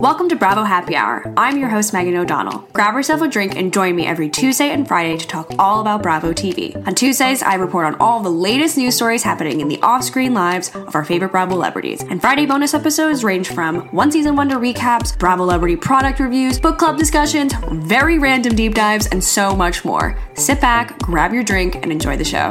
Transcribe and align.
Welcome 0.00 0.30
to 0.30 0.36
Bravo 0.36 0.62
Happy 0.62 0.96
Hour. 0.96 1.30
I'm 1.36 1.58
your 1.58 1.68
host, 1.68 1.92
Megan 1.92 2.16
O'Donnell. 2.16 2.66
Grab 2.72 2.94
yourself 2.94 3.20
a 3.20 3.28
drink 3.28 3.54
and 3.54 3.70
join 3.70 3.94
me 3.94 4.06
every 4.06 4.30
Tuesday 4.30 4.70
and 4.70 4.88
Friday 4.88 5.18
to 5.18 5.26
talk 5.26 5.52
all 5.58 5.82
about 5.82 6.02
Bravo 6.02 6.32
TV. 6.32 6.74
On 6.86 6.94
Tuesdays, 6.94 7.42
I 7.42 7.56
report 7.56 7.84
on 7.84 7.96
all 7.96 8.20
the 8.20 8.30
latest 8.30 8.78
news 8.78 8.96
stories 8.96 9.22
happening 9.22 9.60
in 9.60 9.68
the 9.68 9.78
off 9.82 10.02
screen 10.02 10.32
lives 10.32 10.74
of 10.74 10.94
our 10.94 11.04
favorite 11.04 11.32
Bravo 11.32 11.52
celebrities. 11.52 12.02
And 12.02 12.18
Friday 12.18 12.46
bonus 12.46 12.72
episodes 12.72 13.22
range 13.22 13.50
from 13.50 13.88
one 13.88 14.10
season 14.10 14.36
wonder 14.36 14.56
recaps, 14.56 15.18
Bravo 15.18 15.44
celebrity 15.44 15.76
product 15.76 16.18
reviews, 16.18 16.58
book 16.58 16.78
club 16.78 16.96
discussions, 16.96 17.52
very 17.70 18.18
random 18.18 18.56
deep 18.56 18.74
dives, 18.74 19.06
and 19.08 19.22
so 19.22 19.54
much 19.54 19.84
more. 19.84 20.16
Sit 20.32 20.62
back, 20.62 20.98
grab 21.00 21.34
your 21.34 21.44
drink, 21.44 21.74
and 21.74 21.92
enjoy 21.92 22.16
the 22.16 22.24
show. 22.24 22.48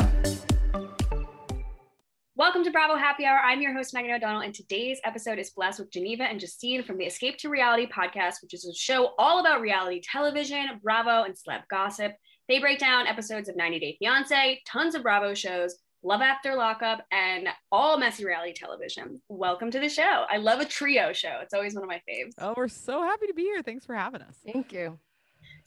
Welcome 2.39 2.63
to 2.63 2.71
Bravo 2.71 2.95
Happy 2.95 3.25
Hour. 3.25 3.37
I'm 3.43 3.61
your 3.61 3.73
host, 3.73 3.93
Megan 3.93 4.11
O'Donnell, 4.11 4.43
and 4.43 4.55
today's 4.55 5.01
episode 5.03 5.39
is 5.39 5.49
blessed 5.49 5.81
with 5.81 5.91
Geneva 5.91 6.23
and 6.23 6.39
Justine 6.39 6.83
from 6.83 6.97
the 6.97 7.03
Escape 7.03 7.37
to 7.39 7.49
Reality 7.49 7.85
podcast, 7.85 8.35
which 8.41 8.53
is 8.53 8.65
a 8.65 8.73
show 8.73 9.13
all 9.17 9.41
about 9.41 9.59
reality 9.59 10.01
television, 10.01 10.79
Bravo, 10.81 11.23
and 11.23 11.35
celeb 11.35 11.63
gossip. 11.69 12.13
They 12.47 12.59
break 12.59 12.79
down 12.79 13.07
episodes 13.07 13.49
of 13.49 13.57
90 13.57 13.79
Day 13.81 13.97
Fiance, 13.99 14.61
tons 14.65 14.95
of 14.95 15.03
Bravo 15.03 15.33
shows, 15.33 15.75
Love 16.01 16.21
After 16.21 16.55
Lockup, 16.55 17.05
and 17.11 17.49
all 17.73 17.97
messy 17.97 18.23
reality 18.23 18.53
television. 18.53 19.21
Welcome 19.27 19.69
to 19.71 19.79
the 19.81 19.89
show. 19.89 20.23
I 20.29 20.37
love 20.37 20.61
a 20.61 20.65
trio 20.65 21.11
show. 21.11 21.39
It's 21.41 21.53
always 21.53 21.73
one 21.75 21.83
of 21.83 21.89
my 21.89 22.01
faves. 22.09 22.35
Oh, 22.37 22.53
we're 22.55 22.69
so 22.69 23.01
happy 23.01 23.27
to 23.27 23.33
be 23.33 23.43
here. 23.43 23.61
Thanks 23.63 23.85
for 23.85 23.95
having 23.95 24.21
us. 24.21 24.37
Thank 24.45 24.71
you. 24.71 24.97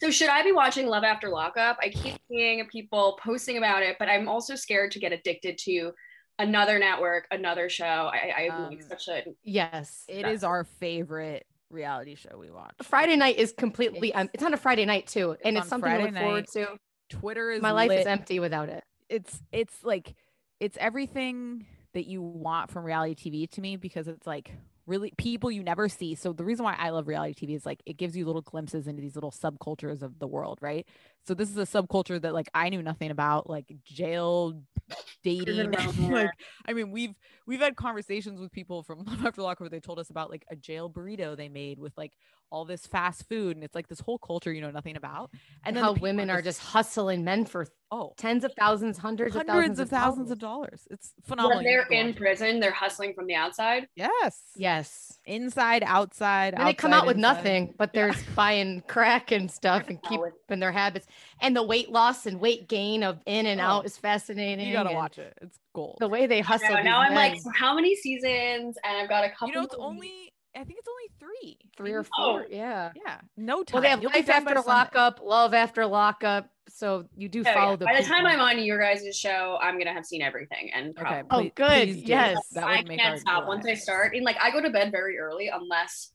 So 0.01 0.09
should 0.09 0.29
I 0.29 0.41
be 0.41 0.53
watching 0.53 0.87
Love 0.87 1.03
After 1.03 1.29
Lockup? 1.29 1.77
I 1.83 1.89
keep 1.89 2.17
seeing 2.27 2.65
people 2.65 3.19
posting 3.23 3.57
about 3.57 3.83
it, 3.83 3.97
but 3.99 4.09
I'm 4.09 4.27
also 4.27 4.55
scared 4.55 4.89
to 4.93 4.99
get 4.99 5.11
addicted 5.11 5.59
to 5.59 5.91
another 6.39 6.79
network, 6.79 7.27
another 7.31 7.69
show. 7.69 7.85
I, 8.13 8.33
I 8.37 8.47
um, 8.49 8.77
such 8.87 9.07
a 9.07 9.23
yes. 9.43 10.05
It 10.07 10.25
is 10.27 10.43
our 10.43 10.63
favorite 10.63 11.45
reality 11.69 12.15
show 12.15 12.37
we 12.37 12.51
watch. 12.51 12.75
Friday 12.83 13.15
night 13.15 13.37
is 13.37 13.53
completely. 13.57 14.09
It's, 14.09 14.17
um, 14.17 14.29
it's 14.33 14.43
on 14.43 14.53
a 14.53 14.57
Friday 14.57 14.85
night 14.85 15.07
too, 15.07 15.35
and 15.43 15.57
it's, 15.57 15.65
it's 15.65 15.69
something 15.69 15.89
Friday 15.89 16.05
to 16.05 16.11
look 16.11 16.21
forward 16.21 16.47
to. 16.53 16.67
Twitter 17.09 17.51
is 17.51 17.61
my 17.61 17.71
life 17.71 17.89
lit. 17.89 18.01
is 18.01 18.05
empty 18.05 18.39
without 18.39 18.69
it. 18.69 18.83
It's 19.09 19.41
it's 19.51 19.83
like 19.83 20.15
it's 20.59 20.77
everything 20.79 21.65
that 21.93 22.07
you 22.07 22.21
want 22.21 22.71
from 22.71 22.83
reality 22.83 23.15
TV 23.15 23.49
to 23.51 23.61
me 23.61 23.75
because 23.75 24.07
it's 24.07 24.25
like 24.25 24.51
really 24.85 25.13
people 25.17 25.51
you 25.51 25.63
never 25.63 25.87
see. 25.87 26.15
So 26.15 26.33
the 26.33 26.43
reason 26.43 26.65
why 26.65 26.75
I 26.77 26.89
love 26.89 27.07
reality 27.07 27.45
TV 27.45 27.55
is 27.55 27.65
like 27.65 27.81
it 27.85 27.97
gives 27.97 28.17
you 28.17 28.25
little 28.25 28.41
glimpses 28.41 28.87
into 28.87 29.01
these 29.01 29.15
little 29.15 29.31
subcultures 29.31 30.01
of 30.01 30.19
the 30.19 30.27
world, 30.27 30.59
right? 30.61 30.87
So 31.25 31.33
this 31.33 31.49
is 31.49 31.57
a 31.57 31.61
subculture 31.61 32.21
that 32.21 32.33
like 32.33 32.49
I 32.53 32.69
knew 32.69 32.81
nothing 32.81 33.11
about, 33.11 33.49
like 33.49 33.65
jail 33.85 34.61
dating. 35.23 35.71
like 36.09 36.29
I 36.65 36.73
mean, 36.73 36.91
we've 36.91 37.15
we've 37.45 37.61
had 37.61 37.75
conversations 37.75 38.39
with 38.39 38.51
people 38.51 38.83
from 38.83 39.03
Love 39.05 39.25
After 39.25 39.41
Lockup 39.41 39.61
where 39.61 39.69
they 39.69 39.79
told 39.79 39.99
us 39.99 40.09
about 40.09 40.29
like 40.29 40.45
a 40.49 40.55
jail 40.55 40.89
burrito 40.89 41.35
they 41.35 41.49
made 41.49 41.79
with 41.79 41.93
like 41.97 42.11
all 42.53 42.65
this 42.65 42.85
fast 42.85 43.27
food, 43.27 43.57
and 43.57 43.63
it's 43.63 43.73
like 43.73 43.87
this 43.87 43.99
whole 43.99 44.19
culture 44.19 44.53
you 44.53 44.61
know 44.61 44.69
nothing 44.69 44.95
about. 44.95 45.31
And, 45.65 45.75
and 45.75 45.83
how 45.83 45.93
the 45.93 46.01
women 46.01 46.29
are 46.29 46.41
just, 46.41 46.59
hustling 46.59 47.23
men 47.23 47.45
for 47.45 47.67
oh 47.91 48.13
tens 48.17 48.43
of 48.43 48.53
thousands, 48.57 48.97
hundreds, 48.97 49.35
hundreds 49.35 49.79
of 49.79 49.89
thousands, 49.89 49.89
of, 49.89 49.89
thousands 49.89 50.31
of 50.31 50.39
dollars. 50.39 50.87
It's 50.91 51.13
phenomenal. 51.23 51.57
When 51.57 51.65
they're 51.65 51.87
in 51.87 52.13
prison, 52.13 52.59
they're 52.59 52.71
hustling 52.71 53.13
from 53.15 53.25
the 53.25 53.35
outside. 53.35 53.87
Yes, 53.95 54.39
yes, 54.55 55.19
inside, 55.25 55.83
outside. 55.85 56.53
And 56.53 56.67
they 56.67 56.73
come 56.73 56.93
out 56.93 57.07
with 57.07 57.17
inside. 57.17 57.35
nothing, 57.35 57.73
but 57.77 57.91
they're 57.93 58.09
yeah. 58.09 58.35
buying 58.35 58.83
crack 58.87 59.31
and 59.31 59.49
stuff 59.49 59.89
and 59.89 60.01
keeping 60.03 60.59
their 60.59 60.71
habits. 60.71 61.07
And 61.41 61.55
the 61.55 61.63
weight 61.63 61.91
loss 61.91 62.25
and 62.25 62.39
weight 62.39 62.67
gain 62.67 63.03
of 63.03 63.19
in 63.25 63.45
and 63.45 63.59
oh, 63.59 63.63
out 63.63 63.85
is 63.85 63.97
fascinating. 63.97 64.67
You 64.67 64.73
gotta 64.73 64.93
watch 64.93 65.17
it. 65.17 65.37
It's 65.41 65.59
gold. 65.73 65.97
The 65.99 66.07
way 66.07 66.27
they 66.27 66.41
hustle. 66.41 66.83
Now 66.83 66.99
I'm 66.99 67.13
like, 67.13 67.37
how 67.55 67.75
many 67.75 67.95
seasons? 67.95 68.77
And 68.83 68.97
I've 68.97 69.09
got 69.09 69.25
a 69.25 69.29
couple. 69.29 69.49
You 69.49 69.55
know, 69.55 69.63
it's 69.63 69.75
only. 69.77 70.33
I 70.55 70.63
think 70.63 70.77
it's 70.77 70.87
only 70.87 71.09
three, 71.19 71.57
three 71.75 71.93
or 71.93 72.03
four. 72.03 72.43
Oh. 72.43 72.43
Yeah, 72.47 72.91
yeah. 72.95 73.21
No 73.35 73.63
time. 73.63 73.73
Well, 73.73 73.81
they 73.81 73.89
have 73.89 74.03
You'll 74.03 74.11
life 74.11 74.29
after 74.29 74.61
lockup, 74.61 75.19
love 75.23 75.55
after 75.55 75.85
lockup. 75.85 76.49
So 76.69 77.07
you 77.15 77.27
do 77.27 77.41
oh, 77.41 77.53
follow 77.53 77.71
yeah. 77.71 77.75
the. 77.77 77.85
By 77.85 78.01
the 78.01 78.07
time 78.07 78.25
I'm 78.25 78.39
on 78.39 78.63
your 78.63 78.79
guys' 78.79 79.17
show, 79.17 79.57
I'm 79.61 79.79
gonna 79.79 79.93
have 79.93 80.05
seen 80.05 80.21
everything. 80.21 80.71
And 80.73 80.95
probably, 80.95 81.19
okay, 81.19 81.51
please, 81.51 81.51
oh, 81.51 81.67
good. 81.67 82.07
Yes, 82.07 82.37
that 82.51 82.65
would 82.65 82.77
I 82.77 82.83
make 82.83 82.99
can't 82.99 83.19
stop 83.19 83.47
once 83.47 83.65
I 83.65 83.73
start. 83.73 84.15
And 84.15 84.23
like, 84.23 84.37
I 84.39 84.51
go 84.51 84.61
to 84.61 84.69
bed 84.69 84.91
very 84.91 85.17
early 85.17 85.49
unless 85.51 86.11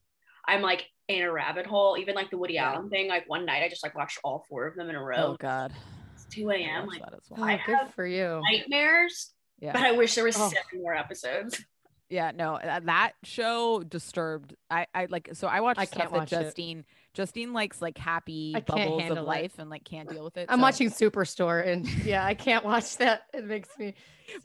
I'm 0.47 0.62
like 0.62 0.86
in 1.08 1.22
a 1.22 1.32
rabbit 1.32 1.66
hole. 1.66 1.96
Even 1.98 2.14
like 2.14 2.30
the 2.30 2.38
Woody 2.38 2.54
yeah. 2.54 2.72
Allen 2.72 2.88
thing. 2.91 3.08
Like 3.08 3.28
one 3.28 3.44
night, 3.44 3.62
I 3.62 3.69
just 3.69 3.82
like 3.82 3.96
watched 3.96 4.19
all 4.22 4.44
four 4.48 4.66
of 4.66 4.76
them 4.76 4.88
in 4.88 4.96
a 4.96 5.00
oh, 5.00 5.04
row. 5.04 5.16
Oh 5.16 5.36
God. 5.38 5.72
It's 6.14 6.24
2 6.34 6.50
a.m. 6.50 6.86
Like, 6.86 7.02
well. 7.30 7.50
oh, 7.50 7.58
good 7.66 7.94
for 7.94 8.06
you. 8.06 8.41
Nightmares. 8.50 9.32
Yeah. 9.60 9.72
But 9.72 9.82
I 9.82 9.92
wish 9.92 10.14
there 10.14 10.24
was 10.24 10.36
oh. 10.38 10.48
seven 10.48 10.82
more 10.82 10.94
episodes. 10.94 11.62
Yeah, 12.10 12.30
no, 12.34 12.54
uh, 12.54 12.80
that 12.84 13.12
show 13.22 13.83
disturbed. 13.83 14.54
I, 14.71 14.86
I 14.94 15.09
like 15.10 15.30
so 15.34 15.47
I 15.47 15.60
watched 15.60 15.78
I 15.78 15.84
can't 15.84 16.10
watch 16.10 16.30
Justine. 16.30 16.78
It. 16.78 16.86
Justine 17.12 17.53
likes 17.53 17.83
like 17.83 17.98
happy 17.98 18.54
bubbles 18.66 19.10
of 19.10 19.27
life 19.27 19.53
it. 19.59 19.60
and 19.60 19.68
like 19.68 19.84
can't 19.84 20.09
deal 20.09 20.24
with 20.24 20.38
it. 20.38 20.47
I'm 20.48 20.59
so. 20.59 20.62
watching 20.62 20.91
Superstore 20.91 21.66
and 21.66 21.86
yeah, 22.04 22.24
I 22.24 22.33
can't 22.33 22.65
watch 22.65 22.97
that. 22.98 23.24
It 23.34 23.44
makes 23.44 23.68
me. 23.78 23.94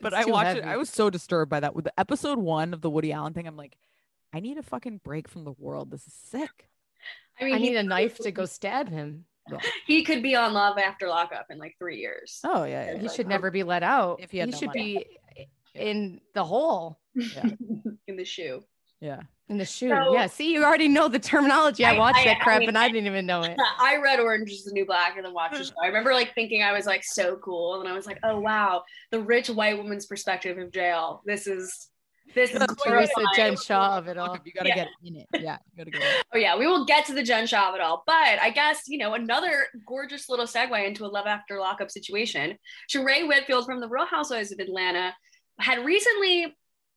But 0.01 0.13
I 0.13 0.25
watched 0.25 0.57
it. 0.57 0.65
I 0.65 0.75
was 0.75 0.89
so 0.89 1.09
disturbed 1.09 1.49
by 1.49 1.61
that. 1.61 1.73
With 1.73 1.85
the 1.85 1.97
episode 1.97 2.37
one 2.37 2.73
of 2.73 2.81
the 2.81 2.89
Woody 2.89 3.13
Allen 3.13 3.33
thing, 3.33 3.47
I'm 3.47 3.55
like, 3.55 3.77
I 4.33 4.39
need 4.39 4.57
a 4.57 4.63
fucking 4.63 5.01
break 5.03 5.27
from 5.27 5.43
the 5.43 5.53
world. 5.53 5.91
This 5.91 6.07
is 6.07 6.13
sick. 6.13 6.69
I 7.39 7.45
mean, 7.45 7.55
I 7.55 7.57
need 7.57 7.75
a 7.75 7.83
knife 7.83 8.17
to 8.19 8.31
go 8.31 8.45
stab 8.45 8.89
him. 8.89 9.25
He 9.85 10.03
could 10.03 10.23
be 10.23 10.35
on 10.35 10.53
Love 10.53 10.77
After 10.77 11.07
Lockup 11.07 11.47
in 11.49 11.57
like 11.57 11.75
three 11.77 11.97
years. 11.97 12.39
Oh 12.43 12.63
yeah, 12.63 12.93
yeah. 12.93 12.97
he 12.97 13.09
should 13.09 13.25
oh. 13.25 13.29
never 13.29 13.51
be 13.51 13.63
let 13.63 13.83
out. 13.83 14.21
If 14.21 14.31
he, 14.31 14.39
he 14.39 14.45
no 14.45 14.57
should 14.57 14.67
money. 14.67 15.05
be 15.35 15.49
in 15.75 16.21
the 16.33 16.43
hole. 16.43 16.99
Yeah. 17.15 17.49
in 18.07 18.15
the 18.15 18.25
shoe. 18.25 18.63
Yeah. 19.01 19.21
In 19.49 19.57
the 19.57 19.65
shoe. 19.65 19.89
So, 19.89 20.13
yeah. 20.13 20.27
See, 20.27 20.53
you 20.53 20.63
already 20.63 20.87
know 20.87 21.09
the 21.09 21.19
terminology. 21.19 21.83
I, 21.83 21.95
I 21.95 21.99
watched 21.99 22.19
I, 22.19 22.25
that 22.25 22.39
crap 22.39 22.57
I 22.57 22.59
mean, 22.59 22.69
and 22.69 22.77
I 22.77 22.87
didn't 22.87 23.07
even 23.07 23.25
know 23.25 23.41
it. 23.41 23.57
I 23.79 23.97
read 23.97 24.21
Orange 24.21 24.49
is 24.49 24.63
the 24.63 24.71
New 24.71 24.85
Black 24.85 25.17
and 25.17 25.25
then 25.25 25.33
watched 25.33 25.57
the 25.57 25.63
show. 25.65 25.73
I 25.83 25.87
remember 25.87 26.13
like 26.13 26.33
thinking 26.33 26.63
I 26.63 26.71
was 26.71 26.85
like 26.85 27.03
so 27.03 27.35
cool. 27.37 27.81
And 27.81 27.89
I 27.89 27.93
was 27.93 28.05
like, 28.05 28.19
oh 28.23 28.39
wow, 28.39 28.83
the 29.11 29.19
rich 29.19 29.49
white 29.49 29.77
woman's 29.77 30.05
perspective 30.05 30.57
of 30.57 30.71
jail. 30.71 31.21
This 31.25 31.47
is 31.47 31.89
This 32.33 32.51
is 32.51 32.65
Teresa 32.83 33.11
Jen 33.35 33.55
Shah 33.55 33.97
of 33.97 34.07
it 34.07 34.17
all. 34.17 34.37
You 34.43 34.51
gotta 34.53 34.69
Yeah. 34.69 34.75
get 34.75 34.87
in 35.03 35.15
it. 35.17 35.27
Yeah, 35.39 35.57
you 35.71 35.77
gotta 35.77 35.91
get 35.91 36.01
it. 36.01 36.25
Oh 36.33 36.37
yeah, 36.37 36.57
we 36.57 36.65
will 36.65 36.85
get 36.85 37.05
to 37.05 37.13
the 37.13 37.21
Jen 37.21 37.45
Shah 37.45 37.69
of 37.69 37.75
it 37.75 37.81
all. 37.81 38.03
But 38.07 38.41
I 38.41 38.49
guess, 38.49 38.83
you 38.87 38.97
know, 38.97 39.13
another 39.13 39.67
gorgeous 39.85 40.29
little 40.29 40.45
segue 40.47 40.87
into 40.87 41.05
a 41.05 41.07
love 41.07 41.27
after 41.27 41.59
lockup 41.59 41.91
situation. 41.91 42.57
Sheree 42.91 43.27
Whitfield 43.27 43.65
from 43.65 43.79
the 43.81 43.87
Real 43.87 44.05
Housewives 44.05 44.51
of 44.51 44.59
Atlanta 44.59 45.13
had 45.59 45.85
recently 45.85 46.55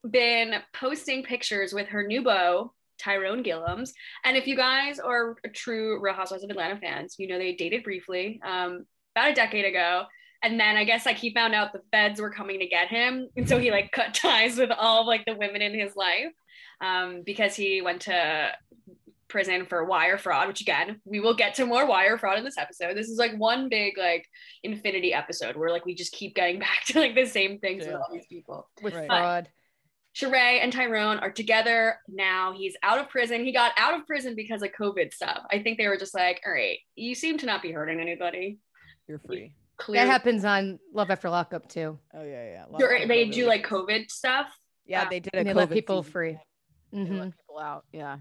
been 0.09 0.55
posting 0.73 1.23
pictures 1.23 1.73
with 1.75 1.89
her 1.89 2.07
new 2.07 2.23
beau, 2.23 2.73
Tyrone 2.99 3.43
Gilliams. 3.45 3.91
And 4.25 4.37
if 4.37 4.47
you 4.47 4.57
guys 4.57 4.99
are 4.99 5.37
true 5.55 6.01
Real 6.01 6.15
Housewives 6.15 6.45
of 6.45 6.51
Atlanta 6.51 6.79
fans, 6.81 7.17
you 7.19 7.29
know 7.29 7.39
they 7.39 7.55
dated 7.55 7.83
briefly 7.83 8.41
um, 8.45 8.87
about 9.15 9.31
a 9.31 9.35
decade 9.35 9.67
ago. 9.67 10.05
And 10.47 10.61
then 10.61 10.77
I 10.77 10.85
guess 10.85 11.05
like 11.05 11.17
he 11.17 11.35
found 11.35 11.57
out 11.57 11.73
the 11.73 11.83
feds 11.91 12.21
were 12.21 12.31
coming 12.31 12.61
to 12.61 12.67
get 12.69 12.87
him. 12.87 13.29
And 13.37 13.49
so 13.49 13.59
he 13.59 13.73
like 13.73 13.91
cut 13.91 14.15
ties 14.23 14.57
with 14.57 14.71
all 14.71 15.01
of 15.01 15.07
like 15.09 15.25
the 15.25 15.35
women 15.35 15.61
in 15.61 15.77
his 15.77 15.97
life 15.97 16.33
um, 16.81 17.23
because 17.27 17.57
he 17.57 17.83
went 17.83 18.03
to 18.03 18.53
prison 19.27 19.67
for 19.67 19.85
wire 19.85 20.19
fraud, 20.19 20.47
which 20.47 20.61
again, 20.61 21.01
we 21.05 21.19
will 21.19 21.35
get 21.35 21.55
to 21.55 21.67
more 21.67 21.85
wire 21.85 22.17
fraud 22.17 22.39
in 22.39 22.45
this 22.45 22.59
episode. 22.59 22.97
This 22.97 23.09
is 23.09 23.19
like 23.19 23.37
one 23.37 23.69
big 23.69 23.99
like 23.99 24.25
infinity 24.63 25.13
episode 25.13 25.57
where 25.57 25.71
like 25.71 25.85
we 25.85 25.97
just 25.97 26.13
keep 26.13 26.37
getting 26.37 26.59
back 26.67 26.85
to 26.87 27.01
like 27.01 27.17
the 27.17 27.27
same 27.27 27.59
things 27.59 27.85
with 27.85 27.97
all 27.97 28.09
these 28.13 28.27
people. 28.27 28.69
with 28.83 28.95
Right. 28.95 29.09
fraud. 29.09 29.49
Sheree 30.15 30.63
and 30.63 30.73
Tyrone 30.73 31.19
are 31.19 31.33
together 31.33 31.99
now. 32.09 32.55
He's 32.57 32.77
out 32.85 33.01
of 33.01 33.09
prison. 33.09 33.45
He 33.45 33.53
got 33.53 33.73
out 33.77 33.99
of 33.99 34.07
prison 34.07 34.35
because 34.37 34.63
of 34.63 34.71
COVID 34.79 35.13
stuff. 35.13 35.43
I 35.51 35.59
think 35.59 35.77
they 35.77 35.89
were 35.89 35.99
just 35.99 36.15
like, 36.15 36.41
all 36.47 36.53
right, 36.53 36.79
you 36.95 37.17
seem 37.17 37.37
to 37.39 37.47
not 37.47 37.63
be 37.63 37.73
hurting 37.73 38.01
anybody. 38.01 38.59
You're 39.09 39.19
free. 39.19 39.53
Clear. 39.79 40.03
That 40.03 40.11
happens 40.11 40.45
on 40.45 40.79
Love 40.93 41.11
After 41.11 41.29
Lockup 41.29 41.69
too. 41.69 41.99
Oh 42.15 42.25
yeah, 42.25 42.51
yeah. 42.51 42.65
Lots 42.71 43.07
they 43.09 43.29
do 43.29 43.47
like 43.47 43.67
COVID 43.67 44.11
stuff. 44.11 44.49
Yeah, 44.87 45.09
they 45.09 45.21
did 45.21 45.35
a 45.35 45.39
And 45.39 45.49
they 45.49 45.53
let 45.53 45.71
people 45.71 46.03
season. 46.03 46.13
free. 46.13 46.39
They 46.93 47.05
hmm 47.05 47.19
let 47.19 47.37
people 47.37 47.59
out. 47.59 47.85
Yeah. 47.93 48.17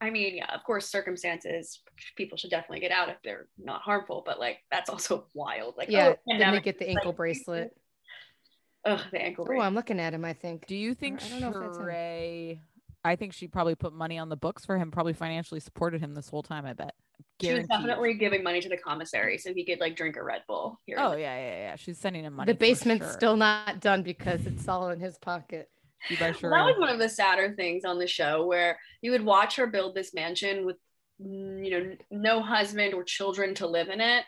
I 0.00 0.10
mean, 0.10 0.36
yeah, 0.36 0.52
of 0.52 0.64
course, 0.64 0.88
circumstances, 0.88 1.80
people 2.16 2.36
should 2.36 2.50
definitely 2.50 2.80
get 2.80 2.90
out 2.90 3.08
if 3.08 3.16
they're 3.22 3.46
not 3.56 3.82
harmful, 3.82 4.22
but 4.26 4.38
like 4.40 4.58
that's 4.70 4.90
also 4.90 5.26
wild. 5.34 5.74
Like, 5.76 5.90
Yeah, 5.90 6.14
oh, 6.28 6.38
then 6.38 6.52
they 6.52 6.60
get 6.60 6.78
the 6.78 6.88
ankle 6.88 7.12
bracelet. 7.12 7.70
ugh, 8.84 9.00
the 9.12 9.22
ankle 9.22 9.44
bracelet. 9.44 9.62
Oh. 9.64 9.66
I'm 9.66 9.74
looking 9.74 10.00
at 10.00 10.12
him. 10.14 10.24
I 10.24 10.32
think. 10.32 10.66
Do 10.66 10.76
you 10.76 10.94
think 10.94 11.22
I 11.22 11.28
don't 11.28 11.40
know 11.40 11.48
if 11.48 11.54
that's 11.54 11.78
him. 11.78 11.84
Sheree? 11.84 12.60
I 13.04 13.16
think 13.16 13.32
she 13.32 13.48
probably 13.48 13.74
put 13.74 13.92
money 13.92 14.18
on 14.18 14.28
the 14.28 14.36
books 14.36 14.64
for 14.64 14.78
him. 14.78 14.90
Probably 14.90 15.12
financially 15.12 15.60
supported 15.60 16.00
him 16.00 16.14
this 16.14 16.28
whole 16.28 16.42
time. 16.42 16.66
I 16.66 16.72
bet. 16.72 16.94
She 17.42 17.52
was 17.54 17.66
definitely 17.66 18.14
giving 18.14 18.42
money 18.42 18.60
to 18.60 18.68
the 18.68 18.76
commissary 18.76 19.38
so 19.38 19.52
he 19.52 19.64
could 19.64 19.80
like 19.80 19.96
drink 19.96 20.16
a 20.16 20.22
Red 20.22 20.42
Bull. 20.48 20.80
Here 20.86 20.96
Oh 20.98 21.12
yeah, 21.16 21.36
yeah, 21.38 21.58
yeah. 21.58 21.76
She's 21.76 21.98
sending 21.98 22.24
him 22.24 22.34
money. 22.34 22.52
The 22.52 22.58
basement's 22.58 23.06
sure. 23.06 23.12
still 23.12 23.36
not 23.36 23.80
done 23.80 24.02
because 24.02 24.46
it's 24.46 24.68
all 24.68 24.88
in 24.90 25.00
his 25.00 25.18
pocket. 25.18 25.68
You 26.08 26.16
by 26.18 26.26
Well, 26.26 26.34
Sheree. 26.34 26.50
that 26.50 26.64
was 26.66 26.76
one 26.78 26.88
of 26.88 26.98
the 26.98 27.08
sadder 27.08 27.54
things 27.56 27.84
on 27.84 27.98
the 27.98 28.06
show 28.08 28.46
where 28.46 28.78
you 29.02 29.10
would 29.12 29.24
watch 29.24 29.56
her 29.56 29.66
build 29.66 29.94
this 29.94 30.12
mansion 30.14 30.64
with 30.66 30.76
mm, 31.20 31.64
you 31.64 31.70
know 31.70 31.96
no 32.10 32.42
husband 32.42 32.94
or 32.94 33.04
children 33.04 33.54
to 33.56 33.66
live 33.66 33.88
in 33.88 34.00
it 34.00 34.24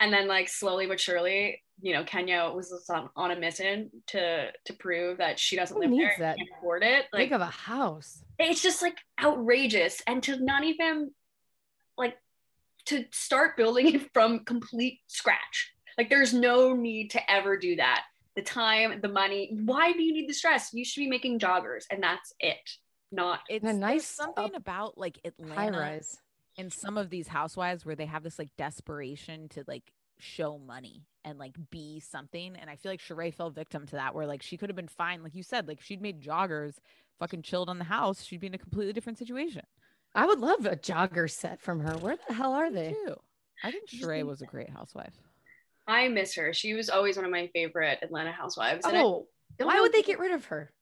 and 0.00 0.12
then 0.12 0.26
like 0.28 0.48
slowly 0.48 0.86
but 0.86 0.98
surely 1.00 1.62
you 1.80 1.92
know 1.94 2.02
kenya 2.04 2.50
was 2.54 2.72
on, 2.90 3.08
on 3.16 3.30
a 3.30 3.36
mission 3.36 3.90
to 4.08 4.50
to 4.64 4.72
prove 4.74 5.18
that 5.18 5.38
she 5.38 5.56
doesn't 5.56 5.76
Who 5.76 5.82
live 5.82 5.90
there 5.90 5.98
needs 6.08 6.14
and 6.16 6.24
that? 6.24 6.36
can't 6.38 6.48
afford 6.58 6.82
it 6.82 7.04
like 7.12 7.20
Think 7.20 7.32
of 7.32 7.40
a 7.40 7.46
house. 7.46 8.22
it's 8.38 8.62
just 8.62 8.82
like 8.82 8.96
outrageous 9.22 10.02
and 10.06 10.22
to 10.24 10.42
not 10.44 10.64
even 10.64 11.10
like 11.96 12.16
to 12.86 13.04
start 13.12 13.56
building 13.56 13.94
it 13.94 14.12
from 14.12 14.44
complete 14.44 15.00
scratch 15.06 15.72
like 15.98 16.08
there's 16.10 16.32
no 16.32 16.74
need 16.74 17.10
to 17.10 17.30
ever 17.30 17.56
do 17.56 17.76
that 17.76 18.04
the 18.34 18.42
time 18.42 19.00
the 19.00 19.08
money 19.08 19.50
why 19.64 19.92
do 19.92 20.02
you 20.02 20.12
need 20.12 20.28
the 20.28 20.34
stress 20.34 20.72
you 20.72 20.84
should 20.84 21.00
be 21.00 21.08
making 21.08 21.38
joggers 21.38 21.84
and 21.90 22.02
that's 22.02 22.32
it 22.40 22.70
not 23.12 23.40
it's 23.48 23.64
a 23.64 23.72
nice 23.72 24.04
something 24.06 24.44
up- 24.44 24.56
about 24.56 24.98
like 24.98 25.18
High 25.24 25.66
Atlanta 25.66 25.78
rise. 25.78 26.18
and 26.58 26.72
some 26.72 26.98
of 26.98 27.10
these 27.10 27.28
housewives 27.28 27.86
where 27.86 27.96
they 27.96 28.06
have 28.06 28.22
this 28.22 28.38
like 28.38 28.50
desperation 28.56 29.48
to 29.50 29.64
like 29.66 29.92
show 30.18 30.58
money 30.58 31.04
and 31.24 31.38
like 31.38 31.54
be 31.70 32.00
something. 32.00 32.56
And 32.56 32.70
I 32.70 32.76
feel 32.76 32.92
like 32.92 33.00
Sheree 33.00 33.34
fell 33.34 33.50
victim 33.50 33.86
to 33.86 33.96
that, 33.96 34.14
where 34.14 34.26
like 34.26 34.42
she 34.42 34.56
could 34.56 34.68
have 34.68 34.76
been 34.76 34.88
fine, 34.88 35.22
like 35.22 35.34
you 35.34 35.42
said, 35.42 35.68
like 35.68 35.80
she'd 35.80 36.00
made 36.00 36.20
joggers, 36.20 36.74
fucking 37.18 37.42
chilled 37.42 37.68
on 37.68 37.78
the 37.78 37.84
house. 37.84 38.24
She'd 38.24 38.40
be 38.40 38.46
in 38.46 38.54
a 38.54 38.58
completely 38.58 38.92
different 38.92 39.18
situation. 39.18 39.62
I 40.16 40.26
would 40.26 40.40
love 40.40 40.66
a 40.66 40.76
jogger 40.76 41.30
set 41.30 41.60
from 41.60 41.80
her. 41.80 41.96
Where 41.98 42.16
the 42.28 42.34
hell 42.34 42.52
are 42.54 42.70
they? 42.70 42.90
too. 42.92 43.16
I 43.62 43.70
think 43.70 43.88
Just 43.88 44.02
Sheree 44.02 44.24
was 44.24 44.42
a 44.42 44.46
great 44.46 44.70
housewife. 44.70 45.14
I 45.86 46.08
miss 46.08 46.34
her. 46.34 46.52
She 46.52 46.74
was 46.74 46.90
always 46.90 47.16
one 47.16 47.24
of 47.24 47.30
my 47.30 47.46
favorite 47.54 47.98
Atlanta 48.02 48.32
housewives. 48.32 48.84
And 48.84 48.96
I 48.96 49.02
Oh, 49.02 49.28
don't 49.58 49.68
why 49.68 49.76
know- 49.76 49.82
would 49.82 49.92
they 49.92 50.02
get 50.02 50.18
rid 50.18 50.32
of 50.32 50.46
her? 50.46 50.72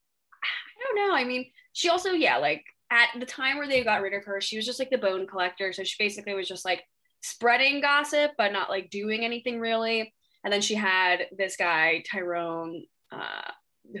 I 0.43 0.83
don't 0.83 1.07
know. 1.09 1.15
I 1.15 1.23
mean, 1.23 1.51
she 1.73 1.89
also, 1.89 2.11
yeah, 2.11 2.37
like 2.37 2.63
at 2.91 3.09
the 3.19 3.25
time 3.25 3.57
where 3.57 3.67
they 3.67 3.83
got 3.83 4.01
rid 4.01 4.13
of 4.13 4.23
her, 4.25 4.41
she 4.41 4.57
was 4.57 4.65
just 4.65 4.79
like 4.79 4.89
the 4.89 4.97
bone 4.97 5.27
collector. 5.27 5.71
So 5.73 5.83
she 5.83 5.95
basically 6.03 6.33
was 6.33 6.47
just 6.47 6.65
like 6.65 6.83
spreading 7.21 7.81
gossip, 7.81 8.31
but 8.37 8.51
not 8.51 8.69
like 8.69 8.89
doing 8.89 9.23
anything 9.23 9.59
really. 9.59 10.13
And 10.43 10.51
then 10.53 10.61
she 10.61 10.75
had 10.75 11.27
this 11.35 11.55
guy, 11.57 12.03
Tyrone, 12.09 12.85
uh, 13.11 13.51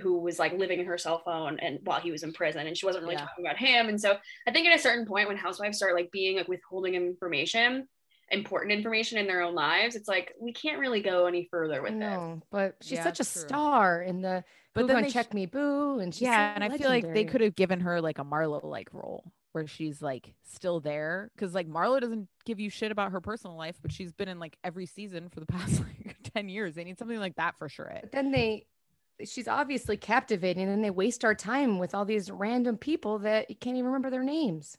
who 0.01 0.19
was 0.19 0.39
like 0.39 0.53
living 0.53 0.79
in 0.79 0.85
her 0.85 0.97
cell 0.97 1.21
phone 1.23 1.59
and 1.59 1.79
while 1.83 1.99
he 1.99 2.11
was 2.11 2.23
in 2.23 2.33
prison 2.33 2.67
and 2.67 2.77
she 2.77 2.85
wasn't 2.85 3.03
really 3.03 3.15
Yeah. 3.15 3.21
talking 3.21 3.45
about 3.45 3.57
him. 3.57 3.87
And 3.89 3.99
so 3.99 4.17
I 4.47 4.51
think 4.51 4.67
at 4.67 4.75
a 4.75 4.81
certain 4.81 5.05
point 5.05 5.27
when 5.27 5.37
housewives 5.37 5.77
start 5.77 5.95
like 5.95 6.11
being 6.11 6.37
like 6.37 6.47
withholding 6.47 6.95
information, 6.95 7.87
important 8.31 8.71
information 8.71 9.17
in 9.19 9.27
their 9.27 9.41
own 9.41 9.53
lives, 9.55 9.95
it's 9.95 10.07
like 10.07 10.33
we 10.39 10.51
can't 10.53 10.79
really 10.79 11.01
go 11.01 11.27
any 11.27 11.47
further 11.51 11.81
with 11.81 11.91
this. 11.99 11.99
No, 11.99 12.41
but 12.51 12.75
she's 12.81 12.93
Yeah, 12.93 13.03
such 13.03 13.19
a 13.19 13.23
true. 13.23 13.41
star 13.41 14.01
in 14.01 14.21
the 14.21 14.43
But 14.73 14.81
Who 14.81 14.87
then 14.87 14.95
Gonna 14.95 15.05
they 15.05 15.09
sh- 15.11 15.13
check 15.13 15.33
me 15.33 15.45
boo 15.45 15.99
and 15.99 16.13
she's 16.13 16.23
yeah, 16.23 16.51
so 16.51 16.55
and 16.55 16.63
I 16.63 16.77
feel 16.77 16.89
like 16.89 17.13
they 17.13 17.23
could 17.23 17.41
have 17.41 17.55
given 17.55 17.79
her 17.81 18.01
like 18.01 18.19
a 18.19 18.25
Marlo 18.25 18.63
like 18.63 18.93
role 18.93 19.31
where 19.51 19.67
she's 19.67 20.01
like 20.01 20.33
still 20.43 20.81
there 20.81 21.31
because 21.35 21.53
like 21.53 21.67
Marlo 21.69 22.01
doesn't 22.01 22.27
give 22.45 22.59
you 22.59 22.69
shit 22.69 22.91
about 22.91 23.11
her 23.11 23.21
personal 23.21 23.55
life, 23.55 23.77
but 23.81 23.91
she's 23.91 24.11
been 24.11 24.27
in 24.27 24.39
like 24.39 24.57
every 24.63 24.85
season 24.85 25.29
for 25.29 25.39
the 25.39 25.45
past 25.57 25.79
like 25.79 26.17
ten 26.33 26.49
years. 26.49 26.75
They 26.75 26.83
need 26.83 26.97
something 26.99 27.19
like 27.19 27.35
that 27.35 27.55
for 27.57 27.69
sure. 27.69 27.93
But 28.01 28.11
then 28.11 28.31
they 28.31 28.65
she's 29.23 29.47
obviously 29.47 29.97
captivating 29.97 30.67
and 30.67 30.83
they 30.83 30.89
waste 30.89 31.23
our 31.23 31.35
time 31.35 31.79
with 31.79 31.95
all 31.95 32.05
these 32.05 32.29
random 32.31 32.77
people 32.77 33.19
that 33.19 33.49
you 33.49 33.55
can't 33.55 33.77
even 33.77 33.85
remember 33.87 34.09
their 34.09 34.23
names. 34.23 34.77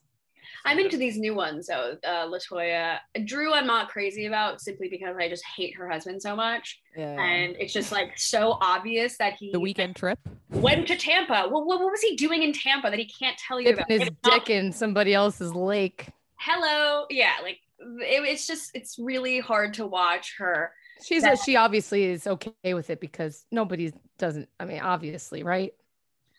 I'm 0.64 0.78
into 0.78 0.96
these 0.96 1.18
new 1.18 1.34
ones 1.34 1.66
though. 1.66 1.96
Uh, 2.04 2.26
Latoya, 2.28 2.98
Drew, 3.24 3.52
I'm 3.52 3.66
not 3.66 3.88
crazy 3.88 4.26
about 4.26 4.60
simply 4.60 4.88
because 4.88 5.16
I 5.18 5.28
just 5.28 5.44
hate 5.56 5.74
her 5.76 5.88
husband 5.88 6.22
so 6.22 6.36
much, 6.36 6.80
Yeah. 6.96 7.20
and 7.20 7.56
it's 7.58 7.72
just 7.72 7.90
like 7.90 8.16
so 8.16 8.56
obvious 8.60 9.16
that 9.18 9.34
he 9.34 9.50
the 9.50 9.58
weekend 9.58 9.96
trip. 9.96 10.18
went 10.50 10.86
to 10.88 10.96
Tampa. 10.96 11.48
What, 11.48 11.66
what, 11.66 11.80
what 11.80 11.90
was 11.90 12.00
he 12.00 12.14
doing 12.14 12.42
in 12.44 12.52
Tampa 12.52 12.90
that 12.90 12.98
he 12.98 13.06
can't 13.06 13.36
tell 13.38 13.58
you 13.60 13.66
Dipping 13.74 13.80
about? 13.80 13.90
his 13.90 14.02
It's 14.02 14.16
not- 14.24 14.32
dick 14.46 14.50
in 14.50 14.70
somebody 14.70 15.14
else's 15.14 15.52
lake. 15.52 16.08
Hello, 16.38 17.06
yeah, 17.10 17.32
like 17.42 17.58
it, 17.80 18.22
it's 18.28 18.46
just 18.46 18.70
it's 18.74 18.98
really 19.00 19.40
hard 19.40 19.74
to 19.74 19.86
watch 19.86 20.36
her. 20.38 20.72
She's 21.04 21.22
That- 21.22 21.38
she 21.38 21.56
obviously 21.56 22.04
is 22.04 22.26
okay 22.26 22.74
with 22.74 22.90
it 22.90 23.00
because 23.00 23.44
nobody 23.50 23.92
doesn't 24.18 24.48
I 24.58 24.64
mean 24.64 24.80
obviously, 24.80 25.42
right? 25.42 25.72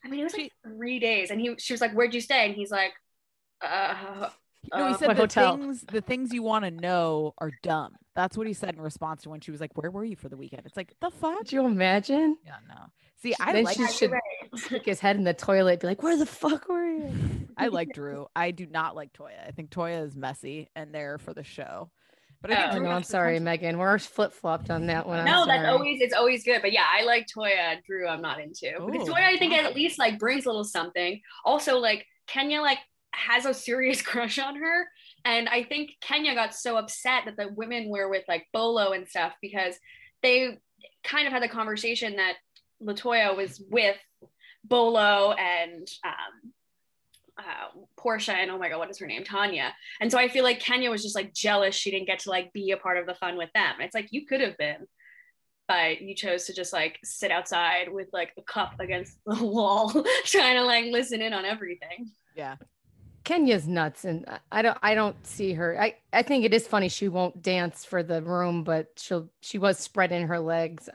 I 0.04 0.10
mean, 0.10 0.22
it 0.22 0.24
was 0.24 0.38
like 0.38 0.54
three 0.64 1.00
days, 1.00 1.32
and 1.32 1.42
he 1.42 1.56
she 1.58 1.74
was 1.74 1.82
like, 1.82 1.92
"Where'd 1.94 2.14
you 2.14 2.22
stay?" 2.22 2.46
And 2.46 2.56
he's 2.56 2.72
like, 2.72 2.94
"Uh." 3.62 4.30
No, 4.74 4.88
he 4.88 4.94
uh, 4.94 4.98
said 4.98 5.08
What 5.08 5.16
the 5.16 5.24
hotel? 5.24 5.58
things 5.58 5.82
the 5.82 6.02
things 6.02 6.34
you 6.34 6.44
want 6.44 6.66
to 6.66 6.72
know 6.72 7.34
are 7.38 7.52
dumb. 7.64 7.96
That's 8.16 8.38
what 8.38 8.48
he 8.48 8.54
said 8.54 8.76
in 8.76 8.82
response 8.82 9.24
to 9.24 9.30
when 9.30 9.40
she 9.40 9.52
was 9.52 9.62
like, 9.62 9.72
"Where 9.76 9.90
were 9.92 10.04
you 10.04 10.16
for 10.16 10.30
the 10.30 10.38
weekend?" 10.38 10.64
It's 10.66 10.76
like 10.78 10.94
the 11.00 11.10
fuck. 11.10 11.38
Could 11.40 11.52
you 11.52 11.66
imagine? 11.66 12.38
Yeah, 12.46 12.58
no. 12.68 12.76
See, 13.18 13.34
I 13.40 13.54
Then 13.54 13.64
like 13.64 13.78
she 13.78 13.88
should 13.88 14.12
stick 14.56 14.86
his 14.86 15.00
head 15.00 15.16
in 15.16 15.24
the 15.24 15.34
toilet, 15.34 15.80
be 15.80 15.88
like, 15.88 16.04
Where 16.04 16.18
the 16.18 16.26
fuck 16.26 16.70
were 16.70 16.86
you? 16.86 17.48
I 17.58 17.68
like 17.68 17.94
Drew. 17.94 18.28
I 18.36 18.52
do 18.52 18.68
not 18.68 18.96
like 18.96 19.14
Toya. 19.14 19.48
I 19.48 19.52
think 19.52 19.72
Toya 19.72 20.06
is 20.06 20.16
messy 20.16 20.70
and 20.76 20.94
there 20.94 21.18
for 21.18 21.34
the 21.34 21.44
show. 21.44 21.90
But 22.42 22.52
I 22.52 22.56
think 22.56 22.66
Oh, 22.66 22.70
I 22.70 22.74
Drew 22.76 22.84
know, 22.84 22.90
has 22.90 22.98
I'm 22.98 23.04
sorry. 23.04 23.40
Megan. 23.40 23.78
We're 23.78 23.98
flip 24.00 24.34
flopped 24.34 24.70
on 24.70 24.88
that 24.88 25.08
one. 25.08 25.20
I'm 25.20 25.26
no, 25.26 25.46
that's 25.46 25.68
always 25.68 26.02
it's 26.02 26.14
always 26.14 26.44
good. 26.44 26.62
But 26.62 26.72
yeah, 26.72 26.86
I 26.88 27.04
like 27.04 27.28
Toya. 27.28 27.84
Drew, 27.86 28.08
I'm 28.08 28.22
not 28.22 28.40
into. 28.40 28.74
But 28.80 28.96
Ooh, 28.96 29.06
Toya, 29.06 29.24
I 29.24 29.38
think 29.38 29.54
wow. 29.54 29.60
at 29.60 29.76
least 29.76 29.98
like 29.98 30.20
brings 30.20 30.46
a 30.46 30.50
little 30.50 30.64
something. 30.64 31.22
Also, 31.44 31.78
like 31.78 32.06
Kenya, 32.28 32.62
like 32.62 32.80
has 33.14 33.46
a 33.46 33.54
serious 33.54 34.02
crush 34.04 34.38
on 34.38 34.56
her, 34.58 34.88
and 35.26 35.50
I 35.50 35.64
think 35.64 35.92
Kenya 36.02 36.36
got 36.36 36.54
so 36.54 36.78
upset 36.78 37.24
that 37.26 37.38
the 37.38 37.50
women 37.56 37.90
were 37.90 38.10
with 38.10 38.24
like 38.28 38.48
Bolo 38.54 38.92
and 38.92 39.08
stuff 39.08 39.34
because 39.42 39.76
they 40.22 40.58
kind 41.04 41.28
of 41.28 41.34
had 41.34 41.42
the 41.44 41.50
conversation 41.50 42.18
that 42.18 42.34
Latoya 42.82 43.36
was 43.36 43.62
with 43.70 43.98
Bolo 44.64 45.32
and 45.32 45.88
um, 46.06 46.54
uh, 47.38 47.80
Porsha 48.00 48.34
and 48.34 48.52
oh 48.52 48.58
my 48.58 48.70
god, 48.70 48.80
what 48.80 48.90
is 48.90 49.00
her 49.00 49.08
name? 49.08 49.24
Tanya. 49.24 49.74
And 50.02 50.12
so 50.12 50.18
I 50.18 50.28
feel 50.28 50.44
like 50.44 50.60
Kenya 50.60 50.90
was 50.90 51.04
just 51.04 51.16
like 51.16 51.34
jealous 51.34 51.76
she 51.76 51.92
didn't 51.92 52.08
get 52.08 52.20
to 52.20 52.30
like 52.30 52.54
be 52.54 52.72
a 52.72 52.78
part 52.78 52.98
of 52.98 53.06
the 53.06 53.16
fun 53.16 53.38
with 53.38 53.52
them. 53.54 53.76
It's 53.80 53.96
like 53.96 54.08
you 54.12 54.26
could 54.26 54.42
have 54.42 54.58
been, 54.58 54.88
but 55.68 56.02
you 56.02 56.16
chose 56.16 56.46
to 56.46 56.54
just 56.54 56.74
like 56.74 57.00
sit 57.04 57.32
outside 57.32 57.92
with 57.92 58.08
like 58.14 58.32
a 58.38 58.42
cup 58.42 58.80
against 58.80 59.18
the 59.26 59.36
wall, 59.44 59.90
trying 60.26 60.56
to 60.56 60.64
like 60.64 60.86
listen 60.86 61.22
in 61.22 61.34
on 61.34 61.46
everything. 61.46 62.12
Yeah. 62.36 62.56
Kenya's 63.28 63.68
nuts, 63.68 64.06
and 64.06 64.26
I 64.54 64.62
don't 64.62 64.78
I 64.82 64.96
don't 64.96 65.28
see 65.28 65.52
her. 65.52 65.78
I 65.80 65.96
I 66.14 66.22
think 66.22 66.46
it 66.46 66.54
is 66.54 66.66
funny 66.66 66.88
she 66.88 67.10
won't 67.10 67.42
dance 67.42 67.84
for 67.84 68.02
the 68.02 68.22
room, 68.22 68.64
but 68.64 68.88
she'll 68.96 69.28
she 69.42 69.58
was 69.58 69.78
spreading 69.78 70.28
her 70.28 70.40
legs. 70.40 70.88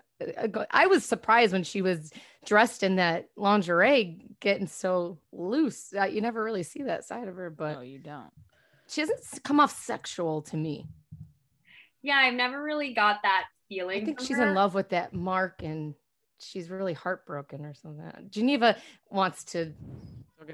I 0.71 0.87
was 0.87 1.05
surprised 1.05 1.53
when 1.53 1.63
she 1.63 1.83
was 1.83 2.11
dressed 2.47 2.83
in 2.83 2.97
that 2.97 3.29
lingerie, 3.37 4.31
getting 4.41 4.67
so 4.67 5.19
loose. 5.31 5.93
Uh, 5.95 6.05
you 6.05 6.23
never 6.23 6.43
really 6.43 6.63
see 6.63 6.85
that 6.85 7.05
side 7.05 7.29
of 7.29 7.37
her, 7.37 7.51
but 7.51 7.75
no, 7.75 7.81
you 7.83 7.99
don't. 7.99 8.31
She 8.89 9.03
doesn't 9.03 9.45
come 9.45 9.61
off 9.61 9.79
sexual 9.85 10.41
to 10.43 10.57
me. 10.57 10.87
Yeah, 12.01 12.17
I've 12.17 12.33
never 12.33 12.63
really 12.63 12.95
got 12.95 13.21
that 13.25 13.45
feeling. 13.69 14.01
I 14.01 14.05
think 14.07 14.21
she's 14.21 14.39
her. 14.39 14.49
in 14.49 14.55
love 14.55 14.73
with 14.75 14.89
that 14.89 15.13
Marc, 15.13 15.63
and 15.63 15.95
she's 16.39 16.71
really 16.71 16.95
heartbroken 16.95 17.67
or 17.67 17.75
something. 17.75 18.11
Geneva 18.31 18.79
wants 19.11 19.45
to 19.45 19.75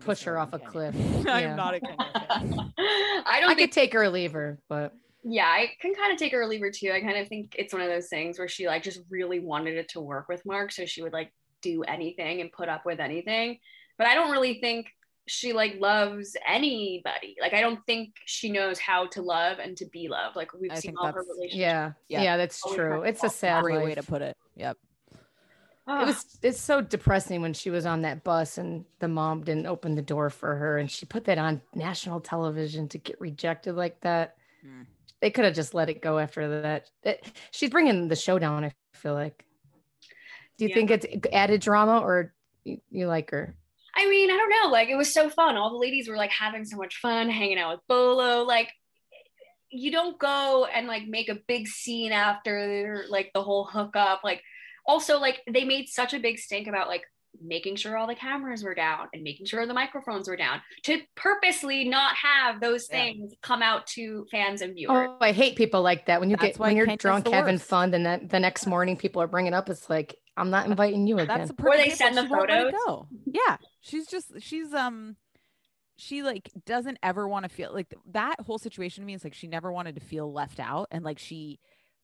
push 0.00 0.23
her 0.23 0.38
off 0.38 0.52
a 0.52 0.59
cliff. 0.59 0.95
I'm 1.28 1.57
not 1.57 1.75
a 1.75 1.80
Kenya 1.80 1.97
fan. 2.12 2.73
I 2.78 3.38
don't 3.40 3.50
I 3.50 3.54
think 3.54 3.59
could 3.59 3.73
take 3.73 3.92
her 3.92 4.02
or 4.02 4.09
leave 4.09 4.33
her, 4.33 4.59
but 4.68 4.95
yeah, 5.25 5.47
I 5.47 5.73
can 5.80 5.95
kind 5.95 6.12
of 6.12 6.18
take 6.18 6.33
her 6.33 6.42
or 6.42 6.47
leave 6.47 6.61
her 6.61 6.71
too. 6.71 6.92
I 6.92 7.00
kind 7.00 7.18
of 7.18 7.28
think 7.28 7.54
it's 7.59 7.73
one 7.73 7.83
of 7.83 7.88
those 7.88 8.09
things 8.09 8.38
where 8.38 8.49
she 8.49 8.66
like 8.66 8.83
just 8.83 9.00
really 9.11 9.40
wanted 9.40 9.76
it 9.76 9.88
to 9.90 10.00
work 10.00 10.28
with 10.28 10.45
Marc, 10.47 10.73
so 10.73 10.87
she 10.87 11.02
would 11.02 11.12
like 11.12 11.33
do 11.61 11.83
anything 11.83 12.40
and 12.40 12.52
put 12.52 12.68
up 12.68 12.87
with 12.87 13.00
anything. 13.00 13.59
But 13.99 14.07
I 14.07 14.14
don't 14.14 14.30
really 14.30 14.61
think 14.61 14.87
she 15.26 15.52
like 15.52 15.76
loves 15.78 16.37
anybody. 16.47 17.37
Like 17.40 17.52
I 17.52 17.61
don't 17.61 17.85
think 17.87 18.14
she 18.25 18.50
knows 18.50 18.78
how 18.78 19.07
to 19.09 19.23
love 19.23 19.59
and 19.59 19.76
to 19.76 19.87
be 19.87 20.09
loved. 20.09 20.37
Like 20.37 20.52
we've 20.54 20.73
I 20.73 20.76
seen 20.76 20.95
all 20.97 21.12
her 21.12 21.21
relationships. 21.21 21.57
yeah, 21.57 21.92
Yeah. 22.09 22.23
yeah, 22.23 22.37
that's 22.37 22.62
Always 22.62 22.76
true. 22.76 23.02
It's 23.02 23.23
a 23.25 23.28
sad 23.28 23.62
way 23.64 23.95
to 23.95 24.02
put 24.02 24.23
it. 24.23 24.37
Yep. 24.57 24.76
It 25.88 26.07
was 26.07 26.38
it's 26.42 26.61
so 26.61 26.80
depressing 26.83 27.40
when 27.40 27.54
she 27.54 27.71
was 27.71 27.87
on 27.87 28.02
that 28.02 28.23
bus 28.23 28.59
and 28.59 28.85
the 28.99 29.09
mom 29.09 29.42
didn't 29.42 29.66
open 29.66 29.95
the 29.95 30.02
door 30.02 30.28
for 30.28 30.54
her 30.54 30.76
and 30.78 30.90
she 30.90 31.07
put 31.07 31.25
that 31.25 31.38
on 31.38 31.62
national 31.75 32.21
television 32.21 32.88
to 32.88 32.99
get 32.99 33.21
rejected 33.21 33.75
like 33.75 34.00
that. 34.02 34.37
Hmm. 34.62 34.83
They 35.21 35.30
could 35.30 35.45
have 35.47 35.54
just 35.54 35.73
let 35.75 35.88
it 35.88 36.02
go 36.02 36.18
after 36.18 36.61
that. 36.62 36.90
It- 37.02 37.33
she's 37.50 37.71
bringing 37.71 38.09
the 38.09 38.16
show 38.16 38.38
down. 38.38 38.64
I 38.64 38.73
feel 38.92 39.14
like. 39.14 39.45
Do 40.59 40.64
you 40.64 40.68
Yeah. 40.71 40.75
think 40.75 40.90
it's 40.90 41.07
added 41.33 41.61
drama 41.61 42.00
or 42.00 42.35
you, 42.64 42.80
you 42.90 43.07
like 43.07 43.30
her? 43.30 43.57
I 43.95 44.09
mean, 44.09 44.30
I 44.30 44.37
don't 44.37 44.50
know. 44.50 44.71
Like 44.71 44.88
it 44.90 44.97
was 44.97 45.12
so 45.12 45.28
fun. 45.30 45.57
All 45.57 45.71
the 45.71 45.76
ladies 45.78 46.09
were 46.09 46.16
like 46.16 46.30
having 46.30 46.64
so 46.64 46.76
much 46.76 46.97
fun, 46.97 47.30
hanging 47.30 47.59
out 47.59 47.76
with 47.76 47.87
Bolo. 47.88 48.42
Like 48.45 48.71
you 49.71 49.90
don't 49.90 50.18
go 50.18 50.66
and 50.66 50.87
like 50.87 51.07
make 51.07 51.28
a 51.28 51.38
big 51.47 51.66
scene 51.66 52.12
after 52.12 53.04
like 53.09 53.30
the 53.35 53.42
whole 53.42 53.64
hookup. 53.64 54.21
Like 54.23 54.42
also 54.88 55.21
like 55.21 55.40
they 55.52 55.64
made 55.64 55.88
such 55.88 56.14
a 56.14 56.18
big 56.18 56.38
stink 56.38 56.66
about 56.66 56.88
like 56.88 57.04
making 57.40 57.76
sure 57.76 57.97
all 57.97 58.07
the 58.09 58.14
cameras 58.14 58.64
were 58.64 58.75
down 58.75 59.07
and 59.12 59.23
making 59.23 59.47
sure 59.47 59.64
the 59.66 59.75
microphones 59.75 60.26
were 60.28 60.37
down 60.37 60.61
to 60.83 60.99
purposely 61.14 61.85
not 61.88 62.16
have 62.16 62.61
those 62.61 62.88
Yeah. 62.90 62.97
things 63.04 63.35
come 63.42 63.62
out 63.62 63.87
to 63.88 64.26
fans 64.33 64.62
and 64.62 64.75
viewers. 64.75 65.09
Oh, 65.11 65.18
I 65.21 65.33
hate 65.33 65.54
people 65.57 65.83
like 65.83 66.07
that. 66.07 66.18
When 66.21 66.30
you 66.30 66.37
That's 66.37 66.57
get 66.57 66.59
when 66.59 66.75
you're 66.75 66.87
Kenya's 66.87 66.99
drunk 67.02 67.25
the 67.26 67.33
having 67.33 67.54
worst. 67.57 67.68
fun, 67.68 67.95
and 67.95 68.04
then 68.04 68.28
the 68.28 68.40
next 68.40 68.66
morning 68.66 68.97
people 68.97 69.23
are 69.23 69.28
bringing 69.28 69.54
up, 69.54 69.68
it's 69.68 69.88
like 69.90 70.16
I'm 70.37 70.50
not 70.50 70.66
inviting 70.66 71.07
you 71.07 71.18
again. 71.18 71.38
That's 71.38 71.50
a 71.50 71.52
Or 71.52 71.57
perfect 71.57 71.85
they 71.85 71.90
send 71.90 72.16
the 72.16 72.23
She 72.23 72.28
won't 72.28 72.49
let 72.49 72.68
it 72.68 72.73
photos. 72.73 72.80
Go. 72.87 73.09
Yeah, 73.26 73.59
she's 73.83 74.07
just 74.09 74.33
she's 74.40 74.73
um 74.73 75.16
she 75.97 76.23
like 76.23 76.50
doesn't 76.64 76.99
ever 77.02 77.28
want 77.28 77.45
to 77.45 77.49
feel 77.49 77.73
like 77.75 77.92
that 78.12 78.40
whole 78.40 78.59
situation 78.59 79.02
to 79.02 79.07
me 79.07 79.14
is 79.14 79.23
like 79.25 79.35
she 79.35 79.49
never 79.49 79.71
wanted 79.73 79.97
to 79.97 80.00
feel 80.00 80.33
left 80.33 80.61
out 80.61 80.88
and 80.90 81.04
like 81.04 81.18
she 81.18 81.59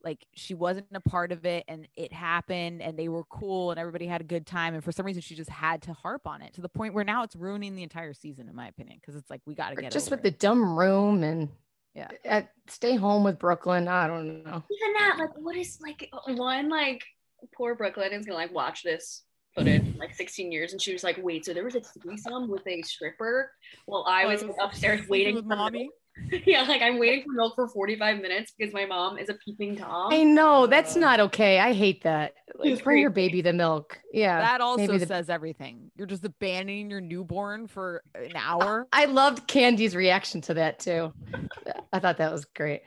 like 0.04 0.26
she 0.34 0.54
wasn't 0.54 0.86
a 0.94 1.00
part 1.00 1.32
of 1.32 1.44
it 1.46 1.64
and 1.66 1.88
it 1.96 2.12
happened 2.12 2.82
and 2.82 2.98
they 2.98 3.08
were 3.08 3.24
cool 3.24 3.70
and 3.70 3.80
everybody 3.80 4.06
had 4.06 4.20
a 4.20 4.24
good 4.24 4.46
time 4.46 4.74
and 4.74 4.84
for 4.84 4.92
some 4.92 5.06
reason 5.06 5.22
she 5.22 5.34
just 5.34 5.50
had 5.50 5.80
to 5.82 5.92
harp 5.94 6.26
on 6.26 6.42
it 6.42 6.52
to 6.52 6.60
the 6.60 6.68
point 6.68 6.94
where 6.94 7.04
now 7.04 7.22
it's 7.22 7.34
ruining 7.34 7.74
the 7.74 7.82
entire 7.82 8.12
season 8.12 8.48
in 8.48 8.54
my 8.54 8.68
opinion 8.68 8.98
because 9.00 9.16
it's 9.16 9.30
like 9.30 9.40
we 9.46 9.54
got 9.54 9.70
to 9.70 9.76
get 9.76 9.90
just 9.90 10.08
over 10.08 10.16
with 10.16 10.22
the 10.22 10.30
dumb 10.30 10.78
room 10.78 11.22
and 11.22 11.48
Yeah. 11.94 12.08
at, 12.24 12.50
stay 12.68 12.96
home 12.96 13.24
with 13.24 13.38
Brooklyn. 13.38 13.88
I 13.88 14.06
don't 14.06 14.44
know. 14.44 14.62
Even 14.70 14.92
that, 14.98 15.16
like, 15.18 15.30
what 15.36 15.56
is 15.56 15.78
like 15.80 16.08
one 16.26 16.68
like 16.68 17.02
poor 17.56 17.74
Brooklyn 17.74 18.12
is 18.12 18.26
gonna 18.26 18.38
like 18.38 18.52
watch 18.54 18.82
this 18.82 19.22
footage 19.54 19.82
in, 19.82 19.96
like 19.98 20.14
16 20.14 20.50
years 20.52 20.72
and 20.72 20.82
she 20.82 20.92
was 20.92 21.04
like, 21.04 21.18
wait, 21.22 21.44
so 21.46 21.54
there 21.54 21.64
was 21.64 21.76
a 21.76 21.80
threesome 21.80 22.48
with 22.50 22.66
a 22.66 22.82
stripper 22.82 23.50
while 23.86 24.04
I 24.06 24.26
was 24.26 24.44
upstairs 24.60 25.00
waiting 25.08 25.36
for 25.36 25.42
mommy 25.42 25.84
milk? 25.84 25.92
yeah, 26.46 26.62
like 26.62 26.80
I'm 26.82 26.98
waiting 26.98 27.24
for 27.24 27.32
milk 27.32 27.54
for 27.54 27.68
45 27.68 28.20
minutes 28.20 28.52
because 28.56 28.72
my 28.72 28.86
mom 28.86 29.18
is 29.18 29.28
a 29.28 29.34
peeping 29.34 29.76
tom. 29.76 30.12
I 30.12 30.22
know 30.22 30.66
that's 30.66 30.94
not 30.96 31.18
okay. 31.20 31.58
I 31.58 31.72
hate 31.72 32.02
that. 32.04 32.34
Like, 32.56 32.82
bring 32.84 32.98
your 33.00 33.10
baby 33.10 33.40
the 33.42 33.52
milk. 33.52 33.98
Yeah. 34.12 34.40
that 34.40 34.60
also 34.60 34.86
maybe 34.86 34.98
the- 34.98 35.06
says 35.06 35.28
everything 35.28 35.90
you're 35.96 36.06
just 36.06 36.24
abandoning 36.24 36.88
your 36.90 37.00
newborn 37.00 37.66
for 37.66 38.02
an 38.14 38.36
hour 38.36 38.86
I 38.92 39.06
loved 39.06 39.46
Candy's 39.48 39.96
reaction 39.96 40.40
to 40.42 40.54
that 40.54 40.78
too. 40.78 41.12
I 41.92 41.98
thought 41.98 42.18
that 42.18 42.30
was 42.32 42.44
great. 42.44 42.82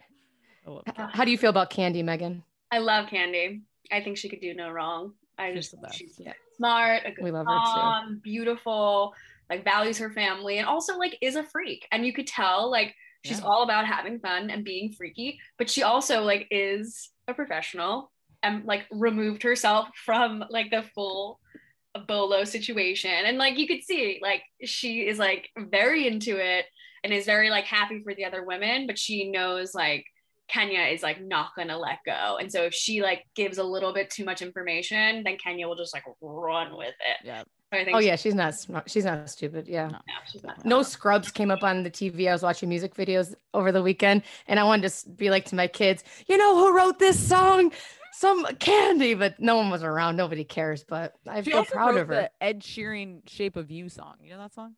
H- 0.67 0.81
How 0.95 1.23
do 1.25 1.31
you 1.31 1.37
feel 1.37 1.49
about 1.49 1.69
Candy, 1.69 2.03
Megan? 2.03 2.43
I 2.71 2.79
love 2.79 3.07
Candy. 3.09 3.61
I 3.91 4.01
think 4.01 4.17
she 4.17 4.29
could 4.29 4.41
do 4.41 4.53
no 4.53 4.69
wrong. 4.69 5.13
I 5.37 5.53
She's 5.53 5.69
just 5.71 5.81
the 5.81 5.91
she's 5.93 6.15
Yeah. 6.19 6.33
smart, 6.57 7.03
a 7.05 7.11
good 7.11 7.23
We 7.23 7.31
love 7.31 7.45
her 7.45 7.51
too. 7.53 7.57
mom, 7.57 8.21
beautiful, 8.23 9.13
like 9.49 9.63
values 9.63 9.97
her 9.99 10.09
family, 10.09 10.57
and 10.57 10.67
also 10.67 10.97
like 10.97 11.17
is 11.21 11.35
a 11.35 11.43
freak. 11.43 11.87
And 11.91 12.05
you 12.05 12.11
could 12.13 12.27
tell 12.27 12.69
like 12.71 12.95
she's 13.23 13.39
Yeah. 13.39 13.45
all 13.45 13.63
about 13.63 13.85
having 13.85 14.19
fun 14.19 14.49
and 14.49 14.63
being 14.63 14.91
freaky, 14.91 15.39
but 15.57 15.69
she 15.69 15.83
also 15.83 16.23
like 16.23 16.47
is 16.51 17.09
a 17.27 17.33
professional 17.33 18.11
and 18.43 18.65
like 18.65 18.85
removed 18.91 19.43
herself 19.43 19.89
from 20.05 20.43
like 20.49 20.69
the 20.71 20.83
full 20.95 21.39
bolo 22.07 22.43
situation. 22.43 23.11
And 23.11 23.37
like 23.37 23.57
you 23.57 23.67
could 23.67 23.83
see, 23.83 24.19
like 24.21 24.43
she 24.63 25.07
is 25.07 25.17
like 25.19 25.49
very 25.57 26.07
into 26.07 26.37
it 26.37 26.65
and 27.03 27.11
is 27.13 27.25
very 27.25 27.49
like 27.49 27.65
happy 27.65 28.01
for 28.03 28.13
the 28.13 28.25
other 28.25 28.43
women, 28.45 28.85
but 28.87 28.97
she 28.99 29.29
knows 29.31 29.73
like 29.73 30.05
Kenya 30.47 30.81
is 30.81 31.03
like 31.03 31.19
not 31.21 31.49
gonna 31.57 31.77
let 31.77 31.99
go. 32.05 32.37
And 32.39 32.51
so 32.51 32.63
if 32.63 32.73
she 32.73 33.01
like 33.01 33.25
gives 33.35 33.57
a 33.57 33.63
little 33.63 33.93
bit 33.93 34.09
too 34.09 34.23
much 34.23 34.41
information, 34.41 35.23
then 35.23 35.37
Kenya 35.43 35.67
will 35.67 35.75
just 35.75 35.93
like 35.93 36.05
run 36.21 36.77
with 36.77 36.87
it. 36.89 37.17
yeah 37.25 37.39
So 37.41 37.41
I 37.41 37.43
think 37.43 37.56
Oh 37.73 37.99
yeah, 37.99 38.15
she's 38.15 38.33
not 38.35 38.55
smart. 38.55 38.89
She's 38.89 39.03
not 39.03 39.29
stupid. 39.29 39.67
Yeah. 39.67 39.87
No. 39.87 39.97
no, 40.07 40.41
not. 40.43 40.65
No 40.65 40.83
scrubs 40.83 41.31
came 41.31 41.51
up 41.51 41.63
on 41.63 41.83
the 41.83 41.91
TV. 41.91 42.29
I 42.29 42.31
was 42.31 42.41
watching 42.41 42.69
music 42.69 42.95
videos 42.95 43.35
over 43.53 43.71
the 43.73 43.83
weekend, 43.83 44.23
and 44.47 44.59
I 44.59 44.63
wanted 44.63 44.89
to 44.89 45.09
be 45.09 45.29
like 45.29 45.45
to 45.45 45.55
my 45.55 45.67
kids, 45.67 46.03
you 46.27 46.37
know 46.37 46.55
who 46.55 46.75
wrote 46.75 46.97
this 46.99 47.19
song? 47.19 47.73
Some 48.13 48.45
Candy, 48.59 49.13
but 49.13 49.39
no 49.39 49.57
one 49.57 49.69
was 49.69 49.83
around. 49.83 50.15
Nobody 50.15 50.43
cares. 50.43 50.83
But 50.83 51.13
I 51.27 51.41
feel 51.41 51.65
proud 51.65 51.95
wrote 51.95 52.01
of 52.01 52.07
her. 52.07 52.15
the 52.15 52.31
Ed 52.41 52.61
Sheeran 52.61 53.27
"Shape 53.29 53.57
of 53.57 53.69
You" 53.69 53.89
song. 53.89 54.15
You 54.21 54.31
know 54.31 54.39
that 54.39 54.53
song? 54.53 54.75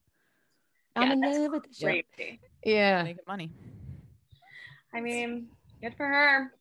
I'm 0.96 1.08
Yeah, 1.08 1.14
in 1.14 1.44
love 1.44 1.52
with 1.52 1.64
the 1.64 1.74
show. 1.74 1.86
Crazy. 1.86 2.42
Yeah, 2.66 3.04
Making 3.04 3.24
money. 3.28 3.52
I 4.94 5.00
mean, 5.00 5.48
good 5.82 5.96
for 5.96 6.06
her. 6.08 6.52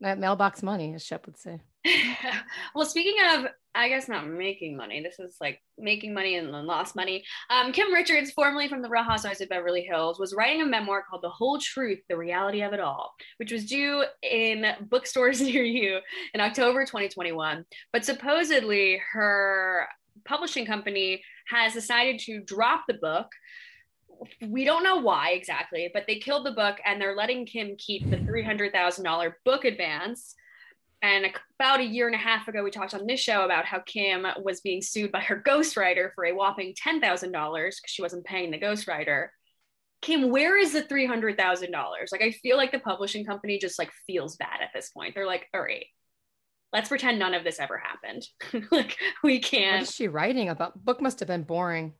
that 0.00 0.18
mailbox 0.18 0.62
money, 0.62 0.94
as 0.94 1.04
Shep 1.04 1.26
would 1.26 1.36
say. 1.36 1.60
well, 2.74 2.86
speaking 2.86 3.16
of, 3.34 3.46
I 3.74 3.88
guess 3.88 4.08
not 4.08 4.28
making 4.28 4.76
money. 4.76 5.02
This 5.02 5.18
is 5.18 5.36
like 5.40 5.60
making 5.76 6.14
money 6.14 6.36
and 6.36 6.54
then 6.54 6.66
lost 6.66 6.94
money. 6.94 7.24
Um, 7.50 7.72
Kim 7.72 7.92
Richards, 7.92 8.30
formerly 8.30 8.68
from 8.68 8.82
the 8.82 8.88
Real 8.88 9.02
Housewives 9.02 9.40
of 9.40 9.48
Beverly 9.48 9.82
Hills, 9.82 10.20
was 10.20 10.34
writing 10.34 10.62
a 10.62 10.66
memoir 10.66 11.04
called 11.08 11.22
"The 11.22 11.30
Whole 11.30 11.58
Truth: 11.58 12.00
The 12.08 12.16
Reality 12.16 12.62
of 12.62 12.72
It 12.72 12.80
All," 12.80 13.14
which 13.38 13.50
was 13.50 13.66
due 13.66 14.04
in 14.22 14.64
bookstores 14.88 15.40
near 15.42 15.64
you 15.64 15.98
in 16.34 16.40
October 16.40 16.84
2021. 16.84 17.64
But 17.92 18.04
supposedly, 18.04 19.00
her 19.12 19.88
publishing 20.24 20.66
company 20.66 21.22
has 21.48 21.72
decided 21.72 22.20
to 22.20 22.40
drop 22.40 22.84
the 22.86 22.94
book. 22.94 23.26
We 24.46 24.64
don't 24.64 24.84
know 24.84 24.96
why 24.96 25.30
exactly, 25.30 25.90
but 25.92 26.04
they 26.06 26.20
killed 26.20 26.46
the 26.46 26.52
book 26.52 26.78
and 26.84 27.00
they're 27.00 27.16
letting 27.16 27.46
Kim 27.46 27.74
keep 27.76 28.08
the 28.08 28.16
$300,000 28.16 29.32
book 29.44 29.64
advance. 29.64 30.34
And 31.04 31.26
about 31.60 31.80
a 31.80 31.84
year 31.84 32.06
and 32.06 32.14
a 32.14 32.18
half 32.18 32.48
ago, 32.48 32.64
we 32.64 32.70
talked 32.70 32.94
on 32.94 33.06
this 33.06 33.20
show 33.20 33.44
about 33.44 33.66
how 33.66 33.80
Kim 33.80 34.26
was 34.42 34.62
being 34.62 34.80
sued 34.80 35.12
by 35.12 35.20
her 35.20 35.42
ghostwriter 35.46 36.08
for 36.14 36.24
a 36.24 36.32
whopping 36.32 36.72
$10,000 36.72 37.00
because 37.02 37.76
she 37.84 38.00
wasn't 38.00 38.24
paying 38.24 38.50
the 38.50 38.58
ghostwriter. 38.58 39.28
Kim, 40.00 40.30
where 40.30 40.56
is 40.56 40.72
the 40.72 40.82
$300,000? 40.82 41.70
Like, 42.10 42.22
I 42.22 42.30
feel 42.30 42.56
like 42.56 42.72
the 42.72 42.78
publishing 42.78 43.26
company 43.26 43.58
just 43.58 43.78
like 43.78 43.90
feels 44.06 44.36
bad 44.36 44.62
at 44.62 44.70
this 44.74 44.88
point. 44.90 45.14
They're 45.14 45.26
like, 45.26 45.46
all 45.52 45.60
right, 45.60 45.84
let's 46.72 46.88
pretend 46.88 47.18
none 47.18 47.34
of 47.34 47.44
this 47.44 47.60
ever 47.60 47.76
happened. 47.76 48.26
like, 48.70 48.96
we 49.22 49.40
can't. 49.40 49.80
What 49.80 49.90
is 49.90 49.94
she 49.94 50.08
writing 50.08 50.48
about? 50.48 50.82
Book 50.86 51.02
must 51.02 51.20
have 51.20 51.28
been 51.28 51.42
boring. 51.42 51.92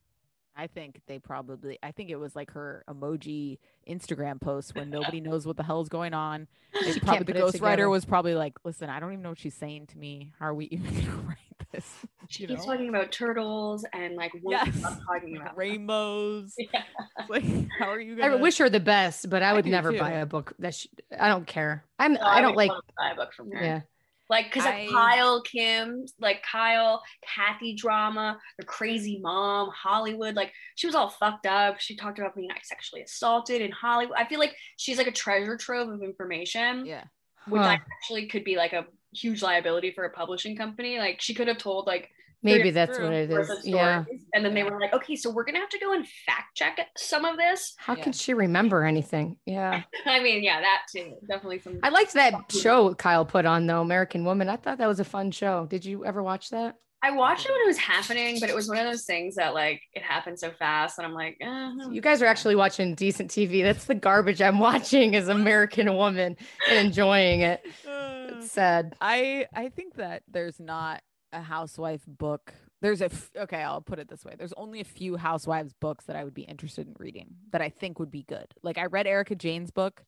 I 0.57 0.69
think 0.69 1.01
they 1.07 1.19
probably. 1.19 1.79
I 1.83 1.91
think 1.93 2.11
it 2.11 2.17
was 2.17 2.37
like 2.37 2.53
her 2.53 2.85
emoji 2.89 3.59
Instagram 3.89 4.41
post 4.41 4.75
when 4.75 4.91
nobody 4.91 5.21
knows 5.21 5.47
what 5.47 5.57
the 5.57 5.63
hell 5.65 5.81
is 5.81 5.89
going 5.89 6.15
on. 6.15 6.47
They 6.85 6.93
She 6.93 7.01
probably 7.01 7.25
the 7.25 7.33
put 7.33 7.37
it 7.37 7.43
ghostwriter 7.43 7.91
was 7.91 8.05
probably 8.05 8.35
like, 8.35 8.55
"Listen, 8.65 8.89
I 8.91 9.01
don't 9.01 9.13
even 9.13 9.23
know 9.23 9.31
what 9.31 9.39
she's 9.39 9.55
saying 9.55 9.89
to 9.89 9.99
me. 9.99 10.33
How 10.39 10.47
are 10.47 10.55
we 10.55 10.67
even 10.71 10.93
gonna 10.95 11.19
write 11.29 11.39
this?" 11.73 12.07
She 12.29 12.43
You 12.43 12.49
keeps 12.49 12.67
know? 12.67 12.73
talking 12.73 12.89
about 12.89 13.13
turtles 13.13 13.85
and 13.93 14.17
like, 14.17 14.33
won't 14.43 14.65
Yes. 14.65 15.01
talking 15.07 15.37
about 15.37 15.57
rainbows. 15.57 16.61
Yeah. 16.73 16.83
Like, 17.29 17.45
how 17.79 17.91
are 17.91 18.01
you 18.01 18.17
I 18.21 18.29
gonna? 18.29 18.39
wish 18.39 18.59
her 18.59 18.69
the 18.71 18.81
best, 18.81 19.29
but 19.31 19.43
I 19.43 19.53
I 19.53 19.53
would 19.53 19.65
do 19.65 19.71
never 19.71 19.93
too. 19.93 19.99
buy 19.99 20.13
a 20.13 20.27
book 20.27 20.55
that 20.59 20.75
she, 20.75 20.89
I 21.19 21.29
don't 21.29 21.47
care. 21.47 21.85
I'm 21.99 22.17
No, 22.19 22.27
I 22.31 22.41
don't 22.41 22.57
like 22.57 22.71
love 22.71 22.83
buy 22.97 23.11
a 23.11 23.15
book 23.17 23.33
from 23.35 23.51
her. 23.53 23.61
yeah. 23.63 23.83
Like, 24.31 24.47
because 24.47 24.65
I- 24.67 24.81
of 24.81 24.91
Kyle, 24.93 25.43
Kim, 25.43 26.07
like 26.19 26.43
Kyle, 26.43 27.03
Kathy 27.23 27.75
drama, 27.75 28.39
the 28.59 28.65
crazy 28.65 29.19
mom, 29.21 29.71
Hollywood. 29.71 30.35
Like, 30.35 30.53
she 30.77 30.87
was 30.87 30.95
all 30.97 31.11
fucked 31.11 31.47
up. 31.47 31.79
She 31.81 31.95
talked 31.97 32.19
about 32.19 32.35
being 32.35 32.49
like 32.49 32.65
sexually 32.65 33.03
assaulted 33.03 33.61
in 33.61 33.71
Hollywood. 33.71 34.17
I 34.19 34.25
feel 34.27 34.39
like 34.41 34.57
she's 34.79 34.99
like 34.99 35.07
a 35.07 35.13
treasure 35.13 35.57
trove 35.57 35.89
of 35.91 36.03
information, 36.03 36.87
Yeah. 36.87 37.05
which 37.49 37.61
Huh. 37.61 37.69
I 37.69 37.75
actually 37.75 38.27
could 38.29 38.45
be 38.45 38.57
like 38.57 38.73
a 38.73 38.87
huge 39.13 39.43
liability 39.43 39.93
for 39.93 40.05
a 40.05 40.11
publishing 40.11 40.57
company. 40.57 40.99
Like, 40.99 41.21
she 41.21 41.35
could 41.35 41.49
have 41.49 41.59
told 41.59 41.87
like 41.87 42.11
Maybe 42.45 42.71
that's 42.71 42.99
what 42.99 43.13
it 43.13 43.31
worth 43.31 43.51
is. 43.51 43.59
of 43.59 43.65
Yeah. 43.65 44.05
and 44.35 44.45
then 44.45 44.55
they 44.55 44.63
were 44.63 44.79
like, 44.81 44.93
okay, 44.95 45.17
so 45.17 45.31
we're 45.31 45.45
gonna 45.45 45.59
have 45.61 45.69
to 45.71 45.79
go 45.79 45.93
and 45.93 46.07
fact 46.27 46.55
check 46.57 46.79
some 46.97 47.25
of 47.25 47.37
this. 47.37 47.75
How 47.79 47.97
Yeah. 47.97 48.03
can 48.05 48.13
she 48.13 48.35
remember 48.35 48.85
anything? 48.85 49.37
Yeah. 49.47 49.83
I 50.07 50.21
mean, 50.21 50.43
yeah, 50.45 50.61
that 50.61 50.83
too, 50.95 51.15
definitely 51.29 51.59
some. 51.61 51.79
I 51.83 51.89
liked 51.89 52.13
that 52.15 52.35
show 52.53 52.95
Kyle 52.95 53.25
put 53.25 53.47
on 53.47 53.67
though, 53.67 53.81
American 53.81 54.25
Woman. 54.25 54.49
I 54.49 54.57
thought 54.57 54.79
that 54.79 54.87
was 54.87 55.01
a 55.01 55.05
fun 55.05 55.31
show. 55.31 55.67
Did 55.67 55.85
you 55.85 56.05
ever 56.05 56.23
watch 56.23 56.51
that? 56.51 56.77
I 57.03 57.11
watched 57.11 57.45
it 57.45 57.53
when 57.53 57.61
it 57.61 57.67
was 57.67 57.77
happening, 57.77 58.39
but 58.41 58.49
it 58.49 58.55
was 58.55 58.67
one 58.67 58.79
of 58.79 58.87
those 58.87 59.05
things 59.05 59.35
that 59.35 59.53
like 59.53 59.83
it 59.93 60.03
happened 60.03 60.39
so 60.39 60.51
fast, 60.53 60.97
and 60.97 61.07
I'm 61.07 61.13
like, 61.13 61.37
eh, 61.39 61.71
You 61.91 62.01
guys 62.01 62.23
are 62.23 62.27
actually 62.27 62.57
watching 62.57 62.95
decent 62.95 63.31
TV. 63.31 63.63
That's 63.63 63.85
the 63.85 63.95
garbage 63.95 64.41
I'm 64.41 64.59
watching 64.71 65.13
is 65.13 65.29
American 65.29 65.95
Woman 65.97 66.37
and 66.69 66.87
enjoying 66.87 67.41
it. 67.41 67.63
It's 68.27 68.51
sad. 68.53 68.95
I 69.03 69.47
I 69.55 69.69
think 69.69 69.97
that 69.97 70.23
there's 70.29 70.59
not 70.59 71.03
a 71.35 71.43
housewife 71.43 72.03
book. 72.07 72.55
There's 72.81 73.01
a 73.01 73.07
f- 73.07 73.31
okay, 73.37 73.63
I'll 73.63 73.81
put 73.81 73.99
it 73.99 74.09
this 74.09 74.25
way. 74.25 74.35
There's 74.37 74.53
only 74.55 74.81
a 74.81 74.85
few 74.85 75.17
housewives 75.17 75.73
books 75.73 76.05
that 76.07 76.17
I 76.17 76.25
would 76.25 76.35
be 76.35 76.43
interested 76.43 76.87
in 76.87 76.95
reading 76.99 77.35
that 77.53 77.61
I 77.61 77.69
think 77.69 77.99
would 77.99 78.11
be 78.11 78.23
good. 78.23 78.47
Like 78.63 78.79
I 78.79 78.87
read 78.87 79.07
Erika 79.07 79.35
Jayne's 79.35 79.71
book. 79.71 80.05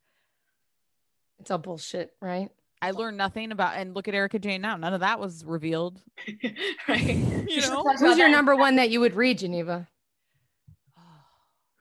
It's 1.38 1.50
all 1.50 1.58
bullshit, 1.58 2.12
right? 2.20 2.50
I 2.80 2.90
learned 2.90 3.16
nothing 3.16 3.52
about 3.52 3.76
and 3.76 3.94
look 3.94 4.08
at 4.08 4.14
Erika 4.14 4.38
Jayne 4.38 4.60
now. 4.60 4.76
None 4.76 4.94
of 4.94 5.00
that 5.00 5.18
was 5.18 5.44
revealed. 5.44 6.00
right. 6.88 7.06
You 7.06 7.60
know? 7.62 7.82
Who's 7.98 8.18
your 8.18 8.28
number 8.28 8.54
one 8.54 8.76
that 8.76 8.90
you 8.90 9.00
would 9.00 9.14
read, 9.14 9.38
Geneva? 9.38 9.88
Oh, 10.98 11.02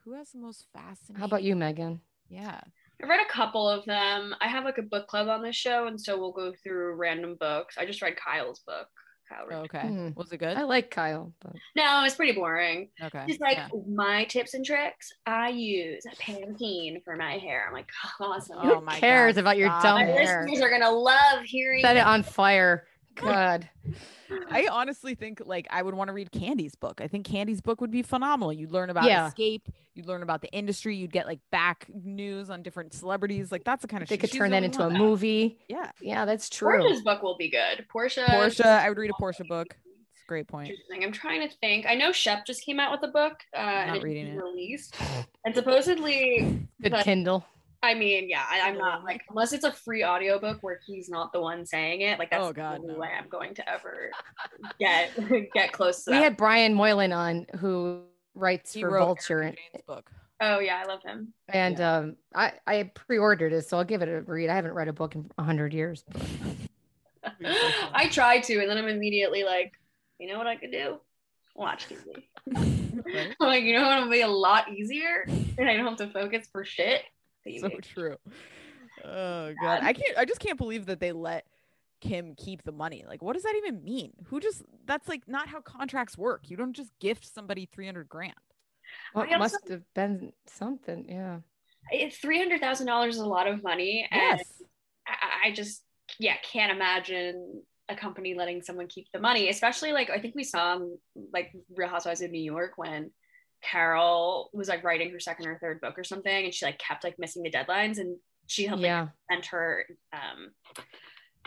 who 0.03 0.13
has 0.13 0.31
the 0.31 0.39
most 0.39 0.65
fascinating? 0.73 1.19
How 1.19 1.25
about 1.25 1.43
you, 1.43 1.55
Megan? 1.55 2.01
Yeah. 2.29 2.61
I 3.03 3.07
read 3.07 3.19
a 3.19 3.31
couple 3.31 3.69
of 3.69 3.85
them. 3.85 4.33
I 4.39 4.47
have 4.47 4.63
like 4.63 4.77
a 4.77 4.83
book 4.83 5.07
club 5.07 5.27
on 5.27 5.43
this 5.43 5.55
show, 5.55 5.87
and 5.87 5.99
so 5.99 6.17
we'll 6.17 6.31
go 6.31 6.53
through 6.63 6.95
random 6.95 7.35
books. 7.39 7.77
I 7.77 7.85
just 7.85 8.01
read 8.01 8.15
Kyle's 8.15 8.59
book. 8.59 8.87
Kyle 9.29 9.59
okay. 9.63 9.87
Hmm. 9.87 10.09
Was 10.15 10.31
it 10.31 10.37
good? 10.37 10.55
I 10.57 10.63
like 10.63 10.91
Kyle, 10.91 11.31
but 11.41 11.53
No, 11.75 12.03
it's 12.05 12.15
pretty 12.15 12.33
boring. 12.33 12.89
okay. 13.03 13.23
She's 13.27 13.39
like, 13.39 13.57
yeah. 13.57 13.67
my 13.87 14.25
tips 14.25 14.53
and 14.53 14.65
tricks. 14.65 15.11
I 15.25 15.49
use 15.49 16.03
Pantene 16.19 17.03
for 17.03 17.15
my 17.15 17.37
hair. 17.37 17.65
I'm 17.67 17.73
like, 17.73 17.89
awesome. 18.19 18.57
Oh 18.61 18.75
who 18.75 18.81
my 18.81 18.99
cares 18.99 19.35
God, 19.35 19.41
about 19.41 19.57
your 19.57 19.69
stop 19.69 19.83
dumb 19.83 19.95
my 20.01 20.03
it. 20.07 20.25
hair? 20.27 20.45
listeners 20.45 20.61
are 20.63 20.69
gonna 20.69 20.91
love 20.91 21.43
hearing. 21.43 21.81
Set 21.81 21.97
it 21.97 22.05
on 22.05 22.23
fire. 22.23 22.85
God. 23.15 23.69
I 24.49 24.67
honestly 24.71 25.15
think 25.15 25.41
like 25.45 25.67
I 25.69 25.81
would 25.81 25.93
want 25.95 26.07
to 26.09 26.13
read 26.13 26.31
Candy's 26.31 26.75
book. 26.75 26.99
I 27.01 27.07
think 27.07 27.25
Candy's 27.25 27.61
book 27.61 27.81
would 27.81 27.91
be 27.91 28.01
phenomenal. 28.01 28.51
You'd 28.51 28.71
learn 28.71 28.89
about 28.89 29.05
Yeah. 29.05 29.27
Escape. 29.27 29.69
You'd 29.93 30.07
learn 30.07 30.23
about 30.23 30.41
the 30.41 30.51
industry. 30.51 30.95
You'd 30.95 31.11
get 31.13 31.25
like 31.25 31.39
back 31.51 31.87
news 31.93 32.49
on 32.49 32.63
different 32.63 32.93
celebrities. 32.93 33.51
Like 33.51 33.63
that's 33.63 33.81
the 33.81 33.87
kind 33.87 34.03
of 34.03 34.09
They 34.09 34.15
shit. 34.15 34.21
could 34.21 34.31
turn 34.31 34.51
that 34.51 34.63
into 34.63 34.85
a 34.85 34.89
that- 34.89 34.97
movie. 34.97 35.59
Yeah, 35.69 35.91
Yeah, 36.01 36.25
that's 36.25 36.49
true. 36.49 36.79
Porsha's 36.81 37.01
book 37.01 37.21
will 37.23 37.37
be 37.37 37.49
good. 37.49 37.85
Porsha. 37.93 38.25
Porsha. 38.25 38.65
I 38.65 38.89
would 38.89 38.97
read 38.97 39.11
a 39.11 39.21
Porsha 39.21 39.47
book. 39.47 39.67
It's 40.13 40.23
a 40.23 40.27
great 40.27 40.47
point. 40.47 40.71
I'm 41.01 41.11
trying 41.11 41.47
to 41.47 41.55
think. 41.57 41.85
I 41.87 41.93
know 41.95 42.11
Shep 42.11 42.45
just 42.45 42.63
came 42.65 42.79
out 42.79 42.91
with 42.91 43.07
a 43.09 43.11
book. 43.11 43.39
Uh, 43.53 43.57
and 43.57 43.87
not 43.89 43.95
it's 43.97 44.03
reading 44.05 44.27
it. 44.27 44.35
released, 44.37 44.95
and 45.45 45.53
supposedly, 45.55 46.67
Good 46.81 46.91
but- 46.91 47.03
Kindle. 47.05 47.45
I 47.85 47.93
mean, 47.93 48.29
yeah, 48.29 48.43
I, 48.49 48.61
I'm 48.67 48.77
not 48.77 49.03
like 49.03 49.21
unless 49.29 49.53
it's 49.53 49.63
a 49.63 49.71
free 49.71 50.03
audiobook 50.03 50.59
where 50.61 50.79
he's 50.85 51.09
not 51.09 51.31
the 51.31 51.39
one 51.41 51.65
saying 51.65 52.01
it. 52.01 52.19
Like 52.19 52.29
that's 52.31 52.43
Oh, 52.45 52.51
God, 52.53 52.77
the 52.77 52.81
only 52.83 52.93
no. 52.95 52.99
way 52.99 53.09
I'm 53.17 53.29
going 53.29 53.53
to 53.55 53.69
ever 53.69 54.11
get 54.79 55.11
get 55.53 55.71
close 55.71 56.03
to 56.05 56.11
We 56.11 56.17
that. 56.17 56.23
had 56.23 56.37
Brian 56.37 56.73
Moylan 56.73 57.11
on 57.13 57.45
who 57.59 58.01
writes 58.33 58.73
He 58.73 58.81
for 58.81 58.89
wrote 58.89 59.05
Vulture 59.05 59.41
Erica 59.43 59.47
and, 59.47 59.57
Jane's 59.73 59.83
book. 59.87 60.11
oh 60.41 60.59
yeah, 60.59 60.81
I 60.83 60.87
love 60.89 61.01
him. 61.03 61.33
and 61.49 61.79
um 61.79 62.15
I 62.33 62.53
I 62.67 62.83
pre-ordered 62.93 63.53
it 63.53 63.67
so 63.67 63.77
I'll 63.77 63.83
give 63.85 64.01
it 64.01 64.09
a 64.09 64.21
read. 64.21 64.49
I 64.49 64.55
haven't 64.55 64.73
read 64.73 64.87
a 64.89 64.93
book 64.93 65.15
in 65.15 65.29
a 65.37 65.43
hundred 65.43 65.73
years. 65.73 66.03
I 67.93 68.07
try 68.09 68.39
to, 68.39 68.59
and 68.59 68.69
then 68.69 68.77
I'm 68.77 68.87
immediately 68.87 69.43
like, 69.43 69.73
you 70.19 70.27
know 70.31 70.37
what 70.37 70.47
I 70.47 70.55
could 70.57 70.71
do? 70.71 70.99
Watch 71.55 71.87
TV. 71.89 72.23
Right? 73.05 73.35
I'm 73.41 73.47
like, 73.49 73.63
you 73.65 73.73
know 73.77 73.85
what 73.85 74.01
would 74.03 74.11
be 74.11 74.21
a 74.21 74.27
lot 74.27 74.71
easier, 74.71 75.25
and 75.27 75.69
I 75.69 75.75
don't 75.75 75.85
have 75.85 75.97
to 75.97 76.07
focus 76.11 76.47
for 76.49 76.63
shit. 76.63 77.01
TV. 77.47 77.59
So 77.61 77.69
true. 77.81 78.17
Oh 79.03 79.53
god, 79.61 79.83
I 79.83 79.93
can't. 79.93 80.17
I 80.17 80.25
just 80.25 80.39
can't 80.39 80.57
believe 80.57 80.85
that 80.87 80.99
they 80.99 81.11
let 81.11 81.45
Kim 82.01 82.35
keep 82.35 82.63
the 82.63 82.71
money. 82.71 83.03
Like, 83.07 83.21
what 83.21 83.33
does 83.33 83.43
that 83.43 83.55
even 83.57 83.83
mean? 83.83 84.13
Who 84.27 84.39
just? 84.39 84.63
That's 84.85 85.07
like 85.07 85.27
not 85.27 85.47
how 85.47 85.61
contracts 85.61 86.17
work. 86.17 86.49
You 86.49 86.57
don't 86.57 86.73
just 86.73 86.91
gift 86.99 87.25
somebody 87.33 87.65
three 87.65 87.85
hundred 87.85 88.09
grand. 88.09 88.33
well, 89.13 89.25
it 89.29 89.37
must 89.37 89.57
have 89.69 89.81
been 89.93 90.31
something. 90.47 91.05
Yeah. 91.09 91.39
Three 92.21 92.39
hundred 92.39 92.61
thousand 92.61 92.87
dollars 92.87 93.15
is 93.15 93.21
a 93.21 93.27
lot 93.27 93.47
of 93.47 93.63
money, 93.63 94.07
and 94.11 94.39
Yes. 94.39 94.63
I, 95.07 95.47
I 95.49 95.51
just 95.51 95.83
yeah 96.19 96.35
can't 96.51 96.71
imagine 96.71 97.61
a 97.89 97.95
company 97.95 98.33
letting 98.33 98.61
someone 98.61 98.87
keep 98.87 99.07
the 99.11 99.19
money 99.19 99.49
especially 99.49 99.91
like 99.91 100.09
i 100.09 100.19
think 100.19 100.33
we 100.33 100.43
saw 100.43 100.73
um, 100.73 100.97
like 101.33 101.51
real 101.75 101.87
housewives 101.89 102.21
of 102.21 102.31
new 102.31 102.41
york 102.41 102.71
when 102.77 103.11
carol 103.69 104.49
was 104.53 104.67
like 104.67 104.83
writing 104.83 105.11
her 105.11 105.19
second 105.19 105.47
or 105.47 105.57
third 105.59 105.81
book 105.81 105.97
or 105.97 106.03
something 106.03 106.45
and 106.45 106.53
she 106.53 106.65
like 106.65 106.77
kept 106.77 107.03
like 107.03 107.17
missing 107.17 107.43
the 107.43 107.49
deadlines 107.51 107.97
and 107.97 108.17
she 108.47 108.65
had 108.65 108.77
like 108.79 108.85
Yeah. 108.85 109.07
sent 109.31 109.45
her 109.47 109.85
um 110.13 110.51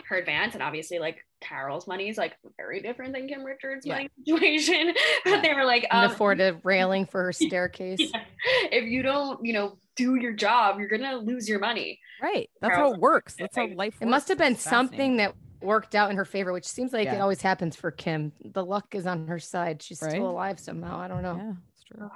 her 0.05 0.17
advance 0.17 0.53
and 0.55 0.63
obviously 0.63 0.97
like 0.99 1.25
carol's 1.41 1.87
money 1.87 2.09
is 2.09 2.17
like 2.17 2.33
very 2.57 2.81
different 2.81 3.13
than 3.13 3.27
kim 3.27 3.43
richards 3.43 3.85
Yeah. 3.85 3.93
money 3.95 4.09
situation 4.25 4.87
Yeah. 5.25 5.35
but 5.35 5.41
they 5.43 5.53
were 5.53 5.65
like 5.65 5.85
And 5.91 6.05
um, 6.05 6.11
afford 6.11 6.41
a 6.41 6.59
railing 6.63 7.05
for 7.05 7.23
her 7.23 7.31
staircase. 7.47 7.99
yeah, 7.99 8.23
if 8.71 8.85
you 8.89 9.01
don't 9.03 9.45
you 9.45 9.53
know 9.53 9.77
do 9.95 10.15
your 10.15 10.33
job 10.33 10.79
you're 10.79 10.89
gonna 10.89 11.15
lose 11.17 11.47
your 11.47 11.59
money 11.59 11.99
Right. 12.21 12.49
That's 12.59 12.75
how 12.75 12.91
it 12.93 12.99
works. 12.99 13.35
That's 13.39 13.55
how 13.55 13.65
life. 13.75 13.95
It 14.01 14.09
must 14.09 14.27
have 14.27 14.37
been 14.37 14.51
It's 14.51 14.61
something 14.61 15.15
that 15.17 15.35
worked 15.61 15.95
out 15.95 16.09
in 16.11 16.17
her 16.17 16.25
favor, 16.25 16.51
which 16.51 16.67
seems 16.67 16.91
like 16.91 17.07
it 17.07 17.21
always 17.21 17.41
happens 17.41 17.77
for 17.77 17.91
Kim. 17.91 18.33
The 18.43 18.65
luck 18.65 18.93
is 18.93 19.07
on 19.07 19.27
her 19.27 19.39
side. 19.39 19.81
She's 19.81 20.01
Right? 20.01 20.11
still 20.11 20.29
alive 20.29 20.59
somehow. 20.59 20.99
I 20.99 21.07
don't 21.07 21.23
know. 21.23 21.55
True. 21.91 22.09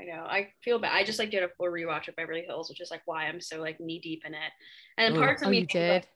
I 0.00 0.04
know. 0.04 0.24
I 0.24 0.48
feel 0.62 0.78
bad. 0.78 0.92
I 0.94 1.04
just 1.04 1.18
like 1.18 1.30
did 1.30 1.42
a 1.42 1.48
full 1.48 1.66
rewatch 1.68 2.08
of 2.08 2.16
Beverly 2.16 2.42
Hills, 2.42 2.68
which 2.68 2.80
is 2.80 2.90
like 2.90 3.02
why 3.06 3.24
I'm 3.24 3.40
so 3.40 3.60
like 3.60 3.80
knee 3.80 3.98
deep 3.98 4.22
in 4.26 4.34
it. 4.34 4.52
And 4.98 5.16
Ooh. 5.16 5.20
parts 5.20 5.42
of 5.42 5.48
Oh, 5.48 5.50
me, 5.50 5.60
you 5.60 5.66
did? 5.66 5.90
like- 5.94 6.08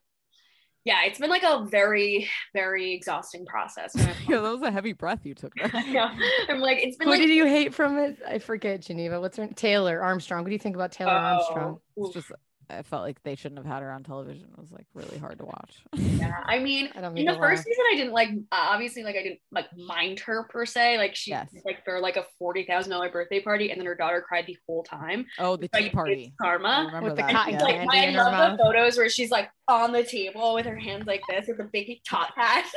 yeah, 0.85 1.05
it's 1.05 1.18
been 1.18 1.29
like 1.29 1.42
a 1.42 1.66
very, 1.70 2.27
very 2.55 2.94
exhausting 2.94 3.44
process. 3.44 3.94
Yeah, 4.29 4.40
that 4.40 4.51
was 4.51 4.62
a 4.62 4.70
heavy 4.70 4.94
breath 4.94 5.20
you 5.27 5.35
took. 5.35 5.53
Yeah, 5.57 6.14
I'm 6.49 6.61
like, 6.61 6.79
it's 6.79 6.96
been 6.96 7.07
Who 7.09 7.12
like, 7.12 7.20
did 7.20 7.29
you 7.29 7.44
hate 7.46 7.75
from 7.75 7.99
it? 7.99 8.16
I 8.27 8.38
forget, 8.38 8.81
Geneva. 8.81 9.20
What's 9.20 9.37
her 9.37 9.46
Taylor 9.49 10.01
Armstrong. 10.03 10.42
What 10.42 10.49
do 10.49 10.55
you 10.55 10.59
think 10.59 10.77
about 10.77 10.92
Taylor 10.92 11.11
Armstrong? 11.12 11.81
oh, 11.99 12.05
It's 12.07 12.14
just 12.14 12.33
I 12.78 12.83
felt 12.83 13.02
like 13.02 13.22
they 13.22 13.35
shouldn't 13.35 13.59
have 13.59 13.66
had 13.66 13.83
her 13.83 13.90
on 13.90 14.02
television. 14.02 14.46
It 14.52 14.59
was 14.61 14.70
like 14.72 14.87
really 14.94 15.18
hard 15.18 15.38
to 15.38 15.44
watch. 15.44 15.83
yeah. 15.94 16.33
I 16.46 16.59
mean, 16.59 16.88
I 16.96 17.00
don't 17.00 17.16
in 17.18 17.26
the 17.26 17.35
first 17.35 17.59
laugh. 17.59 17.64
season, 17.64 17.85
I 17.92 17.96
didn't 17.96 18.12
like. 18.12 18.28
Uh, 18.52 18.68
obviously, 18.70 19.02
like 19.04 19.16
I 19.16 19.22
didn't 19.22 19.40
like 19.50 19.66
mind 19.76 20.20
her 20.20 20.44
per 20.44 20.64
se. 20.66 20.98
Like 20.98 21.14
she 21.16 21.30
Yes. 21.30 21.48
like 21.64 21.85
for 21.85 22.00
like 22.00 22.16
a 22.16 22.24
forty 22.38 22.64
thousand 22.64 22.90
dollar 22.92 23.11
birthday 23.11 23.40
party, 23.40 23.70
and 23.70 23.78
then 23.80 23.87
her 23.87 23.94
daughter 23.94 24.20
cried 24.26 24.46
the 24.46 24.56
whole 24.66 24.83
time. 24.83 25.26
Oh, 25.38 25.56
the 25.56 25.68
tea 25.68 25.87
it's 25.87 25.94
party. 25.94 26.33
I 26.40 26.44
karma. 26.44 26.85
remember 26.87 27.09
With 27.11 27.16
the 27.16 27.22
that. 27.22 27.33
cotton 27.33 27.54
yeah. 27.54 27.62
Like 27.64 27.74
candy 27.76 27.98
I 27.98 28.04
in 28.04 28.14
her 28.14 28.20
love 28.22 28.33
mouth. 28.33 28.59
the 28.59 28.64
photos 28.64 28.96
where 28.96 29.09
she's 29.09 29.30
like 29.30 29.50
on 29.68 29.92
the 29.92 30.04
table 30.04 30.54
with 30.54 30.66
her 30.66 30.76
hands 30.76 31.06
like 31.06 31.22
this 31.28 31.46
with 31.48 31.61
a 31.61 31.64
big 31.72 32.00
top 32.09 32.30
hat. 32.37 32.64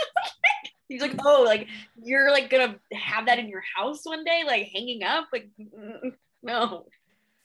He's 0.89 1.01
like, 1.01 1.15
oh, 1.25 1.43
like 1.43 1.67
you're 2.03 2.29
like 2.29 2.49
gonna 2.49 2.75
have 2.93 3.25
that 3.27 3.39
in 3.39 3.47
your 3.47 3.63
house 3.75 4.01
one 4.03 4.23
day, 4.23 4.43
like 4.45 4.69
hanging 4.73 5.01
up, 5.03 5.27
like 5.33 5.49
no, 6.43 6.85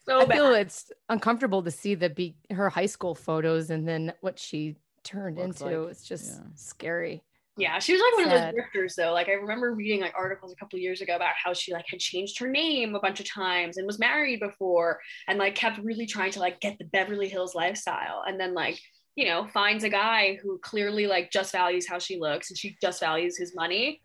so 0.08 0.20
I 0.20 0.24
bad. 0.24 0.34
feel 0.34 0.54
it's 0.54 0.90
uncomfortable 1.08 1.62
to 1.62 1.70
see 1.70 1.94
the 1.94 2.10
be 2.10 2.36
her 2.50 2.68
high 2.70 2.86
school 2.86 3.14
photos 3.14 3.70
and 3.70 3.86
then 3.86 4.12
what 4.20 4.38
she 4.38 4.76
turned 5.04 5.36
Looks 5.38 5.60
into. 5.60 5.82
like, 5.82 5.90
it's 5.90 6.04
just 6.04 6.26
yeah. 6.36 6.46
scary. 6.54 7.22
Yeah, 7.56 7.80
she 7.80 7.92
was 7.92 8.00
like 8.00 8.14
one 8.26 8.30
Sad. 8.30 8.36
of 8.36 8.42
those 8.44 8.54
drifters 8.54 8.94
though. 8.96 9.12
Like 9.12 9.28
I 9.28 9.32
remember 9.32 9.74
reading 9.74 10.00
like 10.00 10.14
articles 10.16 10.52
a 10.52 10.56
couple 10.56 10.78
years 10.78 11.00
ago 11.00 11.16
about 11.16 11.34
how 11.42 11.52
she 11.52 11.72
like 11.72 11.86
had 11.90 11.98
changed 11.98 12.38
her 12.38 12.48
name 12.48 12.94
a 12.94 13.00
bunch 13.00 13.18
of 13.18 13.28
times 13.28 13.78
and 13.78 13.86
was 13.86 13.98
married 13.98 14.38
before 14.40 15.00
and 15.26 15.38
like 15.38 15.56
kept 15.56 15.78
really 15.78 16.06
trying 16.06 16.30
to 16.32 16.38
like 16.38 16.60
get 16.60 16.78
the 16.78 16.84
Beverly 16.86 17.28
Hills 17.28 17.56
lifestyle 17.56 18.22
and 18.26 18.38
then 18.38 18.54
like 18.54 18.78
you 19.16 19.24
know 19.26 19.48
finds 19.48 19.82
a 19.82 19.88
guy 19.88 20.38
who 20.40 20.58
clearly 20.58 21.08
like 21.08 21.32
just 21.32 21.50
values 21.50 21.88
how 21.88 21.98
she 21.98 22.20
looks 22.20 22.50
and 22.50 22.56
she 22.56 22.76
just 22.80 23.00
values 23.00 23.36
his 23.36 23.52
money 23.56 24.00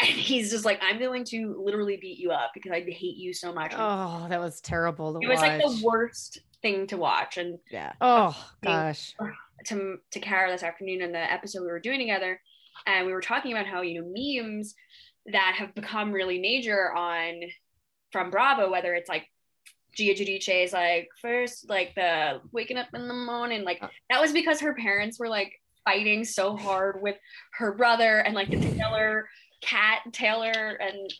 and 0.00 0.10
he's 0.10 0.50
just 0.50 0.64
like 0.64 0.80
I'm 0.82 0.98
going 0.98 1.24
to 1.26 1.60
literally 1.64 1.98
beat 2.00 2.18
you 2.18 2.30
up 2.30 2.50
because 2.54 2.72
I 2.72 2.80
hate 2.80 3.16
you 3.16 3.32
so 3.32 3.52
much. 3.52 3.72
Oh, 3.76 4.26
that 4.28 4.40
was 4.40 4.60
terrible 4.60 5.12
to 5.14 5.20
it 5.22 5.28
was 5.28 5.40
like 5.40 5.60
the 5.60 5.80
worst 5.84 6.40
thing 6.62 6.86
to 6.88 6.96
watch 6.96 7.36
and 7.36 7.58
Yeah. 7.70 7.92
Oh 8.00 8.36
gosh. 8.62 9.14
to 9.66 9.98
to 10.12 10.20
Kara 10.20 10.50
this 10.50 10.62
afternoon 10.62 11.02
in 11.02 11.12
the 11.12 11.32
episode 11.32 11.62
we 11.62 11.68
were 11.68 11.80
doing 11.80 11.98
together, 11.98 12.40
and 12.86 13.06
we 13.06 13.12
were 13.12 13.20
talking 13.20 13.52
about 13.52 13.66
how 13.66 13.82
you 13.82 14.00
know 14.00 14.08
memes 14.08 14.74
that 15.26 15.56
have 15.58 15.74
become 15.74 16.12
really 16.12 16.40
major 16.40 16.92
on 16.92 17.40
from 18.12 18.30
Bravo, 18.30 18.70
whether 18.70 18.94
it's 18.94 19.08
like 19.08 19.26
Gia 19.94 20.14
Giudice's 20.14 20.72
like 20.72 21.08
first 21.20 21.68
like 21.68 21.94
the 21.94 22.40
waking 22.52 22.76
up 22.76 22.88
in 22.94 23.08
the 23.08 23.14
morning, 23.14 23.64
like 23.64 23.82
uh. 23.82 23.88
that 24.10 24.20
was 24.20 24.32
because 24.32 24.60
her 24.60 24.74
parents 24.74 25.18
were 25.18 25.28
like 25.28 25.52
fighting 25.84 26.24
so 26.24 26.56
hard 26.56 27.00
with 27.00 27.16
her 27.54 27.72
brother 27.72 28.18
and 28.18 28.34
like 28.34 28.50
the 28.50 28.60
Taylor 28.60 29.28
cat, 29.60 30.00
Taylor 30.12 30.50
and 30.80 31.12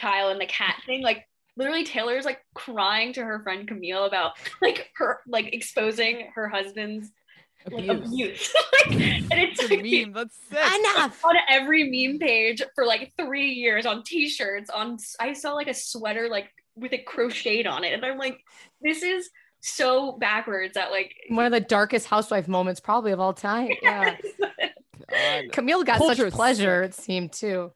Kyle 0.00 0.30
and 0.30 0.40
the 0.40 0.46
cat 0.46 0.76
thing. 0.86 1.02
Like 1.02 1.26
literally 1.56 1.84
Taylor's 1.84 2.24
like 2.24 2.40
crying 2.54 3.12
to 3.14 3.24
her 3.24 3.40
friend 3.42 3.66
Camille 3.66 4.04
about 4.04 4.32
like 4.62 4.90
her 4.96 5.20
like 5.26 5.52
exposing 5.52 6.28
her 6.34 6.48
husband's 6.48 7.10
like, 7.70 7.88
Abuse. 7.88 8.06
abuse. 8.06 8.54
Like, 8.72 8.92
and 8.92 9.40
it's 9.40 9.60
It's 9.60 9.70
a 9.70 9.74
like 9.74 9.82
meme. 9.82 10.12
That's 10.12 10.36
sick. 10.48 10.80
Enough. 10.96 11.24
on 11.24 11.34
every 11.48 11.84
meme 11.84 12.18
page 12.20 12.62
for 12.74 12.84
like 12.86 13.12
three 13.18 13.48
years 13.50 13.86
on 13.86 14.04
t-shirts 14.04 14.70
on 14.70 14.98
I 15.18 15.32
saw 15.32 15.54
like 15.54 15.66
a 15.68 15.74
sweater 15.74 16.28
like 16.30 16.48
with 16.76 16.92
a 16.92 16.98
crocheted 16.98 17.66
on 17.66 17.82
it 17.84 17.92
and 17.94 18.04
I'm 18.04 18.18
like 18.18 18.38
this 18.82 19.02
is 19.02 19.28
so 19.60 20.12
backwards 20.12 20.74
that 20.74 20.90
like 20.92 21.12
One 21.28 21.46
of 21.46 21.52
the 21.52 21.60
darkest 21.60 22.06
housewife 22.06 22.46
moments 22.46 22.78
probably 22.80 23.10
of 23.12 23.18
all 23.18 23.32
time. 23.32 23.70
Yeah. 23.82 24.16
God. 25.10 25.52
Camille 25.52 25.84
got 25.84 25.98
Culture 25.98 26.14
such 26.16 26.26
is 26.28 26.34
pleasure, 26.34 26.82
it 26.82 26.94
seemed 26.94 27.32
too. 27.32 27.72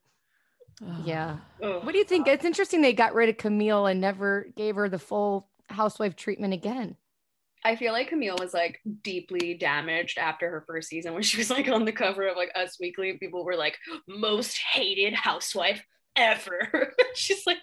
Yeah. 1.04 1.36
Ugh. 1.62 1.84
What 1.84 1.92
do 1.92 1.98
you 1.98 2.04
think? 2.04 2.26
It's 2.26 2.44
interesting 2.44 2.80
they 2.80 2.92
got 2.92 3.14
rid 3.14 3.28
of 3.28 3.36
Camille 3.36 3.86
and 3.86 4.00
never 4.00 4.46
gave 4.56 4.76
her 4.76 4.88
the 4.88 4.98
full 4.98 5.48
housewife 5.68 6.16
treatment 6.16 6.54
again. 6.54 6.96
I 7.62 7.76
feel 7.76 7.92
like 7.92 8.08
Camille 8.08 8.36
was 8.40 8.54
like 8.54 8.80
deeply 9.02 9.52
damaged 9.54 10.16
after 10.18 10.48
her 10.50 10.64
first 10.66 10.88
season 10.88 11.12
when 11.12 11.22
she 11.22 11.36
was 11.36 11.50
like 11.50 11.68
on 11.68 11.84
the 11.84 11.92
cover 11.92 12.26
of 12.26 12.36
like 12.36 12.50
Us 12.54 12.78
Weekly 12.80 13.10
and 13.10 13.20
people 13.20 13.44
were 13.44 13.56
like 13.56 13.76
most 14.08 14.56
hated 14.56 15.12
housewife 15.12 15.84
ever. 16.16 16.94
she's 17.14 17.46
like 17.46 17.58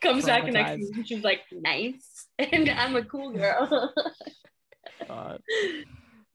comes 0.00 0.24
back 0.24 0.46
the 0.46 0.52
next 0.52 0.80
season 0.80 1.04
she's 1.04 1.22
like 1.22 1.40
nice 1.52 2.26
and 2.38 2.70
I'm 2.70 2.96
a 2.96 3.04
cool 3.04 3.30
girl. 3.32 3.92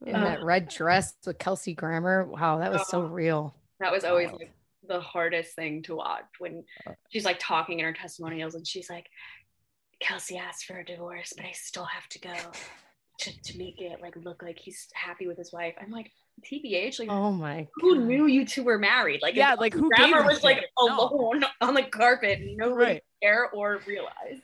In 0.05 0.15
Uh, 0.15 0.23
that 0.25 0.43
red 0.43 0.69
dress 0.69 1.15
with 1.25 1.39
Kelsey 1.39 1.73
Grammer. 1.73 2.25
Wow, 2.25 2.59
that 2.59 2.71
was 2.71 2.87
so 2.87 3.01
real. 3.01 3.55
that 3.79 3.91
was 3.91 4.03
always 4.03 4.31
like 4.31 4.53
the 4.87 4.99
hardest 4.99 5.55
thing 5.55 5.83
to 5.83 5.95
watch 5.95 6.25
when 6.39 6.63
uh, 6.87 6.93
she's 7.09 7.25
like 7.25 7.37
talking 7.39 7.79
in 7.79 7.85
her 7.85 7.93
testimonials 7.93 8.55
and 8.55 8.65
she's 8.65 8.89
like 8.89 9.05
Kelsey 9.99 10.37
asked 10.37 10.65
for 10.65 10.79
a 10.79 10.85
divorce 10.85 11.33
but 11.35 11.45
I 11.45 11.51
still 11.51 11.85
have 11.85 12.07
to 12.09 12.19
go 12.19 12.33
to, 13.19 13.41
to 13.41 13.57
make 13.57 13.81
it 13.81 14.01
like 14.01 14.15
look 14.15 14.43
like 14.43 14.59
he's 14.59 14.87
happy 14.93 15.27
with 15.27 15.37
his 15.37 15.51
wife. 15.51 15.73
I'm 15.81 15.91
like 15.91 16.11
TBH 16.45 16.99
like 16.99 17.09
Oh 17.09 17.31
my. 17.31 17.67
who 17.75 17.95
God. 17.95 18.03
knew 18.05 18.27
you 18.27 18.45
two 18.45 18.63
were 18.63 18.77
married? 18.77 19.21
Like, 19.21 19.35
Yeah, 19.35 19.55
like, 19.55 19.73
who 19.73 19.89
Grammer 19.89 20.23
was 20.23 20.43
like 20.43 20.57
shit? 20.57 20.69
No. 20.79 20.99
alone 20.99 21.43
on 21.61 21.73
the 21.73 21.83
carpet, 21.83 22.39
and 22.39 22.55
nobody 22.57 22.85
Right. 22.93 23.03
care 23.21 23.49
or 23.51 23.79
realize. 23.87 24.39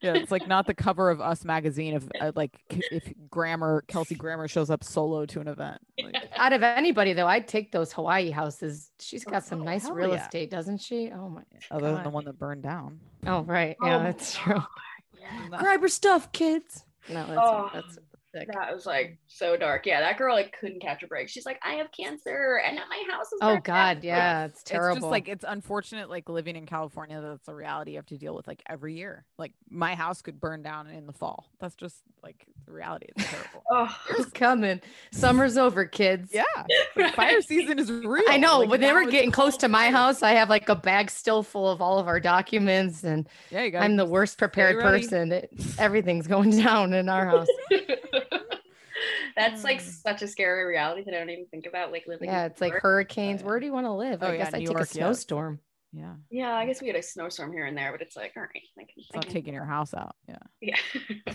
Yeah, 0.00 0.14
it's 0.14 0.30
like 0.30 0.46
not 0.46 0.66
the 0.66 0.74
cover 0.86 1.10
of 1.10 1.20
Us 1.20 1.44
magazine 1.44 1.94
if 1.94 2.04
uh, 2.20 2.32
like 2.36 2.56
if 2.70 3.12
Grammer 3.30 3.82
Kelsey 3.88 4.14
Grammer 4.14 4.46
shows 4.48 4.70
up 4.70 4.84
solo 4.84 5.24
to 5.26 5.40
an 5.40 5.48
event. 5.48 5.80
Like, 6.02 6.14
Out 6.36 6.52
of 6.52 6.62
anybody 6.62 7.12
though, 7.14 7.26
I'd 7.26 7.48
take 7.48 7.72
those 7.72 7.92
Hawaii 7.92 8.30
houses. 8.30 8.90
She's 9.00 9.24
got 9.24 9.44
some 9.44 9.62
Oh, 9.62 9.64
nice 9.64 9.88
real 9.90 10.10
yeah. 10.10 10.22
estate, 10.24 10.50
doesn't 10.50 10.78
she? 10.78 11.10
Oh 11.12 11.28
my. 11.28 11.42
other 11.70 11.92
than 11.94 12.02
the 12.04 12.10
one 12.10 12.24
that 12.26 12.38
burned 12.38 12.62
down. 12.62 13.00
Oh 13.26 13.40
right. 13.42 13.76
Oh 13.82 13.86
Yeah, 13.86 13.98
my 13.98 14.04
that's 14.04 14.34
true. 14.36 14.62
No. 15.50 15.58
Grab 15.58 15.80
her 15.80 15.88
stuff, 15.88 16.30
kids. 16.32 16.84
No, 17.08 17.26
that's 17.26 17.38
Oh. 17.40 17.70
that's 17.74 17.98
sick. 18.38 18.48
That 18.52 18.74
was 18.74 18.86
like 18.86 19.18
so 19.26 19.56
dark. 19.56 19.86
Yeah, 19.86 20.00
that 20.00 20.18
girl 20.18 20.34
like 20.34 20.56
couldn't 20.58 20.80
catch 20.80 21.02
a 21.02 21.06
break. 21.06 21.28
She's 21.28 21.46
like, 21.46 21.58
I 21.62 21.74
have 21.74 21.90
cancer, 21.92 22.60
and 22.64 22.76
my 22.76 23.04
house 23.10 23.32
is. 23.32 23.38
Oh 23.42 23.58
God, 23.58 23.94
down." 23.94 24.02
yeah, 24.02 24.44
it's 24.46 24.62
terrible. 24.62 24.96
It's 24.96 25.02
just 25.04 25.10
like 25.10 25.28
it's 25.28 25.44
unfortunate, 25.46 26.08
like 26.10 26.28
living 26.28 26.56
in 26.56 26.66
California. 26.66 27.20
That's 27.20 27.48
a 27.48 27.54
reality 27.54 27.92
you 27.92 27.96
have 27.98 28.06
to 28.06 28.18
deal 28.18 28.34
with 28.34 28.46
like 28.46 28.62
every 28.68 28.94
year. 28.94 29.24
Like 29.38 29.52
my 29.70 29.94
house 29.94 30.22
could 30.22 30.40
burn 30.40 30.62
down 30.62 30.88
in 30.88 31.06
the 31.06 31.12
fall. 31.12 31.48
That's 31.60 31.74
just 31.74 32.02
like 32.22 32.46
the 32.66 32.72
reality. 32.72 33.06
It's 33.16 33.28
terrible. 33.28 33.48
Oh, 33.70 33.94
it's 34.10 34.30
coming. 34.30 34.80
Summer's 35.12 35.58
over, 35.58 35.84
kids. 35.84 36.30
yeah, 36.32 36.42
like, 36.96 37.14
fire 37.14 37.42
season 37.42 37.78
is 37.78 37.92
real. 37.92 38.24
I 38.28 38.38
know. 38.38 38.60
Like, 38.60 38.70
when 38.70 38.80
they 38.80 38.92
were 38.94 39.02
it's 39.02 39.10
getting 39.10 39.30
close 39.30 39.58
to 39.58 39.68
my 39.68 39.90
house, 39.90 40.22
I 40.22 40.30
have 40.30 40.48
like 40.48 40.70
a 40.70 40.74
bag 40.74 41.10
still 41.10 41.42
full 41.42 41.68
of 41.68 41.82
all 41.82 41.98
of 41.98 42.08
our 42.08 42.18
documents, 42.18 43.04
and 43.04 43.28
Yeah, 43.50 43.64
you. 43.64 43.76
I'm 43.76 43.96
the 43.96 44.06
worst 44.06 44.38
prepared 44.38 44.80
person. 44.80 45.32
It, 45.32 45.50
everything's 45.78 46.26
going 46.26 46.50
down 46.62 46.94
in 46.94 47.08
our 47.08 47.26
house. 47.26 47.46
That's 49.38 49.64
like 49.64 49.78
Mm. 49.80 50.02
such 50.02 50.22
a 50.22 50.28
scary 50.28 50.64
reality 50.64 51.04
that 51.04 51.14
I 51.14 51.18
don't 51.18 51.30
even 51.30 51.46
think 51.46 51.66
about. 51.66 51.92
Like 51.92 52.04
living. 52.06 52.28
yeah, 52.28 52.44
in 52.46 52.50
it's 52.50 52.60
like 52.60 52.72
hurricanes. 52.74 53.40
yeah. 53.40 53.46
Where 53.46 53.60
do 53.60 53.66
you 53.66 53.72
want 53.72 53.86
to 53.86 53.92
live? 53.92 54.22
Oh, 54.22 54.26
I 54.26 54.32
yeah, 54.32 54.38
guess 54.44 54.54
I 54.54 54.58
New 54.58 54.66
take 54.66 54.76
a 54.76 54.78
York, 54.80 54.88
yeah. 54.88 54.94
snowstorm. 55.04 55.60
Yeah, 55.92 56.14
Yeah, 56.30 56.54
I 56.54 56.66
guess 56.66 56.82
we 56.82 56.88
had 56.88 56.96
a 56.96 57.02
snowstorm 57.02 57.50
here 57.50 57.64
and 57.64 57.74
there, 57.76 57.90
but 57.92 58.02
it's 58.02 58.14
like, 58.14 58.32
all 58.36 58.42
right, 58.42 58.62
like, 58.76 58.90
it's 58.94 59.08
I 59.14 59.16
not 59.16 59.24
can- 59.24 59.32
taking 59.32 59.54
your 59.54 59.64
house 59.64 59.94
out. 59.94 60.16
Yeah. 60.28 60.36
Yeah. 60.60 60.76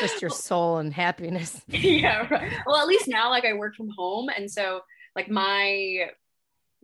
Just 0.00 0.20
your 0.20 0.30
soul 0.30 0.78
and 0.78 0.92
happiness. 0.92 1.62
yeah 1.68 2.26
right. 2.30 2.52
well 2.66 2.76
at 2.76 2.86
least 2.88 3.06
now 3.08 3.30
like 3.30 3.44
i 3.44 3.52
work 3.52 3.76
from 3.76 3.88
home 3.96 4.28
and 4.28 4.50
so 4.50 4.80
like 5.14 5.30
my 5.30 6.08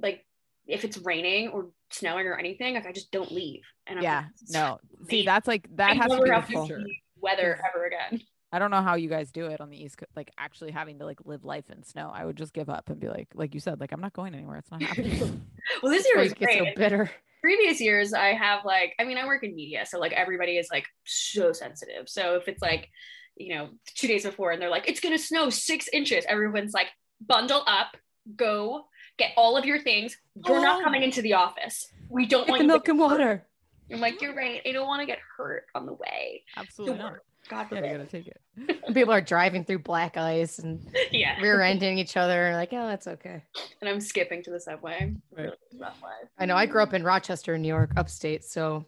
like 0.01 0.24
if 0.66 0.85
it's 0.85 0.96
raining 0.98 1.48
or 1.48 1.70
snowing 1.90 2.27
or 2.27 2.37
anything 2.38 2.74
like 2.74 2.87
i 2.87 2.92
just 2.92 3.11
don't 3.11 3.33
leave 3.33 3.62
and 3.88 3.98
I'm 3.98 4.05
Yeah. 4.05 4.18
like, 4.18 4.29
No. 4.51 4.79
See, 5.11 5.24
that's 5.24 5.48
like 5.48 5.66
that 5.77 5.90
I 5.90 5.94
has 5.94 6.11
to 6.12 6.18
be 6.22 6.29
the 6.29 6.35
have 6.35 6.46
to 6.46 6.53
future. 6.53 6.83
see 6.87 7.03
weather 7.20 7.55
'Cause- 7.55 7.64
ever 7.74 7.87
again 7.87 8.20
I 8.52 8.58
don't 8.58 8.70
know 8.70 8.82
how 8.82 8.94
you 8.94 9.08
guys 9.08 9.30
do 9.30 9.46
it 9.46 9.61
on 9.61 9.68
the 9.70 9.76
East 9.82 9.98
Coast, 9.98 10.11
like 10.16 10.30
actually 10.38 10.70
having 10.70 10.98
to 11.00 11.04
like 11.04 11.18
live 11.24 11.44
life 11.44 11.68
in 11.70 11.82
snow. 11.82 12.11
I 12.14 12.24
would 12.24 12.37
just 12.37 12.52
give 12.54 12.70
up 12.70 12.88
and 12.88 12.98
be 12.98 13.08
like, 13.08 13.28
like 13.34 13.52
you 13.54 13.61
said, 13.61 13.78
like 13.80 13.92
I'm 13.92 14.00
not 14.00 14.12
going 14.14 14.34
anywhere. 14.34 14.56
It's 14.56 14.70
not 14.70 14.82
happening. 14.82 15.44
well 15.82 15.92
this 15.92 16.06
year 16.08 16.18
was 16.22 16.32
get 16.32 16.52
so 16.58 16.64
bitter. 16.76 17.11
previous 17.42 17.78
years 17.80 18.14
i 18.14 18.28
have 18.32 18.64
like 18.64 18.94
i 18.98 19.04
mean 19.04 19.18
i 19.18 19.26
work 19.26 19.44
in 19.44 19.54
media 19.54 19.84
so 19.87 19.98
like 19.98 20.12
everybody 20.12 20.56
is 20.56 20.68
like 20.72 20.87
so 21.04 21.52
sensitive 21.52 22.08
so 22.08 22.37
if 22.37 22.48
it's 22.48 22.62
like 22.62 22.88
you 23.37 23.54
know 23.54 23.68
two 23.94 24.08
days 24.08 24.24
before 24.24 24.50
and 24.50 24.61
they're 24.62 24.70
like 24.70 24.88
it's 24.88 24.98
gonna 24.98 25.18
snow 25.18 25.50
six 25.50 25.87
inches 25.92 26.24
everyone's 26.28 26.72
like 26.72 26.88
bundle 27.24 27.62
up 27.66 27.96
go 28.34 28.84
get 29.18 29.30
all 29.37 29.56
of 29.58 29.64
your 29.66 29.78
things 29.78 30.16
you're 30.46 30.61
not 30.62 30.80
Oh. 30.80 30.84
coming 30.84 31.02
into 31.02 31.20
the 31.22 31.34
office 31.34 31.87
we 32.08 32.24
don't 32.26 32.46
Get 32.46 32.50
want 32.52 32.62
the 32.62 32.66
milk 32.66 32.88
and 32.88 32.98
water. 32.98 33.46
I'm 33.92 34.01
like 34.01 34.20
you're 34.22 34.35
right 34.35 34.61
i 34.66 34.72
don't 34.72 34.87
want 34.87 35.01
to 35.01 35.07
get 35.07 35.18
hurt 35.37 35.64
on 35.74 35.87
the 35.87 35.92
way 35.92 36.42
Absolutely 36.57 36.98
not. 36.98 37.12
work 37.12 37.24
god 37.48 37.66
Yeah, 37.70 37.79
you 37.79 37.83
forbid 37.83 37.98
gotta 37.98 38.11
take 38.11 38.27
it. 38.27 38.40
People 38.94 39.12
are 39.14 39.20
driving 39.20 39.64
through 39.64 39.79
black 39.81 40.16
ice 40.16 40.59
and 40.59 40.85
yeah 41.12 41.40
rear 41.40 41.61
ending 41.62 41.98
each 41.98 42.16
other. 42.16 42.53
Like, 42.53 42.70
oh, 42.72 42.87
that's 42.87 43.07
okay. 43.07 43.42
and 43.81 43.88
i'm 43.88 44.01
skipping 44.01 44.42
to 44.42 44.51
the 44.51 44.61
subway 44.61 45.14
Right. 45.37 45.44
Really 45.44 45.57
rough 45.81 46.03
life. 46.03 46.29
I 46.38 46.44
know. 46.46 46.57
I 46.57 46.66
grew 46.66 46.83
up 46.83 46.92
in 46.94 47.03
Rochester, 47.05 47.57
New 47.57 47.68
York, 47.68 47.92
upstate, 47.96 48.44
so 48.44 48.85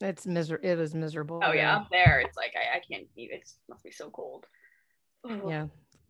it's 0.00 0.26
miser. 0.26 0.60
It 0.62 0.76
was 0.76 0.94
miserable. 0.94 1.40
oh 1.44 1.52
yeah 1.52 1.76
up 1.76 1.88
there 1.90 2.20
it's 2.20 2.36
like 2.36 2.52
i, 2.56 2.76
I 2.76 2.80
can't 2.80 3.06
eat 3.16 3.30
it 3.32 3.48
must 3.68 3.84
be 3.84 3.90
so 3.92 4.10
cold 4.10 4.46
yeah. 5.48 5.68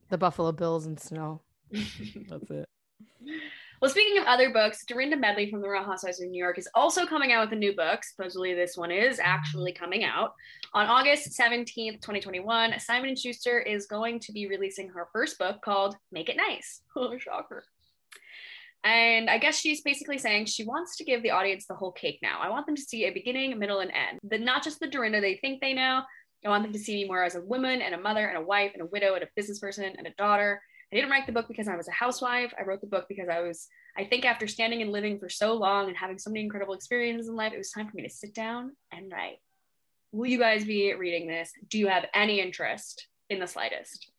The 0.08 0.18
Buffalo 0.18 0.50
Bills 0.50 0.86
and 0.86 0.98
snow. 0.98 1.40
That's 1.70 2.50
it. 2.50 2.68
Well, 3.84 3.90
speaking 3.90 4.16
of 4.16 4.24
other 4.24 4.48
books, 4.48 4.82
Dorinda 4.86 5.14
Medley 5.14 5.50
from 5.50 5.60
the 5.60 5.68
Real 5.68 5.84
Housewives 5.84 6.18
of 6.18 6.30
New 6.30 6.42
York 6.42 6.56
is 6.56 6.66
also 6.74 7.04
coming 7.04 7.32
out 7.32 7.44
with 7.44 7.52
a 7.52 7.60
new 7.60 7.76
book. 7.76 8.02
Supposedly, 8.02 8.54
this 8.54 8.78
one 8.78 8.90
is 8.90 9.20
actually 9.22 9.74
coming 9.74 10.04
out 10.04 10.32
on 10.72 10.86
August 10.86 11.38
17th, 11.38 12.00
2021. 12.00 12.80
Simon 12.80 13.14
& 13.16 13.16
Schuster 13.16 13.60
is 13.60 13.84
going 13.84 14.20
to 14.20 14.32
be 14.32 14.48
releasing 14.48 14.88
her 14.88 15.08
first 15.12 15.38
book 15.38 15.60
called 15.60 15.98
Make 16.10 16.30
It 16.30 16.38
Nice. 16.38 16.80
Oh, 16.96 17.18
shocker. 17.18 17.62
And 18.84 19.28
I 19.28 19.36
guess 19.36 19.58
she's 19.58 19.82
basically 19.82 20.16
saying 20.16 20.46
she 20.46 20.64
wants 20.64 20.96
to 20.96 21.04
give 21.04 21.22
the 21.22 21.32
audience 21.32 21.66
the 21.66 21.74
whole 21.74 21.92
cake 21.92 22.20
now. 22.22 22.38
I 22.40 22.48
want 22.48 22.64
them 22.64 22.76
to 22.76 22.82
see 22.82 23.04
a 23.04 23.10
beginning, 23.10 23.58
middle, 23.58 23.80
and 23.80 23.90
end. 23.90 24.18
The, 24.22 24.38
not 24.38 24.64
just 24.64 24.80
the 24.80 24.88
Dorinda 24.88 25.20
they 25.20 25.36
think 25.36 25.60
they 25.60 25.74
know. 25.74 26.00
I 26.42 26.48
want 26.48 26.62
them 26.62 26.72
to 26.72 26.78
see 26.78 26.94
me 26.94 27.06
more 27.06 27.22
as 27.22 27.34
a 27.34 27.42
woman 27.42 27.82
and 27.82 27.94
a 27.94 28.00
mother 28.00 28.28
and 28.28 28.38
a 28.38 28.46
wife 28.46 28.70
and 28.72 28.82
a 28.82 28.86
widow 28.86 29.12
and 29.12 29.24
a 29.24 29.28
business 29.36 29.58
person 29.58 29.92
and 29.98 30.06
a 30.06 30.14
daughter. 30.16 30.62
I 30.92 30.96
didn't 30.96 31.10
write 31.10 31.26
the 31.26 31.32
book 31.32 31.48
because 31.48 31.68
I 31.68 31.76
was 31.76 31.88
a 31.88 31.92
housewife. 31.92 32.52
I 32.58 32.62
wrote 32.64 32.80
the 32.80 32.86
book 32.86 33.06
because 33.08 33.28
I 33.28 33.40
was, 33.40 33.66
I 33.96 34.04
think, 34.04 34.24
after 34.24 34.46
standing 34.46 34.82
and 34.82 34.92
living 34.92 35.18
for 35.18 35.28
so 35.28 35.54
long 35.54 35.88
and 35.88 35.96
having 35.96 36.18
so 36.18 36.30
many 36.30 36.44
incredible 36.44 36.74
experiences 36.74 37.28
in 37.28 37.34
life, 37.34 37.52
it 37.52 37.58
was 37.58 37.70
time 37.70 37.88
for 37.88 37.96
me 37.96 38.02
to 38.02 38.10
sit 38.10 38.34
down 38.34 38.76
and 38.92 39.10
write. 39.10 39.38
Will 40.12 40.28
you 40.28 40.38
guys 40.38 40.64
be 40.64 40.94
reading 40.94 41.26
this? 41.26 41.50
Do 41.68 41.78
you 41.78 41.88
have 41.88 42.06
any 42.14 42.40
interest 42.40 43.08
in 43.28 43.40
the 43.40 43.46
slightest? 43.46 44.10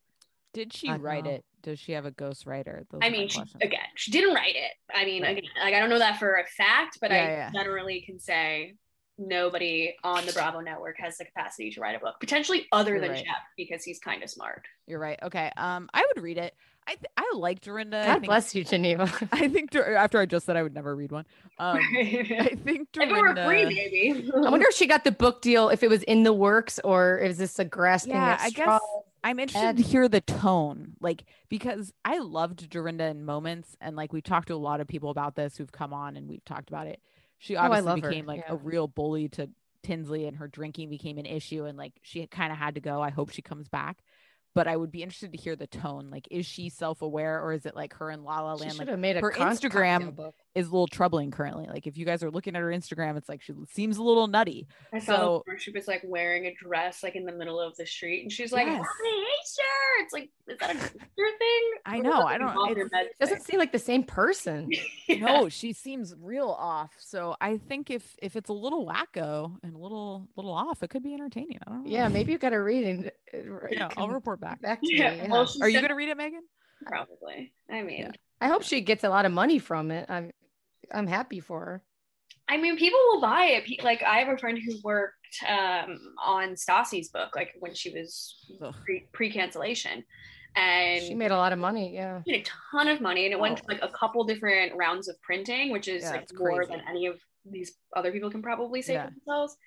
Did 0.53 0.73
she 0.73 0.91
write 0.91 1.25
no. 1.25 1.31
it? 1.31 1.45
Does 1.63 1.79
she 1.79 1.93
have 1.93 2.05
a 2.05 2.11
ghost 2.11 2.45
writer? 2.45 2.85
Those 2.91 3.01
I 3.03 3.09
mean, 3.09 3.27
she, 3.27 3.41
again, 3.61 3.79
she 3.95 4.11
didn't 4.11 4.33
write 4.33 4.55
it. 4.55 4.71
I 4.93 5.05
mean, 5.05 5.23
Right. 5.23 5.37
again, 5.37 5.49
like 5.61 5.73
I 5.73 5.79
don't 5.79 5.89
know 5.89 5.99
that 5.99 6.19
for 6.19 6.35
a 6.35 6.45
fact, 6.45 6.99
but 7.01 7.11
Yeah, 7.11 7.17
I 7.17 7.27
yeah. 7.27 7.51
generally 7.51 8.01
can 8.01 8.19
say 8.19 8.75
nobody 9.17 9.95
on 10.03 10.25
the 10.25 10.33
Bravo 10.33 10.59
network 10.59 10.97
has 10.99 11.17
the 11.17 11.25
capacity 11.25 11.71
to 11.71 11.81
write 11.81 11.95
a 11.95 11.99
book, 11.99 12.15
potentially 12.19 12.67
other 12.71 12.91
You're 12.91 13.01
than 13.01 13.09
right. 13.11 13.19
Shep 13.19 13.35
because 13.57 13.83
he's 13.83 13.99
kind 13.99 14.23
of 14.23 14.29
smart. 14.29 14.63
You're 14.87 14.99
right. 14.99 15.19
Okay. 15.23 15.51
Um, 15.57 15.89
I 15.93 16.05
would 16.13 16.23
read 16.23 16.37
it. 16.37 16.53
I 16.87 16.91
th- 16.91 17.05
I 17.17 17.31
like 17.35 17.61
Dorinda. 17.61 17.97
I 17.99 18.05
God 18.05 18.13
think, 18.15 18.25
bless 18.25 18.53
you, 18.53 18.63
Geneva. 18.63 19.11
I 19.31 19.47
think 19.47 19.71
Dor- 19.71 19.95
after 19.95 20.19
I 20.19 20.27
just 20.27 20.45
said 20.45 20.55
I 20.55 20.61
would 20.61 20.75
never 20.75 20.95
read 20.95 21.11
one. 21.11 21.25
Um, 21.57 21.77
I 21.97 22.49
if 22.51 22.59
think 22.59 22.89
it 22.95 23.09
were 23.09 23.33
Dorinda. 23.33 23.45
free, 23.47 23.65
maybe. 23.65 24.29
I 24.35 24.49
wonder 24.51 24.67
if 24.69 24.75
she 24.75 24.85
got 24.85 25.03
the 25.03 25.11
book 25.11 25.41
deal, 25.41 25.69
if 25.69 25.81
it 25.81 25.89
was 25.89 26.03
in 26.03 26.21
the 26.23 26.33
works, 26.33 26.79
or 26.83 27.17
is 27.17 27.39
this 27.39 27.57
a 27.57 27.65
grasping 27.65 28.13
Yeah, 28.13 28.37
I 28.39 28.51
guess 28.51 28.79
I'm 29.23 29.39
interested 29.39 29.67
Ed. 29.69 29.77
to 29.77 29.83
hear 29.83 30.07
the 30.07 30.21
tone, 30.21 30.93
like 31.01 31.23
because 31.49 31.91
I 32.03 32.19
loved 32.19 32.69
Dorinda 32.69 33.05
in 33.05 33.25
moments, 33.25 33.75
and 33.81 33.95
like 33.95 34.13
we've 34.13 34.23
talked 34.23 34.49
to 34.49 34.53
a 34.53 34.57
lot 34.57 34.79
of 34.79 34.87
people 34.87 35.09
about 35.09 35.35
this 35.35 35.57
who've 35.57 35.71
come 35.71 35.91
on 35.91 36.15
and 36.17 36.29
we've 36.29 36.45
talked 36.45 36.69
about 36.69 36.85
it. 36.85 37.01
She 37.37 37.55
Oh, 37.55 37.61
obviously 37.61 38.01
her, 38.01 38.09
became 38.09 38.25
like 38.25 38.43
yeah. 38.47 38.53
a 38.53 38.55
real 38.55 38.87
bully 38.87 39.29
to 39.29 39.49
Tinsley, 39.83 40.25
and 40.27 40.37
her 40.37 40.47
drinking 40.47 40.89
became 40.89 41.17
an 41.17 41.25
issue, 41.25 41.65
and 41.65 41.77
like 41.77 41.93
she 42.01 42.25
kind 42.27 42.51
of 42.51 42.57
had 42.57 42.75
to 42.75 42.81
go. 42.81 43.01
I 43.01 43.09
hope 43.11 43.29
she 43.29 43.41
comes 43.41 43.67
back, 43.67 43.97
but 44.53 44.67
I 44.67 44.75
would 44.75 44.91
be 44.91 45.03
interested 45.03 45.31
to 45.33 45.37
hear 45.37 45.55
the 45.55 45.67
tone. 45.67 46.09
Like, 46.09 46.27
is 46.31 46.45
she 46.45 46.69
self 46.69 47.01
aware 47.01 47.41
or 47.41 47.53
is 47.53 47.65
it 47.65 47.75
like 47.75 47.93
her 47.95 48.09
in 48.09 48.23
La 48.23 48.41
La 48.41 48.55
She 48.55 48.61
Land? 48.61 48.71
should 48.73 48.79
Like, 48.79 48.87
have 48.89 48.99
made 48.99 49.17
a 49.17 49.21
her 49.21 49.31
Instagram 49.31 50.15
book. 50.15 50.35
Is 50.55 50.67
a 50.67 50.71
little 50.71 50.87
troubling 50.87 51.31
currently. 51.31 51.67
Like, 51.67 51.85
if 51.85 51.97
you 51.97 52.05
guys 52.05 52.23
are 52.23 52.31
looking 52.31 52.55
at 52.55 52.61
her 52.61 52.69
Instagram, 52.69 53.17
it's 53.17 53.27
like 53.29 53.41
she 53.41 53.53
seems 53.69 53.97
a 53.97 54.03
little 54.03 54.27
nutty. 54.27 54.67
I 54.93 54.99
saw 54.99 55.15
So- 55.15 55.43
where 55.45 55.57
she 55.59 55.71
was 55.71 55.87
like 55.87 56.01
wearing 56.05 56.45
a 56.45 56.53
dress 56.53 57.03
like 57.03 57.15
in 57.15 57.25
the 57.25 57.31
middle 57.33 57.59
of 57.59 57.75
the 57.75 57.85
street, 57.85 58.21
and 58.23 58.31
she's 58.31 58.51
like, 58.53 58.65
Yes. 58.67 58.77
"Hey, 59.03 59.21
sure." 59.53 60.03
It's 60.03 60.13
like, 60.13 60.29
is 60.47 60.57
that 60.59 60.75
a 60.75 60.79
sister 60.79 60.97
thing? 61.39 61.71
I 61.85 61.99
know, 61.99 62.21
I 62.23 62.37
don't- 62.37 62.55
off 62.57 62.75
your 62.75 62.89
Doesn't 63.19 63.41
seem 63.43 63.59
like 63.59 63.71
the 63.71 63.79
same 63.79 64.03
person. 64.03 64.69
Yeah. 65.07 65.17
No, 65.17 65.49
she 65.49 65.71
seems 65.71 66.15
real 66.19 66.49
off. 66.49 66.91
So 66.97 67.35
I 67.39 67.57
think 67.57 67.91
if 67.91 68.15
if 68.23 68.35
it's 68.35 68.49
a 68.49 68.53
little 68.53 68.87
wacko 68.87 69.55
and 69.61 69.75
a 69.75 69.77
little 69.77 70.27
little 70.35 70.51
off, 70.51 70.81
it 70.81 70.89
could 70.89 71.03
be 71.03 71.13
entertaining. 71.13 71.59
I 71.67 71.69
don't 71.69 71.83
know. 71.83 71.89
Yeah, 71.91 72.07
maybe 72.07 72.31
you 72.31 72.39
got 72.39 72.49
to 72.49 72.55
read 72.57 72.83
it. 73.05 73.17
uh, 73.33 73.67
Yeah, 73.69 73.89
I'll 73.97 74.09
report 74.09 74.39
back. 74.39 74.61
back 74.61 74.81
to 74.81 74.87
Yeah. 74.95 75.11
me. 75.11 75.17
yeah. 75.17 75.27
Well, 75.29 75.45
she 75.45 75.61
Are 75.61 75.69
you 75.69 75.79
gonna 75.79 75.93
read 75.95 76.09
it, 76.09 76.17
Megan? 76.17 76.41
probably? 76.87 77.53
I 77.69 77.83
mean, 77.83 77.99
Yeah. 77.99 78.11
I 78.41 78.47
hope 78.47 78.63
she 78.63 78.81
gets 78.81 79.03
a 79.03 79.09
lot 79.09 79.25
of 79.25 79.31
money 79.31 79.59
from 79.59 79.91
it. 79.91 80.09
I'm 80.09 80.31
I'm 80.93 81.07
happy 81.07 81.39
for 81.39 81.59
her. 81.61 81.83
I 82.47 82.57
mean, 82.57 82.77
people 82.77 82.99
will 83.11 83.21
buy 83.21 83.45
it. 83.45 83.83
Like, 83.83 84.03
I 84.03 84.19
have 84.19 84.29
a 84.29 84.37
friend 84.37 84.57
who 84.63 84.75
worked 84.83 85.13
um, 85.49 85.97
on 86.23 86.49
Stassi's 86.55 87.09
book, 87.09 87.35
like 87.35 87.53
when 87.59 87.73
she 87.73 87.89
was 87.91 88.35
pre 88.83 89.07
pre 89.11 89.31
cancellation, 89.31 90.03
and 90.55 91.01
She 91.03 91.15
made 91.15 91.31
a 91.31 91.37
lot 91.37 91.53
of 91.53 91.59
money. 91.59 91.93
Yeah. 91.95 92.21
made 92.27 92.41
a 92.41 92.49
ton 92.71 92.87
of 92.87 93.01
money, 93.01 93.25
and 93.25 93.33
it 93.33 93.39
went 93.39 93.59
Oh. 93.59 93.61
to 93.61 93.67
like 93.73 93.81
a 93.83 93.89
couple 93.91 94.23
different 94.25 94.73
rounds 94.75 95.07
of 95.07 95.19
printing, 95.23 95.71
which 95.71 95.87
is 95.87 96.03
Yeah, 96.03 96.11
like 96.11 96.29
more 96.37 96.57
crazy. 96.63 96.71
than 96.71 96.81
any 96.87 97.07
of 97.07 97.19
these 97.45 97.73
other 97.95 98.11
people 98.11 98.29
can 98.29 98.41
probably 98.43 98.81
say 98.81 98.93
Yeah. 98.93 99.05
for 99.07 99.11
themselves. 99.11 99.57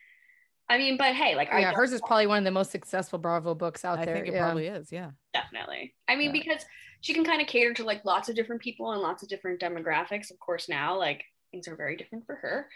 I 0.70 0.78
mean, 0.78 0.96
but 0.98 1.14
hey, 1.14 1.34
like, 1.34 1.48
Yeah, 1.48 1.62
don't- 1.62 1.74
hers 1.76 1.92
is 1.92 2.00
probably 2.02 2.26
one 2.26 2.38
of 2.38 2.44
the 2.44 2.50
most 2.50 2.70
successful 2.70 3.18
Bravo 3.18 3.54
books 3.54 3.84
out 3.84 3.98
I 3.98 4.04
there. 4.04 4.14
I 4.14 4.18
think 4.18 4.28
it 4.28 4.34
yeah. 4.34 4.42
probably 4.44 4.66
is. 4.68 4.92
Yeah. 4.92 5.10
definitely. 5.32 5.94
I 6.06 6.14
mean, 6.16 6.26
Yeah. 6.34 6.42
because 6.42 6.64
she 7.00 7.14
can 7.14 7.24
kind 7.24 7.40
of 7.40 7.46
cater 7.46 7.72
to 7.74 7.84
like 7.84 8.04
lots 8.04 8.28
of 8.28 8.34
different 8.36 8.60
people 8.62 8.92
and 8.92 9.00
lots 9.00 9.22
of 9.22 9.28
different 9.28 9.60
demographics. 9.60 10.30
Of 10.30 10.38
course, 10.38 10.68
now 10.68 10.98
like 10.98 11.24
things 11.52 11.68
are 11.68 11.76
very 11.76 11.96
different 11.96 12.26
for 12.26 12.34
her. 12.36 12.68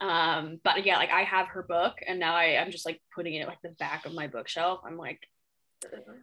Um, 0.00 0.60
but 0.62 0.84
yeah, 0.86 0.96
like 0.96 1.10
I 1.10 1.22
have 1.22 1.48
her 1.48 1.62
book, 1.62 1.94
and 2.06 2.18
now 2.20 2.34
I, 2.36 2.60
I'm 2.60 2.70
just 2.70 2.86
like 2.86 3.00
putting 3.14 3.34
it 3.34 3.40
at 3.40 3.48
like 3.48 3.62
the 3.62 3.70
back 3.70 4.06
of 4.06 4.14
my 4.14 4.26
bookshelf. 4.28 4.80
I'm 4.84 4.96
like, 4.96 5.20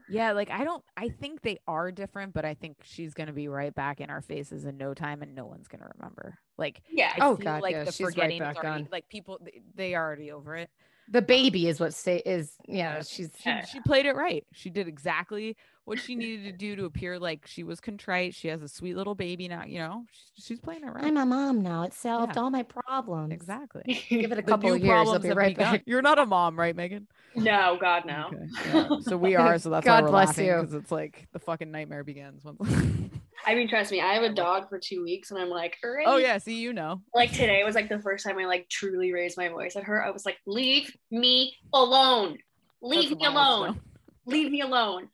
Yeah, 0.09 0.31
like 0.33 0.49
I 0.49 0.63
don't 0.63 0.83
I 0.97 1.09
think 1.09 1.41
they 1.41 1.59
are 1.67 1.91
different, 1.91 2.33
but 2.33 2.45
I 2.45 2.53
think 2.53 2.77
she's 2.83 3.13
gonna 3.13 3.33
be 3.33 3.47
right 3.47 3.73
back 3.73 3.99
in 4.01 4.09
our 4.09 4.21
faces 4.21 4.65
in 4.65 4.77
no 4.77 4.93
time 4.93 5.21
and 5.21 5.33
no 5.35 5.45
one's 5.45 5.67
gonna 5.67 5.89
remember. 5.97 6.37
Like 6.57 6.81
yeah, 6.89 7.13
I 7.17 7.25
Oh, 7.25 7.35
God, 7.35 7.61
like 7.61 7.71
yeah, 7.73 7.83
the 7.85 7.91
she's 7.91 8.05
right 8.07 8.13
forgetting 8.13 8.41
is 8.41 8.47
back 8.55 8.57
already 8.63 8.83
on. 8.83 8.89
like 8.91 9.07
people 9.09 9.39
they- 9.43 9.61
they 9.75 9.95
are 9.95 10.05
already 10.05 10.31
over 10.31 10.55
it. 10.55 10.69
The 11.09 11.21
baby 11.21 11.67
is 11.67 11.79
what 11.79 11.93
say 11.93 12.17
is 12.25 12.53
yeah, 12.67 13.01
she's 13.03 13.29
She, 13.39 13.49
Yeah. 13.49 13.63
she 13.65 13.79
played 13.81 14.05
it 14.05 14.15
right. 14.15 14.45
She 14.53 14.69
did 14.69 14.87
exactly 14.87 15.55
what 15.83 15.99
she 15.99 16.15
needed 16.15 16.45
to 16.45 16.51
do 16.51 16.75
to 16.75 16.85
appear 16.85 17.19
like 17.19 17.45
she 17.45 17.63
was 17.63 17.79
contrite. 17.79 18.33
She 18.33 18.47
has 18.47 18.63
a 18.63 18.67
sweet 18.67 18.95
little 18.97 19.13
baby 19.13 19.47
now, 19.47 19.65
you 19.65 19.77
know. 19.77 20.05
She's, 20.11 20.45
she's 20.45 20.59
playing 20.59 20.83
it 20.83 20.87
right. 20.87 21.03
I'm 21.03 21.15
a 21.17 21.25
mom 21.27 21.61
now. 21.61 21.83
It 21.83 21.93
solved 21.93 22.35
Yeah. 22.35 22.41
all 22.41 22.49
my 22.49 22.63
problems. 22.63 23.31
exactly. 23.33 24.03
Give 24.09 24.31
it 24.31 24.39
a 24.39 24.43
couple 24.43 24.73
of 24.73 24.83
years. 24.83 25.07
I'll 25.07 25.19
be 25.19 25.29
right 25.29 25.55
back. 25.55 25.83
You're 25.85 26.01
not 26.01 26.17
a 26.17 26.25
mom, 26.25 26.57
right, 26.57 26.75
Megan? 26.75 27.07
no, 27.35 27.77
God, 27.79 28.05
no. 28.05 28.31
Okay, 28.33 28.47
yeah. 28.73 28.99
So 29.01 29.15
we 29.17 29.35
are. 29.35 29.59
So 29.59 29.69
that's 29.69 29.85
God 29.85 29.95
why 29.97 30.01
we're 30.05 30.11
bless 30.11 30.27
laughing 30.29 30.45
you. 30.47 30.55
because 30.55 30.73
it's 30.73 30.91
like 30.91 31.27
the 31.33 31.39
fucking 31.39 31.69
nightmare 31.69 32.03
begins. 32.03 32.41
I 33.45 33.55
mean, 33.55 33.67
trust 33.67 33.91
me, 33.91 34.01
I 34.01 34.13
have 34.13 34.23
a 34.23 34.33
dog 34.33 34.69
for 34.69 34.79
two 34.79 35.03
weeks, 35.03 35.31
and 35.31 35.39
I'm 35.39 35.49
like, 35.49 35.77
oh 35.83 36.17
yeah, 36.17 36.37
see, 36.39 36.59
you 36.59 36.73
know. 36.73 37.01
Like 37.13 37.31
today 37.31 37.63
was 37.63 37.75
like 37.75 37.89
the 37.89 37.99
first 37.99 38.25
time 38.25 38.39
I 38.39 38.45
like 38.45 38.67
truly 38.69 39.13
raised 39.13 39.37
my 39.37 39.49
voice 39.49 39.75
at 39.75 39.83
her. 39.83 40.03
I 40.03 40.09
was 40.09 40.25
like, 40.25 40.37
leave 40.47 40.95
me 41.11 41.55
alone. 41.73 42.37
Leave 42.81 43.09
That's 43.09 43.21
me 43.21 43.27
alone. 43.27 43.81
Leave 44.25 44.51
me 44.51 44.61
alone. 44.61 45.09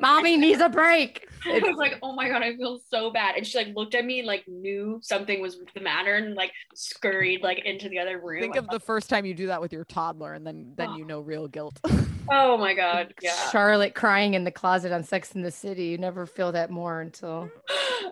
Mommy 0.00 0.36
needs 0.36 0.60
a 0.60 0.68
break. 0.68 1.26
I 1.46 1.58
was 1.60 1.76
like, 1.76 1.98
oh 2.02 2.12
my 2.14 2.28
god, 2.28 2.42
I 2.42 2.56
feel 2.56 2.80
so 2.90 3.10
bad. 3.10 3.36
And 3.36 3.46
she 3.46 3.58
like 3.58 3.74
looked 3.74 3.94
at 3.94 4.04
me 4.04 4.18
and 4.18 4.26
like 4.26 4.46
knew 4.46 5.00
something 5.02 5.40
was 5.40 5.58
the 5.74 5.80
matter 5.80 6.16
and 6.16 6.34
like 6.34 6.52
scurried 6.74 7.42
like 7.42 7.64
into 7.64 7.88
the 7.88 7.98
other 7.98 8.20
room. 8.20 8.40
Think 8.40 8.56
of 8.56 8.68
the 8.68 8.80
first 8.80 9.08
time 9.08 9.24
you 9.24 9.34
do 9.34 9.46
that 9.46 9.60
with 9.60 9.72
your 9.72 9.84
toddler, 9.84 10.34
and 10.34 10.46
then 10.46 10.72
then 10.76 10.94
you 10.94 11.04
know 11.06 11.20
real 11.20 11.48
guilt. 11.48 11.80
oh 12.30 12.56
my 12.56 12.74
god, 12.74 13.14
yeah. 13.22 13.50
Charlotte 13.50 13.94
crying 13.94 14.34
in 14.34 14.44
the 14.44 14.50
closet 14.50 14.92
on 14.92 15.02
Sex 15.02 15.32
in 15.32 15.42
the 15.42 15.50
City. 15.50 15.86
You 15.86 15.98
never 15.98 16.26
feel 16.26 16.52
that 16.52 16.70
more 16.70 17.00
until 17.00 17.50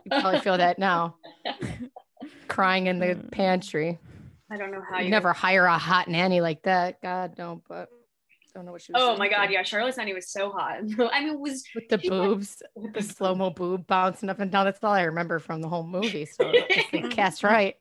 you 0.05 0.11
probably 0.11 0.41
feel 0.41 0.57
that 0.57 0.79
now. 0.79 1.17
crying 2.49 2.87
in 2.87 2.99
the 2.99 3.15
hmm. 3.15 3.29
pantry. 3.29 3.99
I 4.51 4.57
don't 4.57 4.73
know 4.73 4.83
how 4.89 4.99
You 4.99 5.05
you 5.05 5.11
never 5.11 5.35
hire 5.35 5.67
a 5.67 5.77
hot 5.77 6.09
nanny 6.09 6.41
like 6.41 6.63
that. 6.63 7.03
God 7.03 7.35
no, 7.37 7.63
but 7.69 7.91
don't 8.55 8.65
know 8.67 8.73
what 8.73 8.83
she 8.83 8.93
was. 8.93 9.03
Oh 9.03 9.17
my 9.17 9.29
god, 9.29 9.39
thinking. 9.41 9.55
yeah, 9.55 9.63
Charlotte's 9.63 9.97
nanny 9.97 10.15
was 10.15 10.29
so 10.31 10.51
hot. 10.51 10.79
I 11.13 11.21
mean, 11.21 11.35
it 11.35 11.39
was 11.41 11.65
With 11.75 11.89
the 11.89 11.99
she 12.01 12.09
had- 12.09 12.11
boobs, 12.13 12.63
with 12.75 12.93
the 12.95 13.03
slow 13.03 13.35
mo 13.35 13.51
boob 13.51 13.87
bouncing 13.87 14.29
up 14.31 14.41
and 14.41 14.51
down. 14.51 14.65
That's 14.65 14.83
all 14.83 14.93
I 14.93 15.03
remember 15.03 15.39
from 15.39 15.61
the 15.61 15.69
whole 15.69 15.87
movie. 15.87 16.25
So 16.27 16.51
it's 16.55 16.91
the 16.93 17.09
cast 17.09 17.45
right. 17.45 17.77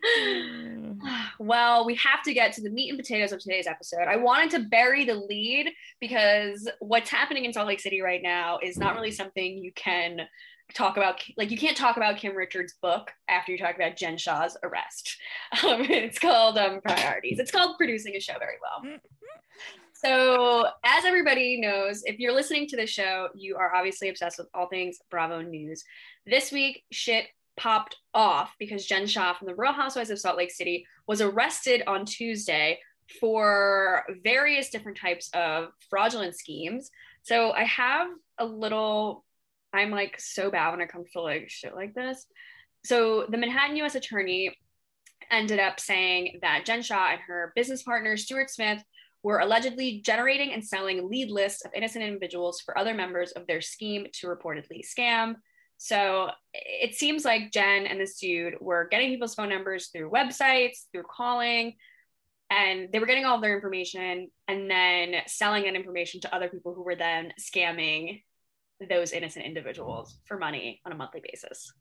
well, 1.38 1.84
we 1.84 1.94
have 1.96 2.22
to 2.24 2.32
get 2.32 2.52
to 2.54 2.62
the 2.62 2.70
meat 2.70 2.88
and 2.90 2.98
potatoes 2.98 3.32
of 3.32 3.40
today's 3.40 3.66
episode. 3.66 4.06
I 4.08 4.16
wanted 4.16 4.50
to 4.52 4.60
bury 4.60 5.04
the 5.04 5.14
lead 5.14 5.70
because 6.00 6.68
what's 6.80 7.10
happening 7.10 7.44
in 7.44 7.52
Salt 7.52 7.66
Lake 7.66 7.80
City 7.80 8.00
right 8.00 8.22
now 8.22 8.58
is 8.62 8.76
not 8.78 8.94
really 8.94 9.10
something 9.10 9.58
you 9.58 9.72
can 9.72 10.20
talk 10.74 10.96
about. 10.96 11.22
Like, 11.36 11.50
you 11.50 11.58
can't 11.58 11.76
talk 11.76 11.96
about 11.96 12.18
Kim 12.18 12.34
Richards' 12.34 12.74
book 12.80 13.10
after 13.28 13.52
you 13.52 13.58
talk 13.58 13.76
about 13.76 13.96
Jen 13.96 14.18
Shah's 14.18 14.56
arrest. 14.62 15.16
Um, 15.66 15.80
it's 15.88 16.18
called 16.18 16.58
um, 16.58 16.80
Priorities. 16.82 17.38
It's 17.38 17.50
called 17.50 17.78
Producing 17.78 18.14
a 18.14 18.20
Show 18.20 18.34
Very 18.38 18.56
Well. 18.60 18.98
So, 20.00 20.68
as 20.84 21.04
everybody 21.04 21.60
knows, 21.60 22.04
if 22.04 22.20
you're 22.20 22.34
listening 22.34 22.68
to 22.68 22.76
the 22.76 22.86
show, 22.86 23.30
you 23.34 23.56
are 23.56 23.74
obviously 23.74 24.08
obsessed 24.08 24.38
with 24.38 24.46
all 24.54 24.68
things 24.68 24.98
Bravo 25.10 25.42
News. 25.42 25.82
This 26.24 26.52
week, 26.52 26.84
shit 26.92 27.26
popped 27.56 27.96
off 28.14 28.54
because 28.60 28.86
Jen 28.86 29.08
Shah 29.08 29.34
from 29.34 29.48
the 29.48 29.56
Real 29.56 29.72
Housewives 29.72 30.10
of 30.10 30.20
Salt 30.20 30.36
Lake 30.36 30.52
City 30.52 30.86
was 31.08 31.20
arrested 31.20 31.82
on 31.88 32.04
Tuesday 32.04 32.78
for 33.20 34.04
various 34.22 34.70
different 34.70 34.98
types 34.98 35.30
of 35.34 35.70
fraudulent 35.90 36.36
schemes. 36.36 36.92
So, 37.22 37.50
I 37.50 37.64
have 37.64 38.08
a 38.38 38.46
little, 38.46 39.24
I'm 39.72 39.90
like 39.90 40.18
so 40.18 40.50
bad 40.50 40.70
when 40.70 40.80
it 40.80 40.90
comes 40.90 41.10
to 41.12 41.20
like 41.20 41.50
shit 41.50 41.74
like 41.74 41.94
this. 41.94 42.26
So, 42.84 43.26
the 43.28 43.36
Manhattan 43.36 43.76
U.S. 43.76 43.96
Attorney 43.96 44.56
ended 45.30 45.58
up 45.58 45.80
saying 45.80 46.38
that 46.42 46.64
Jen 46.64 46.82
Shah 46.82 47.08
and 47.12 47.20
her 47.26 47.52
business 47.54 47.82
partner, 47.82 48.16
Stuart 48.16 48.50
Smith, 48.50 48.82
were 49.22 49.40
allegedly 49.40 50.00
generating 50.04 50.52
and 50.52 50.64
selling 50.64 51.08
lead 51.08 51.30
lists 51.30 51.64
of 51.64 51.72
innocent 51.74 52.04
individuals 52.04 52.60
for 52.60 52.78
other 52.78 52.94
members 52.94 53.32
of 53.32 53.46
their 53.46 53.60
scheme 53.60 54.06
to 54.14 54.28
reportedly 54.28 54.80
scam. 54.86 55.34
So 55.76 56.30
it 56.52 56.94
seems 56.94 57.24
like 57.24 57.52
Jen 57.52 57.86
and 57.86 58.00
this 58.00 58.18
dude 58.18 58.54
were 58.60 58.88
getting 58.90 59.10
people's 59.10 59.34
phone 59.34 59.48
numbers 59.48 59.88
through 59.88 60.10
websites, 60.10 60.84
through 60.92 61.04
calling, 61.04 61.74
and 62.50 62.88
they 62.92 62.98
were 62.98 63.06
getting 63.06 63.24
all 63.24 63.36
of 63.36 63.42
their 63.42 63.54
information 63.54 64.30
and 64.48 64.70
then 64.70 65.14
selling 65.26 65.64
that 65.64 65.74
information 65.74 66.20
to 66.22 66.34
other 66.34 66.48
people 66.48 66.74
who 66.74 66.82
were 66.82 66.96
then 66.96 67.32
scamming 67.38 68.22
those 68.88 69.12
innocent 69.12 69.44
individuals 69.44 70.18
for 70.24 70.38
money 70.38 70.80
on 70.86 70.92
a 70.92 70.94
monthly 70.94 71.20
basis. 71.22 71.72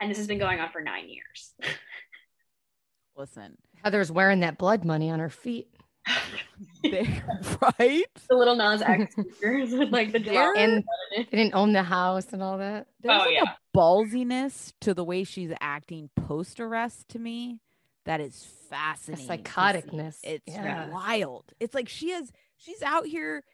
And 0.00 0.10
this 0.10 0.18
has 0.18 0.26
been 0.26 0.38
going 0.38 0.60
on 0.60 0.70
for 0.70 0.80
nine 0.80 1.08
years. 1.08 1.54
Listen, 3.16 3.56
Heather's 3.82 4.12
wearing 4.12 4.40
that 4.40 4.58
blood 4.58 4.84
money 4.84 5.10
on 5.10 5.18
her 5.18 5.28
feet. 5.30 5.68
right? 6.84 8.04
the 8.28 8.36
little 8.36 8.56
Nas 8.56 8.80
X 8.82 9.12
speakers 9.12 9.72
with 9.72 9.90
like 9.90 10.12
the 10.12 10.18
They're- 10.18 10.54
And 10.56 10.84
they 11.16 11.24
didn't 11.24 11.54
own 11.54 11.72
the 11.72 11.82
house 11.82 12.32
and 12.32 12.42
all 12.42 12.58
that. 12.58 12.86
There's 13.00 13.20
Oh, 13.20 13.24
like 13.24 13.34
yeah. 13.34 13.42
a 13.52 13.76
ballsiness 13.76 14.72
to 14.82 14.94
the 14.94 15.04
way 15.04 15.24
she's 15.24 15.52
acting 15.60 16.10
post 16.16 16.60
arrest 16.60 17.08
to 17.10 17.18
me 17.18 17.60
that 18.04 18.20
is 18.20 18.46
fascinating. 18.70 19.26
psychoticness, 19.44 20.18
It's 20.22 20.44
yeah. 20.46 20.88
wild. 20.88 21.44
It's 21.60 21.74
like 21.74 21.88
she 21.88 22.10
has 22.10 22.32
she's 22.56 22.82
out 22.82 23.06
here 23.06 23.44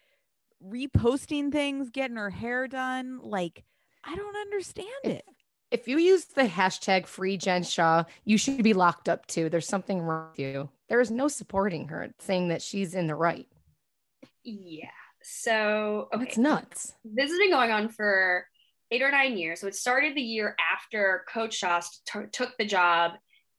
reposting 0.65 1.53
things, 1.53 1.91
getting 1.91 2.17
her 2.17 2.31
hair 2.31 2.69
done. 2.69 3.21
Like, 3.23 3.65
I 4.05 4.15
don't 4.15 4.37
understand 4.37 4.89
it. 5.05 5.25
If 5.71 5.89
you 5.89 5.99
use 5.99 6.27
the 6.27 6.43
hashtag 6.43 7.07
free 7.07 7.37
Jen 7.37 7.65
Shah, 7.65 8.05
you 8.25 8.39
should 8.39 8.63
be 8.63 8.75
locked 8.75 9.09
up 9.09 9.27
too. 9.27 9.49
There's 9.49 9.67
something 9.67 10.01
wrong 10.01 10.29
with 10.31 10.39
you. 10.39 10.69
There 10.89 11.01
is 11.01 11.11
no 11.11 11.27
supporting 11.29 11.89
her, 11.89 12.11
saying 12.21 12.49
that 12.49 12.63
she's 12.63 12.95
in 12.95 13.07
the 13.07 13.15
right. 13.15 13.49
Yeah. 14.45 14.91
So 15.23 16.09
okay. 16.15 16.25
That's 16.25 16.39
nuts. 16.39 16.93
this 17.05 17.31
has 17.31 17.39
been 17.39 17.51
going 17.51 17.71
on 17.71 17.89
for 17.89 18.47
eight 18.91 19.03
or 19.03 19.11
nine 19.11 19.37
years. 19.37 19.61
So 19.61 19.67
it 19.67 19.75
started 19.75 20.15
the 20.15 20.23
year 20.23 20.55
after 20.73 21.25
Coach 21.33 21.55
Shost 21.55 22.03
t- 22.07 22.29
took 22.31 22.57
the 22.59 22.67
job 22.67 23.13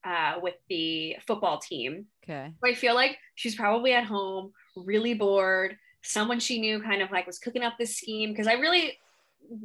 uh, 0.05 0.35
with 0.41 0.55
the 0.69 1.17
football 1.27 1.59
team. 1.59 2.05
Okay. 2.23 2.53
So 2.63 2.69
I 2.69 2.75
feel 2.75 2.93
like 2.95 3.17
she's 3.33 3.55
probably 3.55 3.93
at 3.93 4.05
home, 4.05 4.51
really 4.77 5.15
bored. 5.15 5.75
Someone 6.05 6.39
she 6.39 6.59
knew 6.59 6.81
kind 6.81 7.01
of 7.01 7.11
like 7.11 7.27
was 7.27 7.39
cooking 7.39 7.63
up 7.63 7.73
this 7.77 7.97
scheme 7.97 8.31
because 8.31 8.47
I 8.47 8.53
really, 8.53 8.97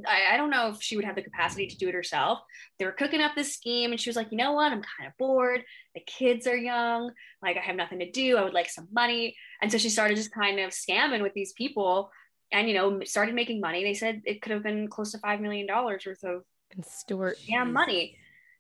I, 0.07 0.35
I 0.35 0.37
don't 0.37 0.51
know 0.51 0.69
if 0.69 0.83
she 0.83 0.97
would 0.97 1.05
have 1.05 1.15
the 1.15 1.23
capacity 1.23 1.67
to 1.67 1.77
do 1.77 1.89
it 1.89 1.95
herself. 1.95 2.41
They 2.79 2.85
were 2.85 2.93
cooking 2.93 3.21
up 3.21 3.33
this 3.35 3.55
scheme, 3.55 3.93
and 3.93 4.01
she 4.01 4.09
was 4.11 4.17
like, 4.17 4.29
you 4.31 4.37
know 4.39 4.53
what? 4.53 4.73
I'm 4.73 4.83
kind 4.83 5.07
of 5.07 5.13
bored. 5.19 5.63
The 5.95 6.01
kids 6.07 6.47
are 6.47 6.57
young. 6.57 7.13
Like 7.43 7.57
I 7.57 7.61
have 7.61 7.77
nothing 7.77 7.99
to 8.01 8.11
do. 8.11 8.37
I 8.37 8.43
would 8.45 8.55
like 8.55 8.71
some 8.71 8.89
money. 8.93 9.37
And 9.63 9.71
so 9.71 9.79
she 9.79 9.89
started 9.91 10.17
just 10.17 10.33
kind 10.33 10.59
of 10.61 10.71
scamming 10.71 11.23
with 11.23 11.35
these 11.35 11.53
people 11.53 12.11
and 12.53 12.67
you 12.69 12.75
know 12.75 13.01
started 13.05 13.35
making 13.35 13.61
money. 13.61 13.85
They 13.85 13.95
said 13.95 14.23
it 14.25 14.43
could 14.43 14.53
have 14.53 14.63
been 14.63 14.89
close 14.89 15.13
to 15.13 15.19
five 15.19 15.41
million 15.41 15.67
dollars 15.67 16.05
worth 16.07 16.25
of 16.25 16.43
And 16.75 16.85
Stuart, 16.85 17.39
yeah 17.47 17.65
money. 17.65 18.17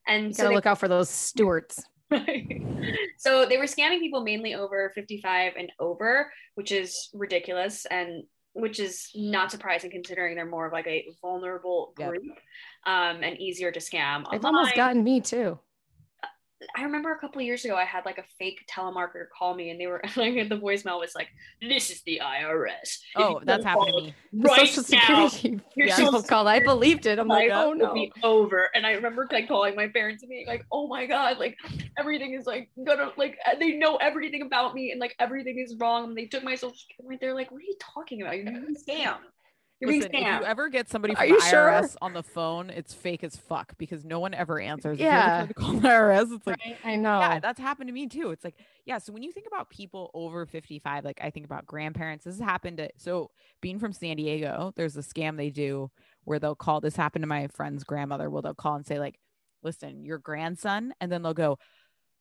And 0.06 0.28
you 0.28 0.32
so 0.32 0.42
gotta 0.44 0.48
they- 0.50 0.54
look 0.56 0.66
out 0.66 0.78
for 0.78 0.88
those 0.88 1.08
So 3.18 3.44
they 3.44 3.58
were 3.58 3.64
scamming 3.64 3.98
people 4.00 4.22
mainly 4.22 4.54
over 4.54 4.90
55 4.94 5.52
and 5.58 5.70
over, 5.78 6.32
which 6.54 6.72
is 6.72 7.10
ridiculous 7.12 7.84
and 7.86 8.24
which 8.54 8.80
is 8.80 9.10
not 9.14 9.50
surprising 9.50 9.90
considering 9.90 10.34
they're 10.34 10.46
more 10.46 10.66
of 10.66 10.72
like 10.72 10.86
a 10.86 11.06
vulnerable 11.20 11.92
Yep. 11.98 12.08
group 12.08 12.22
um, 12.86 13.22
and 13.22 13.38
easier 13.38 13.70
to 13.70 13.78
scam. 13.78 14.24
They've 14.30 14.44
almost 14.44 14.74
gotten 14.74 15.04
me 15.04 15.20
too. 15.20 15.58
I 16.76 16.82
remember 16.82 17.12
a 17.12 17.18
couple 17.18 17.40
of 17.40 17.46
years 17.46 17.64
ago, 17.64 17.74
I 17.74 17.84
had 17.84 18.04
like 18.04 18.18
a 18.18 18.24
fake 18.38 18.60
telemarketer 18.70 19.26
call 19.36 19.54
me, 19.54 19.70
and 19.70 19.80
they 19.80 19.86
were 19.86 20.00
like, 20.16 20.34
the 20.48 20.58
voicemail 20.58 21.00
was 21.00 21.14
like, 21.14 21.28
"This 21.60 21.90
is 21.90 22.02
the 22.02 22.20
IRS." 22.22 22.98
Oh, 23.16 23.40
that's 23.44 23.64
happened 23.64 23.88
to 23.96 24.02
me. 24.02 24.14
Right 24.32 24.68
Social 24.68 24.98
now, 24.98 25.28
Security 25.28 25.64
your 25.74 25.86
Yeah. 25.88 25.96
social 25.96 26.22
called. 26.22 26.46
I 26.48 26.60
believed 26.60 27.06
it. 27.06 27.18
I'm 27.18 27.28
like, 27.28 27.50
oh 27.50 27.72
no. 27.72 27.94
be 27.94 28.12
over. 28.22 28.68
And 28.74 28.86
I 28.86 28.92
remember 28.92 29.26
like 29.30 29.48
calling 29.48 29.74
my 29.74 29.88
parents 29.88 30.22
and 30.22 30.30
being 30.30 30.46
like, 30.46 30.64
"Oh 30.70 30.86
my 30.86 31.06
god, 31.06 31.38
like 31.38 31.56
everything 31.98 32.34
is 32.34 32.46
like 32.46 32.70
gonna 32.86 33.12
like 33.16 33.38
uh, 33.46 33.56
they 33.58 33.72
know 33.72 33.96
everything 33.96 34.42
about 34.42 34.74
me, 34.74 34.90
and 34.92 35.00
like 35.00 35.14
everything 35.18 35.58
is 35.58 35.76
wrong." 35.78 36.08
And 36.08 36.16
they 36.16 36.26
took 36.26 36.44
my 36.44 36.54
social 36.54 36.76
security. 36.76 37.18
They're 37.20 37.34
like, 37.34 37.50
"What 37.50 37.58
are 37.58 37.64
you 37.64 37.76
talking 37.80 38.22
about? 38.22 38.36
You're 38.36 38.52
scammed. 38.86 39.18
You're 39.80 39.90
Listen, 39.92 40.10
being 40.12 40.24
if 40.26 40.40
you 40.40 40.46
ever 40.46 40.68
get 40.68 40.90
somebody 40.90 41.14
Are 41.14 41.18
from 41.22 41.28
you 41.28 41.40
the 41.40 41.46
sure? 41.46 41.70
IRS 41.70 41.96
on 42.02 42.12
the 42.12 42.22
phone, 42.22 42.68
it's 42.68 42.92
fake 42.92 43.24
as 43.24 43.34
fuck 43.36 43.78
because 43.78 44.04
no 44.04 44.20
one 44.20 44.34
ever 44.34 44.60
answers. 44.60 44.98
If 44.98 45.00
you 45.00 45.06
ever 45.08 45.16
Yeah. 45.16 45.36
try 45.38 45.46
to 45.46 45.54
call 45.54 45.72
the 45.72 45.88
IRS, 45.88 46.32
it's 46.32 46.46
like, 46.46 46.58
Right? 46.62 46.78
I 46.84 46.96
know. 46.96 47.18
yeah, 47.18 47.40
that's 47.40 47.58
happened 47.58 47.88
to 47.88 47.94
me 47.94 48.06
too. 48.06 48.30
It's 48.30 48.44
like, 48.44 48.56
yeah. 48.84 48.98
So 48.98 49.10
when 49.14 49.22
you 49.22 49.32
think 49.32 49.46
about 49.46 49.70
people 49.70 50.10
over 50.12 50.44
55, 50.44 51.04
like 51.06 51.18
I 51.22 51.30
think 51.30 51.46
about 51.46 51.64
grandparents, 51.64 52.26
this 52.26 52.38
has 52.38 52.44
happened 52.46 52.76
to, 52.76 52.90
so 52.98 53.30
being 53.62 53.78
from 53.78 53.94
San 53.94 54.16
Diego, 54.16 54.72
there's 54.76 54.98
a 54.98 55.00
scam 55.02 55.38
they 55.38 55.48
do 55.50 55.90
where 56.24 56.38
they'll 56.38 56.54
call, 56.54 56.82
this 56.82 56.96
happened 56.96 57.22
to 57.22 57.26
my 57.26 57.46
friend's 57.48 57.82
grandmother, 57.84 58.28
where 58.28 58.42
they'll 58.42 58.54
call 58.54 58.74
and 58.74 58.84
say, 58.86 58.98
like, 58.98 59.18
listen, 59.62 60.04
your 60.04 60.18
grandson, 60.18 60.92
and 61.00 61.10
then 61.10 61.22
they'll 61.22 61.32
go, 61.32 61.58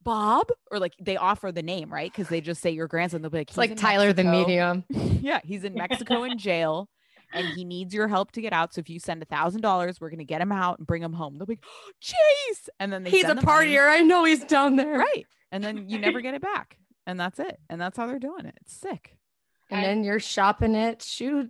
Bob, 0.01 0.47
or 0.71 0.79
like 0.79 0.93
they 1.01 1.17
offer 1.17 1.51
the 1.51 1.61
name, 1.61 1.91
right? 1.91 2.09
Because 2.09 2.29
they 2.29 2.39
just 2.39 2.61
say 2.61 2.69
your 2.71 2.87
grandson. 2.87 3.21
They'll 3.21 3.29
be 3.31 3.39
like, 3.39 3.49
it's 3.49 3.55
"He's 3.55 3.57
like 3.57 3.71
in 3.71 3.75
Tyler 3.77 4.13
the 4.13 4.23
Mexico." 4.23 4.31
medium. 4.31 4.85
yeah, 5.21 5.41
he's 5.43 5.65
in 5.65 5.73
Mexico 5.73 6.23
in 6.23 6.37
jail 6.37 6.87
and 7.33 7.47
he 7.47 7.63
needs 7.63 7.93
your 7.93 8.07
help 8.07 8.31
to 8.33 8.41
get 8.41 8.53
out. 8.53 8.73
So 8.73 8.79
if 8.79 8.89
you 8.89 8.99
send 8.99 9.21
a 9.21 9.25
thousand 9.25 9.61
dollars, 9.61 9.99
we're 10.01 10.09
gonna 10.09 10.23
get 10.23 10.41
him 10.41 10.51
out 10.51 10.77
and 10.79 10.87
bring 10.87 11.01
him 11.03 11.13
home. 11.13 11.37
They'll 11.37 11.45
be 11.45 11.53
like, 11.53 11.65
Chase, 12.01 12.69
and 12.79 12.91
then 12.91 13.03
they 13.03 13.09
He's 13.09 13.23
a 13.23 13.27
send 13.27 13.39
the 13.39 13.45
money. 13.45 13.71
partier. 13.71 13.87
I 13.89 14.01
know 14.01 14.23
he's 14.23 14.43
down 14.43 14.75
there. 14.75 14.97
right? 14.97 15.25
And 15.51 15.63
then 15.63 15.89
you 15.89 15.97
never 15.99 16.21
get 16.21 16.33
it 16.33 16.41
back, 16.41 16.77
and 17.07 17.19
that's 17.19 17.39
it. 17.39 17.59
And 17.69 17.79
that's 17.81 17.97
how 17.97 18.07
they're 18.07 18.19
doing 18.19 18.45
it. 18.45 18.55
It's 18.61 18.73
sick. 18.75 19.15
And 19.71 19.83
then 19.83 20.03
you're 20.03 20.19
shopping 20.19 20.75
at 20.75 21.01
shoe 21.03 21.49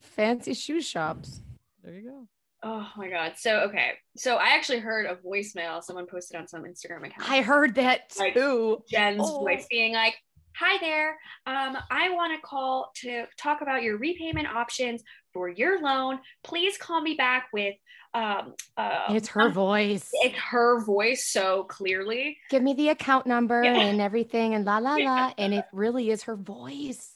fancy 0.00 0.54
shoe 0.54 0.80
shops. 0.80 1.40
There 1.84 1.94
you 1.94 2.10
go. 2.10 2.26
oh 2.62 2.88
my 2.96 3.08
god. 3.08 3.34
So 3.36 3.60
okay. 3.68 3.92
So 4.16 4.36
I 4.36 4.48
actually 4.50 4.80
heard 4.80 5.06
a 5.06 5.14
voicemail 5.16 5.82
someone 5.82 6.06
posted 6.06 6.38
on 6.40 6.48
some 6.48 6.64
Instagram 6.64 7.06
account. 7.06 7.30
I 7.30 7.42
heard 7.42 7.74
that 7.76 8.12
Like- 8.18 8.34
too. 8.34 8.82
Jen's 8.90 9.22
Oh. 9.24 9.40
voice 9.40 9.66
being 9.70 9.92
like, 9.94 10.16
Hi 10.56 10.78
there. 10.78 11.10
Um, 11.46 11.78
I 11.90 12.10
want 12.10 12.34
to 12.34 12.46
call 12.46 12.90
to 12.96 13.24
talk 13.38 13.62
about 13.62 13.82
your 13.82 13.96
repayment 13.98 14.48
options 14.48 15.02
for 15.32 15.48
your 15.48 15.80
loan. 15.82 16.18
Please 16.44 16.76
call 16.78 17.00
me 17.00 17.14
back 17.14 17.48
with 17.52 17.74
um 18.14 18.54
uh 18.76 19.06
It's 19.10 19.28
her 19.28 19.50
voice. 19.50 20.08
it's 20.12 20.36
her 20.50 20.84
voice 20.84 21.26
so 21.30 21.64
clearly. 21.64 22.36
Give 22.50 22.62
me 22.62 22.74
the 22.74 22.88
account 22.88 23.26
number 23.26 23.62
Yeah. 23.62 23.78
and 23.78 24.00
everything 24.00 24.54
and 24.54 24.64
la 24.64 24.78
la 24.78 24.96
Yeah. 24.96 25.04
la. 25.10 25.32
And 25.38 25.54
it 25.54 25.64
really 25.72 26.10
is 26.10 26.24
her 26.24 26.36
voice. 26.36 27.12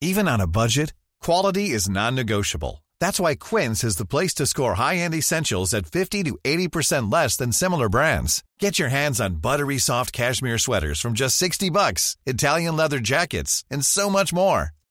Even 0.00 0.28
on 0.28 0.40
a 0.40 0.46
budget, 0.46 0.94
quality 1.20 1.70
is 1.70 1.88
non-negotiable. 1.88 2.84
That's 3.00 3.20
why 3.20 3.34
Quince 3.36 3.82
is 3.84 3.96
the 3.96 4.06
place 4.06 4.34
to 4.34 4.46
score 4.46 4.74
high-end 4.74 5.14
essentials 5.14 5.72
at 5.74 5.86
50 5.86 6.24
to 6.24 6.38
80% 6.44 7.12
less 7.12 7.36
than 7.36 7.52
similar 7.52 7.88
brands. 7.88 8.42
Get 8.58 8.78
your 8.78 8.88
hands 8.88 9.20
on 9.20 9.36
buttery 9.36 9.78
soft 9.78 10.12
cashmere 10.12 10.58
sweaters 10.58 11.00
from 11.00 11.14
just 11.14 11.36
60 11.36 11.70
bucks, 11.70 12.16
Italian 12.26 12.76
leather 12.76 12.98
jackets, 13.00 13.64
and 13.70 13.84
so 13.84 14.08
much 14.10 14.32
more. 14.32 14.72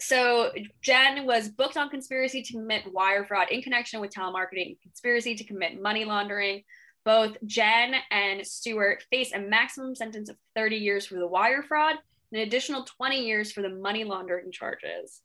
So 0.00 0.50
Jen 0.80 1.26
was 1.26 1.48
booked 1.48 1.76
on 1.76 1.90
conspiracy 1.90 2.42
to 2.42 2.52
commit 2.54 2.92
wire 2.92 3.24
fraud 3.24 3.48
in 3.50 3.62
connection 3.62 4.00
with 4.00 4.10
telemarketing 4.10 4.68
and 4.68 4.80
conspiracy 4.82 5.34
to 5.34 5.44
commit 5.44 5.80
money 5.80 6.04
laundering. 6.04 6.62
Both 7.04 7.36
Jen 7.46 7.94
and 8.10 8.46
Stewart 8.46 9.04
face 9.10 9.32
a 9.32 9.38
maximum 9.38 9.94
sentence 9.94 10.28
of 10.28 10.36
30 10.54 10.76
years 10.76 11.06
for 11.06 11.16
the 11.16 11.26
wire 11.26 11.62
fraud 11.62 11.96
and 12.32 12.40
an 12.40 12.46
additional 12.46 12.84
20 12.84 13.24
years 13.24 13.52
for 13.52 13.62
the 13.62 13.70
money 13.70 14.04
laundering 14.04 14.52
charges. 14.52 15.20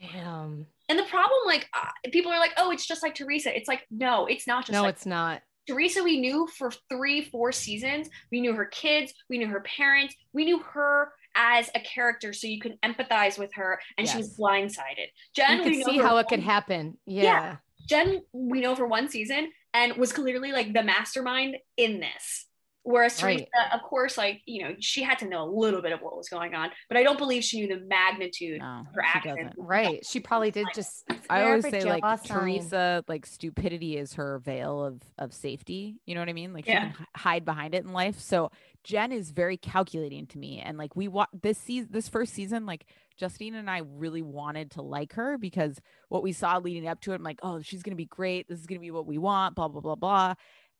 Damn. 0.00 0.66
And 0.88 0.98
the 0.98 1.04
problem, 1.04 1.38
like, 1.46 1.68
uh, 1.72 1.88
people 2.12 2.32
are 2.32 2.40
like, 2.40 2.52
oh, 2.56 2.70
it's 2.70 2.86
just 2.86 3.02
like 3.02 3.14
Teresa. 3.14 3.56
It's 3.56 3.68
like, 3.68 3.86
no, 3.90 4.26
it's 4.26 4.46
not 4.46 4.66
just 4.66 4.72
No, 4.72 4.82
like 4.82 4.94
it's 4.94 5.06
not. 5.06 5.42
Teresa, 5.66 6.02
we 6.02 6.20
knew 6.20 6.46
for 6.46 6.70
three, 6.90 7.22
four 7.22 7.50
seasons. 7.52 8.08
We 8.30 8.42
knew 8.42 8.52
her 8.54 8.66
kids, 8.66 9.14
we 9.30 9.38
knew 9.38 9.46
her 9.46 9.60
parents, 9.60 10.14
we 10.34 10.44
knew 10.44 10.58
her 10.58 11.12
as 11.34 11.70
a 11.74 11.80
character, 11.80 12.32
so 12.32 12.46
you 12.46 12.60
can 12.60 12.78
empathize 12.84 13.38
with 13.38 13.52
her, 13.54 13.80
and 13.98 14.08
she 14.08 14.18
was 14.18 14.36
blindsided. 14.38 15.08
Jen, 15.34 15.58
You 15.58 15.64
we 15.64 15.82
see 15.84 15.98
how 15.98 16.16
it 16.18 16.28
could 16.28 16.40
happen. 16.40 16.98
Yeah. 17.06 17.22
Yeah. 17.22 17.56
Jen, 17.88 18.22
we 18.32 18.60
know 18.60 18.74
for 18.74 18.86
one 18.86 19.08
season, 19.08 19.50
and 19.72 19.96
was 19.96 20.12
clearly 20.12 20.52
like 20.52 20.72
the 20.72 20.82
mastermind 20.82 21.56
in 21.76 22.00
this. 22.00 22.46
Whereas 22.84 23.18
Teresa, 23.18 23.46
of 23.72 23.82
course, 23.82 24.18
like 24.18 24.42
you 24.44 24.62
know, 24.62 24.74
she 24.78 25.02
had 25.02 25.18
to 25.20 25.26
know 25.26 25.42
a 25.42 25.50
little 25.50 25.80
bit 25.80 25.92
of 25.92 26.00
what 26.00 26.18
was 26.18 26.28
going 26.28 26.54
on, 26.54 26.70
but 26.88 26.98
I 26.98 27.02
don't 27.02 27.16
believe 27.16 27.42
she 27.42 27.60
knew 27.60 27.66
the 27.66 27.82
magnitude 27.86 28.60
No, 28.60 28.84
of 28.86 28.86
her 28.94 29.02
actions. 29.02 29.52
Right. 29.56 30.04
She 30.04 30.20
probably 30.20 30.50
did 30.50 30.66
just. 30.74 31.04
I 31.30 31.44
always 31.44 31.64
say 31.64 31.82
like 31.82 32.02
Joss 32.02 32.28
sign. 32.28 32.36
Um, 32.36 32.42
Teresa, 32.44 33.04
like 33.08 33.24
stupidity 33.24 33.96
is 33.96 34.12
her 34.14 34.38
veil 34.40 34.84
of 34.84 35.00
of 35.18 35.32
safety. 35.32 35.96
You 36.04 36.14
know 36.14 36.20
what 36.20 36.28
I 36.28 36.34
mean? 36.34 36.52
Like 36.52 36.66
she 36.66 36.72
can 36.72 36.94
hide 37.16 37.46
behind 37.46 37.74
it 37.74 37.84
in 37.84 37.92
life. 37.94 38.20
So 38.20 38.50
Jen 38.82 39.12
is 39.12 39.30
very 39.30 39.56
calculating 39.56 40.26
to 40.28 40.38
me, 40.38 40.60
and 40.60 40.76
like 40.76 40.94
we 40.94 41.08
wa- 41.08 41.26
this 41.32 41.56
season, 41.56 41.88
this 41.90 42.10
first 42.10 42.34
season, 42.34 42.66
like 42.66 42.84
Justine 43.16 43.54
and 43.54 43.70
I 43.70 43.78
really 43.78 44.22
wanted 44.22 44.72
to 44.72 44.82
like 44.82 45.14
her 45.14 45.38
because 45.38 45.80
what 46.08 46.22
we 46.22 46.32
saw 46.32 46.58
leading 46.58 46.86
up 46.86 47.00
to 47.02 47.12
it, 47.12 47.14
I'm 47.14 47.22
like, 47.22 47.40
oh, 47.42 47.62
she's 47.62 47.82
gonna 47.82 47.96
be 47.96 48.04
great. 48.04 48.46
This 48.46 48.60
is 48.60 48.66
gonna 48.66 48.80
be 48.80 48.90
what 48.90 49.06
we 49.06 49.16
want. 49.16 49.54
Blah 49.54 49.68
blah 49.68 49.80
blah 49.80 49.94
blah. 49.94 50.34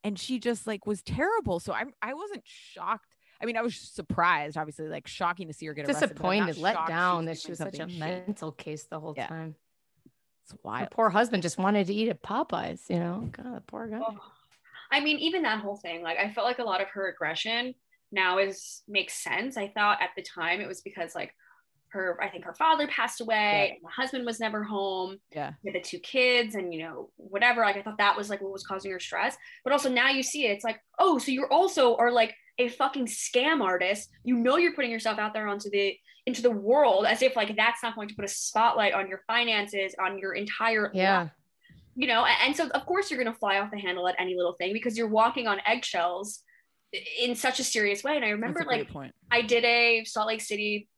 And 0.05 0.19
she 0.19 0.39
just 0.39 0.67
like 0.67 0.87
was 0.87 1.03
terrible. 1.03 1.59
So 1.61 1.73
I'm 1.73 1.93
I 2.03 2.15
wasn't 2.15 2.43
shocked. 2.45 3.09
I 3.43 3.47
mean, 3.47 3.57
I 3.57 3.63
was 3.63 3.75
surprised, 3.77 4.57
obviously, 4.57 4.87
like 4.89 5.07
shocking 5.09 5.49
to 5.49 5.53
see 5.55 5.67
her 5.67 5.75
get 5.75 5.87
arrested. 5.89 6.13
but 6.15 6.25
I'm 6.27 6.39
not 6.41 6.47
disappointed, 6.49 6.63
let 6.63 6.87
down 6.87 7.25
that 7.25 7.39
she 7.39 7.51
was 7.51 7.59
such 7.59 7.75
a 7.75 7.77
something 7.79 7.99
shady. 7.99 8.01
mental 8.27 8.53
case 8.53 8.85
the 8.85 9.01
whole 9.01 9.15
Yeah. 9.17 9.27
time. 9.27 9.57
It's 10.45 10.53
Her 10.53 10.59
wild. 10.63 10.91
poor 10.91 11.11
husband 11.11 11.43
just 11.43 11.59
wanted 11.59 11.87
to 11.89 11.95
eat 11.95 12.09
at 12.11 12.23
Popeyes, 12.23 12.89
you 12.91 12.99
know? 12.99 13.29
God, 13.33 13.67
poor 13.67 13.89
guy. 13.89 13.99
Oh. 14.01 14.19
I 14.91 15.01
mean, 15.01 15.19
even 15.19 15.43
that 15.43 15.61
whole 15.61 15.77
thing, 15.77 16.03
like 16.03 16.19
I 16.19 16.31
felt 16.33 16.47
like 16.47 16.59
a 16.59 16.65
lot 16.65 16.81
of 16.81 16.89
her 16.89 17.09
aggression 17.09 17.75
now 18.13 18.39
is 18.39 18.83
makes 18.87 19.15
sense. 19.15 19.57
I 19.57 19.69
thought 19.69 20.01
at 20.03 20.11
the 20.17 20.23
time 20.23 20.61
it 20.61 20.69
was 20.69 20.83
because 20.83 21.15
like 21.15 21.35
her, 21.95 22.19
I 22.23 22.29
think 22.29 22.45
her 22.45 22.55
father 22.55 22.87
passed 22.87 23.21
away, 23.21 23.35
Yeah. 23.69 23.75
and 23.75 23.85
the 23.85 23.89
husband 23.89 24.27
was 24.27 24.39
never 24.39 24.63
home 24.63 25.17
Yeah. 25.33 25.53
with 25.65 25.73
the 25.75 25.81
two 25.81 25.99
kids, 25.99 26.55
and 26.55 26.73
you 26.75 26.81
know 26.85 27.11
whatever. 27.17 27.63
Like 27.63 27.77
I 27.77 27.83
thought 27.83 27.99
that 27.99 28.17
was 28.17 28.29
like 28.31 28.43
what 28.43 28.53
was 28.53 28.67
causing 28.67 28.93
her 28.93 29.01
stress. 29.01 29.37
But 29.65 29.73
also 29.73 29.89
now 29.89 30.11
you 30.11 30.23
see 30.23 30.47
it, 30.47 30.51
it's 30.51 30.65
like 30.65 30.79
oh, 30.99 31.19
so 31.19 31.33
you're 31.33 31.53
also 31.53 31.97
are 31.97 32.13
like 32.13 32.35
a 32.59 32.69
fucking 32.69 33.07
scam 33.07 33.63
artist. 33.63 34.11
You 34.23 34.37
know 34.37 34.59
you're 34.59 34.75
putting 34.75 34.91
yourself 34.91 35.19
out 35.19 35.33
there 35.33 35.49
onto 35.49 35.71
the 35.71 35.97
into 36.27 36.43
the 36.43 36.51
world 36.51 37.07
as 37.07 37.21
if 37.23 37.35
like 37.37 37.55
that's 37.57 37.83
not 37.83 37.95
going 37.97 38.09
to 38.09 38.15
put 38.15 38.25
a 38.25 38.29
spotlight 38.29 38.95
on 38.95 39.09
your 39.09 39.23
finances, 39.27 39.95
on 39.99 40.19
your 40.19 40.35
entire 40.35 40.91
Yeah. 40.95 41.23
life 41.23 41.31
you 41.97 42.09
know 42.09 42.25
a- 42.25 42.39
and 42.45 42.57
so 42.57 42.67
of 42.71 42.85
course 42.87 43.09
you're 43.09 43.23
going 43.23 43.33
to 43.33 43.39
fly 43.39 43.61
off 43.61 43.71
the 43.71 43.79
handle 43.79 44.09
at 44.09 44.17
any 44.19 44.35
little 44.35 44.55
thing 44.55 44.73
because 44.73 44.99
you're 44.99 45.07
walking 45.07 45.47
on 45.47 45.61
eggshells 45.65 46.43
in 47.21 47.37
such 47.37 47.61
a 47.61 47.65
serious 47.65 48.03
way. 48.03 48.17
And 48.17 48.25
I 48.25 48.31
remember 48.31 48.59
That's 48.61 48.67
a 48.67 48.69
great 48.69 48.79
like 48.87 48.93
point. 48.93 49.15
I 49.31 49.43
did 49.43 49.65
a 49.65 50.03
Salt 50.05 50.27
Lake 50.29 50.41
City 50.41 50.89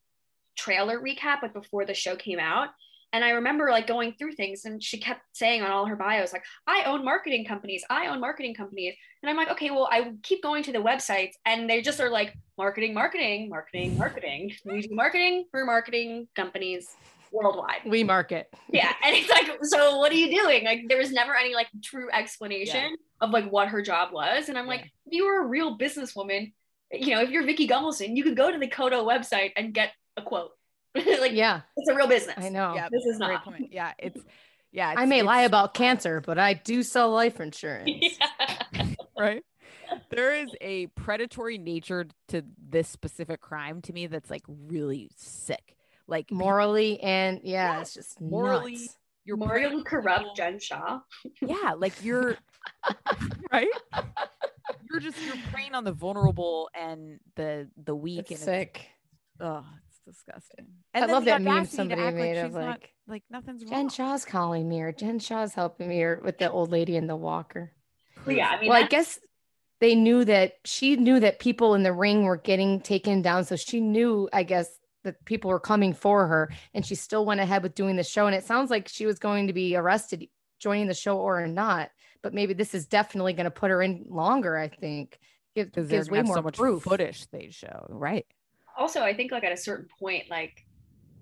trailer 0.57 1.00
recap 1.00 1.42
like 1.42 1.52
before 1.52 1.84
the 1.84 1.94
show 1.94 2.16
came 2.16 2.38
out. 2.38 2.68
And 3.12 3.24
I 3.24 3.30
remember 3.30 3.70
like 3.70 3.86
going 3.86 4.14
through 4.18 4.32
things 4.32 4.64
and 4.64 4.82
she 4.82 4.98
kept 4.98 5.22
saying 5.32 5.62
on 5.62 5.70
all 5.70 5.86
her 5.86 5.96
bios, 5.96 6.32
like, 6.32 6.44
I 6.66 6.84
own 6.84 7.04
marketing 7.04 7.44
companies, 7.46 7.84
I 7.88 8.09
own 8.09 8.20
marketing 8.20 8.54
companies. 8.54 8.94
And 9.22 9.30
I'm 9.30 9.36
like, 9.36 9.48
okay, 9.50 9.70
well, 9.70 9.88
I 9.90 10.12
keep 10.22 10.42
going 10.42 10.62
to 10.64 10.72
the 10.72 10.80
websites 10.80 11.32
and 11.46 11.70
they 11.70 11.80
just 11.82 12.00
are 12.00 12.11
like 12.11 12.34
marketing, 12.59 12.94
marketing, 12.94 13.48
marketing, 13.48 13.96
marketing. 13.96 14.52
We 14.64 14.82
do 14.82 14.94
marketing 14.94 15.46
for 15.50 15.64
marketing 15.64 16.28
companies 16.34 16.88
worldwide. 17.32 17.82
We 17.86 18.02
market. 18.04 18.52
Yeah. 18.70 18.92
And 19.04 19.14
it's 19.16 19.30
like, 19.30 19.64
so 19.64 19.98
what 19.98 20.11
are 20.12 20.16
you 20.16 20.30
doing? 20.36 20.64
Like 20.64 20.82
there 20.88 20.98
was 20.98 21.12
never 21.12 21.34
any 21.34 21.54
like 21.54 21.68
true 21.82 22.09
explanation 22.12 22.96
of 23.20 23.30
like 23.30 23.50
what 23.50 23.68
her 23.68 23.82
job 23.82 24.12
was. 24.12 24.48
And 24.48 24.59
I'm 24.59 24.66
like, 24.66 24.82
if 25.07 25.12
you 25.12 25.26
were 25.26 25.42
a 25.42 25.46
real 25.46 25.78
businesswoman, 25.78 26.52
you 26.92 27.14
know, 27.14 27.22
if 27.22 27.30
you're 27.30 27.44
Vicki 27.44 27.66
Gunvalson, 27.66 28.16
you 28.16 28.22
could 28.22 28.36
go 28.36 28.50
to 28.50 28.59
the 28.59 28.68
Coto 28.68 29.04
website 29.04 29.52
and 29.57 29.72
get 29.72 29.92
a 30.16 30.22
quote. 30.22 30.52
like 30.94 31.32
Yeah, 31.32 31.60
it's 31.76 31.88
a 31.90 31.94
real 31.94 32.08
business. 32.08 32.36
I 32.38 32.48
know. 32.48 32.74
Yeah, 32.74 32.88
This 32.90 33.04
is 33.04 33.18
great 33.18 33.32
not. 33.34 33.44
point. 33.44 33.72
Yeah, 33.72 33.92
it's 33.98 34.20
yeah. 34.72 34.88
I 34.88 34.92
it's- 34.92 35.08
may 35.08 35.22
lie 35.22 35.42
about 35.42 35.74
cancer, 35.74 36.20
but 36.20 36.38
I 36.38 36.54
do 36.54 36.82
sell 36.82 37.10
life 37.10 37.40
insurance. 37.40 37.90
Yeah. 38.72 38.86
right? 39.18 39.42
There 40.10 40.34
is 40.36 40.50
a 40.60 40.86
predatory 40.88 41.58
nature 41.58 42.06
to 42.28 42.42
this 42.68 42.88
specific 42.88 43.40
crime 43.40 43.80
to 43.82 43.92
me 43.92 44.06
that's 44.08 44.30
like 44.30 44.42
really 44.48 45.10
sick. 45.16 45.76
Like 46.08 46.30
Morally 46.30 47.00
and 47.00 47.40
yeah, 47.42 47.74
Yeah, 47.74 47.80
it's 47.80 47.94
just 47.94 48.20
morally, 48.20 48.72
nuts. 48.72 48.96
you're 49.24 49.36
Morally 49.36 49.82
corrupt 49.84 50.36
Jen 50.36 50.58
Shah. 50.60 51.00
Yeah, 51.40 51.74
like 51.76 52.04
you're 52.04 52.36
right. 53.52 53.68
You're 54.90 55.00
just 55.00 55.16
you're 55.24 55.36
preying 55.52 55.74
on 55.74 55.84
the 55.84 55.92
vulnerable 55.92 56.68
and 56.74 57.18
the 57.36 57.68
the 57.82 57.94
weak 57.94 58.30
It's 58.30 58.32
and 58.32 58.40
sick. 58.40 58.88
It's, 59.34 59.40
oh, 59.40 59.64
it's 60.07 60.18
disgusting. 60.18 60.66
I 60.94 61.07
love 61.07 61.24
that 61.26 61.42
meme 61.42 61.64
somebody 61.66 62.00
made 62.12 62.36
like 62.36 62.44
of 62.44 62.46
she's 62.46 62.54
not- 62.54 62.66
like 62.66 62.92
like 63.09 63.22
nothing's 63.30 63.62
wrong. 63.64 63.70
Jen. 63.70 63.88
Shah's 63.88 64.24
calling 64.24 64.68
me 64.68 64.80
or 64.80 64.92
Jen 64.92 65.18
Shah's 65.18 65.54
helping 65.54 65.88
me 65.88 66.02
or 66.02 66.20
with 66.24 66.38
the 66.38 66.50
old 66.50 66.70
lady 66.70 66.96
in 66.96 67.07
the 67.07 67.16
walker. 67.16 67.72
Well, 68.24 68.34
yeah, 68.36 68.48
I 68.48 68.61
mean, 68.61 68.70
well, 68.70 68.82
I 68.82 68.86
guess 68.86 69.18
they 69.80 69.94
knew 69.94 70.24
that 70.24 70.54
she 70.64 70.96
knew 70.96 71.20
that 71.20 71.38
people 71.38 71.74
in 71.74 71.82
the 71.82 71.92
ring 71.92 72.24
were 72.24 72.36
getting 72.36 72.80
taken 72.80 73.22
down. 73.22 73.44
So 73.44 73.57
she 73.57 73.80
knew, 73.80 74.28
I 74.32 74.42
guess, 74.42 74.68
that 75.04 75.24
people 75.24 75.50
were 75.50 75.61
coming 75.61 75.92
for 75.92 76.26
her 76.26 76.52
and 76.74 76.84
she 76.84 76.94
still 76.96 77.24
went 77.24 77.40
ahead 77.40 77.62
with 77.62 77.74
doing 77.74 77.94
the 77.94 78.02
show. 78.02 78.26
And 78.26 78.34
it 78.34 78.44
sounds 78.44 78.70
like 78.70 78.88
she 78.88 79.07
was 79.07 79.18
going 79.20 79.46
to 79.46 79.52
be 79.52 79.76
arrested 79.76 80.28
joining 80.59 80.88
the 80.88 80.94
show 80.94 81.18
or 81.18 81.46
not. 81.46 81.90
But 82.22 82.34
maybe 82.34 82.54
this 82.54 82.74
is 82.74 82.86
definitely 82.86 83.34
going 83.34 83.44
to 83.44 83.50
put 83.52 83.70
her 83.70 83.82
in 83.82 84.07
longer, 84.09 84.57
I 84.57 84.68
think. 84.68 85.18
It 85.54 85.66
because 85.66 85.88
there's 85.88 86.09
gives 86.09 86.11
way 86.11 86.16
have 86.18 86.26
more 86.26 86.36
so 86.36 86.42
much 86.42 86.57
proof. 86.57 86.82
footage 86.82 87.28
they 87.30 87.50
show. 87.50 87.86
Right. 87.88 88.26
Also 88.77 89.03
I 89.03 89.14
think 89.14 89.33
like 89.33 89.45
at 89.45 89.53
a 89.53 89.57
certain 89.57 89.89
point, 89.99 90.24
like 90.31 90.64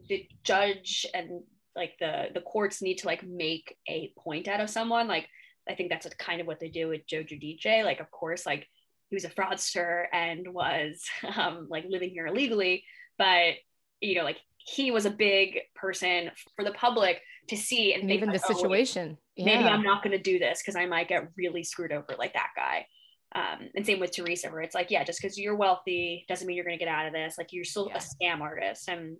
the 0.08 0.26
judge 0.42 1.06
and 1.14 1.42
like 1.76 1.92
the 1.98 2.26
the 2.34 2.40
courts 2.40 2.82
need 2.82 2.98
to 2.98 3.06
like 3.06 3.26
make 3.26 3.76
a 3.88 4.12
point 4.18 4.48
out 4.48 4.60
of 4.60 4.70
someone. 4.70 5.08
Like 5.08 5.28
I 5.68 5.74
think 5.74 5.90
that's 5.90 6.06
kind 6.18 6.40
of 6.40 6.46
what 6.46 6.60
they 6.60 6.68
do 6.68 6.88
with 6.88 7.06
Joe 7.06 7.22
Giudice. 7.22 7.84
Like 7.84 8.00
of 8.00 8.10
course, 8.10 8.46
like 8.46 8.66
he 9.08 9.16
was 9.16 9.24
a 9.24 9.30
fraudster 9.30 10.06
and 10.12 10.52
was 10.52 11.02
um, 11.36 11.66
like 11.70 11.84
living 11.88 12.10
here 12.10 12.26
illegally, 12.26 12.84
but 13.18 13.54
you 14.00 14.14
know, 14.16 14.24
like 14.24 14.38
he 14.58 14.90
was 14.90 15.06
a 15.06 15.10
big 15.10 15.60
person 15.74 16.30
for 16.56 16.64
the 16.64 16.72
public 16.72 17.20
to 17.48 17.56
see 17.56 17.92
and 17.92 18.02
And 18.02 18.10
think 18.10 18.22
even 18.22 18.32
the 18.32 18.42
oh, 18.48 18.54
situation. 18.54 19.18
maybe 19.36 19.64
Yeah. 19.64 19.68
I'm 19.68 19.82
not 19.82 20.02
going 20.02 20.16
to 20.16 20.22
do 20.22 20.38
this 20.38 20.60
because 20.60 20.76
I 20.76 20.86
might 20.86 21.08
get 21.08 21.28
really 21.36 21.62
screwed 21.62 21.92
over 21.92 22.14
like 22.18 22.32
that 22.34 22.48
guy. 22.56 22.86
Um, 23.34 23.68
and 23.74 23.84
same 23.84 23.98
with 24.00 24.14
Teresa, 24.14 24.48
where 24.48 24.60
it's 24.60 24.74
like, 24.76 24.90
yeah, 24.90 25.02
just 25.02 25.20
because 25.20 25.36
you're 25.38 25.56
wealthy 25.56 26.24
doesn't 26.28 26.46
mean 26.46 26.56
you're 26.56 26.64
going 26.64 26.78
to 26.78 26.84
get 26.84 26.92
out 26.92 27.06
of 27.06 27.12
this. 27.12 27.36
Like 27.36 27.52
you're 27.52 27.64
still 27.64 27.88
Yeah. 27.88 27.98
a 27.98 28.00
scam 28.00 28.40
artist. 28.40 28.88
And 28.88 29.16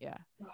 Yeah. 0.00 0.16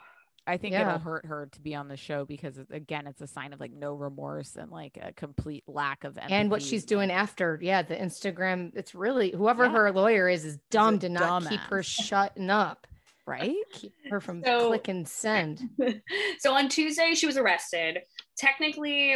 I 0.47 0.57
think 0.57 0.73
Yeah. 0.73 0.89
it'll 0.89 0.99
hurt 0.99 1.27
her 1.27 1.49
to 1.53 1.61
be 1.61 1.75
on 1.77 1.87
the 1.87 1.97
show 1.97 2.25
because 2.25 2.59
again, 2.71 3.07
it's 3.07 3.21
a 3.21 3.29
sign 3.29 3.53
of 3.53 3.61
like 3.61 3.71
no 3.73 3.95
remorse 3.95 4.57
and 4.57 4.71
like 4.73 4.99
a 5.01 5.13
complete 5.13 5.63
lack 5.69 6.03
of 6.05 6.17
empathy. 6.17 6.35
and 6.35 6.51
what 6.51 6.63
she's 6.63 6.85
doing 6.85 7.13
after 7.13 7.61
yeah 7.63 7.83
the 7.83 7.95
instagram 7.95 8.73
it's 8.75 8.93
really 8.93 9.31
whoever 9.31 9.67
Yeah. 9.67 9.71
her 9.73 9.93
lawyer 9.93 10.29
is 10.29 10.45
is 10.45 10.59
dumb 10.71 10.99
to 10.99 11.09
not 11.09 11.47
keep 11.49 11.61
her 11.61 11.79
dumbass. 11.83 11.85
shutting 12.09 12.51
up 12.51 12.89
right? 13.25 13.55
keep 13.73 13.93
her 14.11 14.21
from 14.21 14.43
So- 14.43 14.67
clicking 14.67 15.07
send 15.07 15.61
so 16.41 16.55
on 16.55 16.69
Tuesday, 16.69 17.15
she 17.15 17.27
was 17.27 17.37
arrested. 17.37 17.99
Technically, 18.37 19.15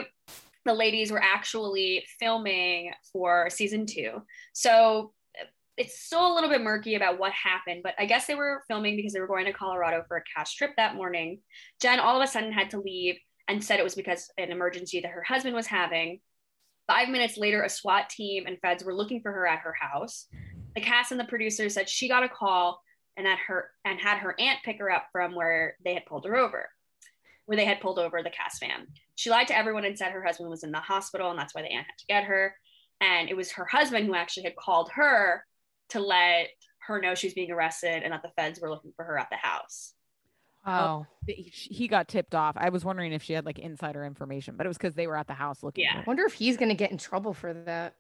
the 0.66 0.74
ladies 0.74 1.10
were 1.10 1.22
actually 1.22 2.04
filming 2.18 2.92
for 3.12 3.48
season 3.50 3.86
two. 3.86 4.22
So 4.52 5.12
it's 5.76 6.00
still 6.00 6.32
a 6.32 6.34
little 6.34 6.48
bit 6.48 6.62
murky 6.62 6.94
about 6.94 7.18
what 7.18 7.32
happened, 7.32 7.82
but 7.82 7.94
I 7.98 8.06
guess 8.06 8.26
they 8.26 8.34
were 8.34 8.62
filming 8.66 8.96
because 8.96 9.12
they 9.12 9.20
were 9.20 9.26
going 9.26 9.44
to 9.44 9.52
Colorado 9.52 10.04
for 10.08 10.16
a 10.16 10.22
cast 10.34 10.56
trip 10.56 10.72
that 10.76 10.94
morning. 10.94 11.40
Jen 11.80 12.00
all 12.00 12.16
of 12.16 12.22
a 12.22 12.26
sudden 12.26 12.52
had 12.52 12.70
to 12.70 12.80
leave 12.80 13.16
and 13.48 13.62
said 13.62 13.78
it 13.78 13.84
was 13.84 13.94
because 13.94 14.30
an 14.38 14.50
emergency 14.50 15.00
that 15.00 15.10
her 15.10 15.22
husband 15.22 15.54
was 15.54 15.66
having. 15.66 16.20
Five 16.86 17.08
minutes 17.08 17.36
later, 17.36 17.62
a 17.62 17.68
SWAT 17.68 18.08
team 18.08 18.44
and 18.46 18.58
feds 18.60 18.84
were 18.84 18.94
looking 18.94 19.20
for 19.20 19.32
her 19.32 19.46
at 19.46 19.60
her 19.60 19.74
house. 19.78 20.26
The 20.74 20.80
cast 20.80 21.10
and 21.10 21.20
the 21.20 21.24
producers 21.24 21.74
said 21.74 21.88
she 21.88 22.08
got 22.08 22.22
a 22.22 22.28
call 22.28 22.80
and 23.16 23.26
that 23.26 23.38
her 23.46 23.70
and 23.84 24.00
had 24.00 24.18
her 24.18 24.34
aunt 24.38 24.60
pick 24.64 24.78
her 24.78 24.90
up 24.90 25.06
from 25.12 25.34
where 25.34 25.76
they 25.84 25.94
had 25.94 26.06
pulled 26.06 26.26
her 26.26 26.36
over, 26.36 26.68
where 27.46 27.56
they 27.56 27.64
had 27.64 27.80
pulled 27.80 27.98
over 27.98 28.22
the 28.22 28.30
cast 28.30 28.60
van. 28.60 28.86
She 29.14 29.30
lied 29.30 29.48
to 29.48 29.56
everyone 29.56 29.84
and 29.84 29.96
said 29.96 30.12
her 30.12 30.22
husband 30.24 30.50
was 30.50 30.62
in 30.64 30.70
the 30.72 30.78
hospital 30.80 31.30
and 31.30 31.38
that's 31.38 31.54
why 31.54 31.62
the 31.62 31.68
aunt 31.72 31.86
had 31.86 31.98
to 31.98 32.06
get 32.06 32.24
her. 32.24 32.54
And 33.00 33.28
it 33.28 33.36
was 33.36 33.52
her 33.52 33.64
husband 33.64 34.06
who 34.06 34.14
actually 34.14 34.44
had 34.44 34.56
called 34.56 34.90
her 34.94 35.44
to 35.90 36.00
let 36.00 36.48
her 36.86 37.00
know 37.00 37.14
she 37.14 37.26
was 37.26 37.34
being 37.34 37.50
arrested 37.50 38.02
and 38.02 38.12
that 38.12 38.22
the 38.22 38.30
feds 38.36 38.60
were 38.60 38.70
looking 38.70 38.92
for 38.96 39.04
her 39.04 39.18
at 39.18 39.28
the 39.30 39.36
house. 39.36 39.92
Oh, 40.68 41.06
Th- 41.26 41.38
he- 41.38 41.74
He 41.74 41.88
got 41.88 42.08
tipped 42.08 42.34
off. 42.34 42.56
I 42.58 42.70
was 42.70 42.84
wondering 42.84 43.12
if 43.12 43.22
she 43.22 43.32
had 43.34 43.44
like 43.46 43.58
insider 43.60 44.04
information, 44.04 44.56
but 44.56 44.66
it 44.66 44.68
was 44.68 44.76
because 44.76 44.94
they 44.94 45.06
were 45.06 45.16
at 45.16 45.28
the 45.28 45.34
house 45.34 45.62
looking. 45.62 45.84
Yeah. 45.84 46.00
for 46.02 46.06
wonder 46.08 46.24
if 46.24 46.32
he's 46.32 46.56
going 46.56 46.70
to 46.70 46.74
get 46.74 46.90
in 46.90 46.98
trouble 46.98 47.32
for 47.34 47.54
that 47.54 47.94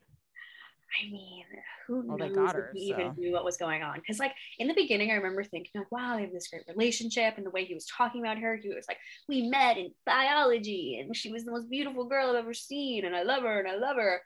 I 1.00 1.10
mean, 1.10 1.44
who 1.86 2.02
Well, 2.08 2.18
knows 2.18 2.54
if 2.54 2.64
her, 2.64 2.70
he 2.72 2.80
even 2.90 3.14
knew 3.16 3.32
what 3.32 3.44
was 3.44 3.56
going 3.56 3.82
on? 3.82 3.96
Because 3.98 4.18
like 4.18 4.32
in 4.58 4.68
the 4.68 4.74
beginning, 4.74 5.10
I 5.10 5.14
remember 5.14 5.44
thinking 5.44 5.72
like, 5.74 5.92
wow, 5.92 6.16
they 6.16 6.22
have 6.22 6.32
this 6.32 6.48
great 6.48 6.62
relationship, 6.68 7.34
and 7.36 7.44
the 7.44 7.50
way 7.50 7.64
he 7.64 7.74
was 7.74 7.86
talking 7.86 8.22
about 8.22 8.38
her, 8.38 8.56
he 8.56 8.68
was 8.68 8.86
like, 8.88 8.98
we 9.28 9.48
met 9.48 9.76
in 9.78 9.90
biology, 10.06 10.98
and 11.00 11.14
she 11.14 11.30
was 11.32 11.44
the 11.44 11.50
most 11.52 11.68
beautiful 11.68 12.06
girl 12.06 12.30
I've 12.30 12.36
ever 12.36 12.54
seen, 12.54 13.04
and 13.04 13.14
I 13.16 13.22
love 13.24 13.42
her, 13.42 13.58
and 13.60 13.68
I 13.68 13.76
love 13.76 13.96
her. 13.96 14.22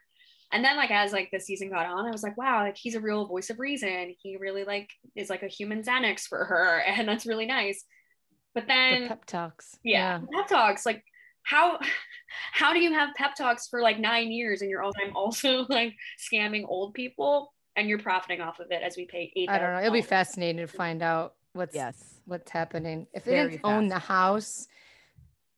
And 0.53 0.63
then 0.65 0.75
like 0.77 0.91
as 0.91 1.13
like 1.13 1.29
the 1.31 1.39
season 1.39 1.69
got 1.69 1.85
on, 1.85 2.05
I 2.05 2.11
was 2.11 2.23
like, 2.23 2.37
wow, 2.37 2.61
like 2.63 2.77
he's 2.77 2.95
a 2.95 3.01
real 3.01 3.25
voice 3.27 3.49
of 3.49 3.59
reason. 3.59 4.15
He 4.21 4.37
really 4.37 4.65
like 4.65 4.89
is 5.15 5.29
like 5.29 5.43
a 5.43 5.47
human 5.47 5.83
Xanax 5.83 6.21
for 6.27 6.45
her, 6.45 6.79
and 6.87 7.07
that's 7.07 7.25
really 7.25 7.45
nice. 7.45 7.83
But 8.53 8.67
the 8.89 8.97
then 8.97 9.07
pep 9.07 9.25
talks 9.25 9.77
yeah, 9.83 10.19
pep 10.33 10.47
talks 10.47 10.85
like 10.85 11.03
how 11.43 11.79
how 12.53 12.73
do 12.73 12.79
you 12.79 12.93
have 12.93 13.09
pep 13.15 13.35
talks 13.35 13.67
for 13.67 13.81
like 13.81 13.99
nine 13.99 14.31
years 14.31 14.61
and 14.61 14.69
you're 14.69 14.81
all 14.81 14.93
time 14.93 15.15
also 15.15 15.65
like 15.69 15.93
scamming 16.19 16.63
old 16.67 16.93
people 16.93 17.53
and 17.75 17.87
you're 17.89 17.99
profiting 17.99 18.41
off 18.41 18.59
of 18.59 18.67
it 18.71 18.81
as 18.83 18.95
we 18.97 19.05
pay 19.05 19.31
eight 19.35 19.49
i 19.49 19.57
don't 19.57 19.73
know. 19.73 19.79
it'll 19.79 19.91
be 19.91 20.01
fascinating 20.01 20.57
to 20.57 20.67
find 20.67 21.01
out 21.01 21.35
what's 21.53 21.75
Yes. 21.75 21.95
what's 22.25 22.51
happening. 22.51 23.07
If 23.13 23.25
they 23.25 23.31
didn't 23.35 23.61
own 23.63 23.87
the 23.87 23.99
house 23.99 24.67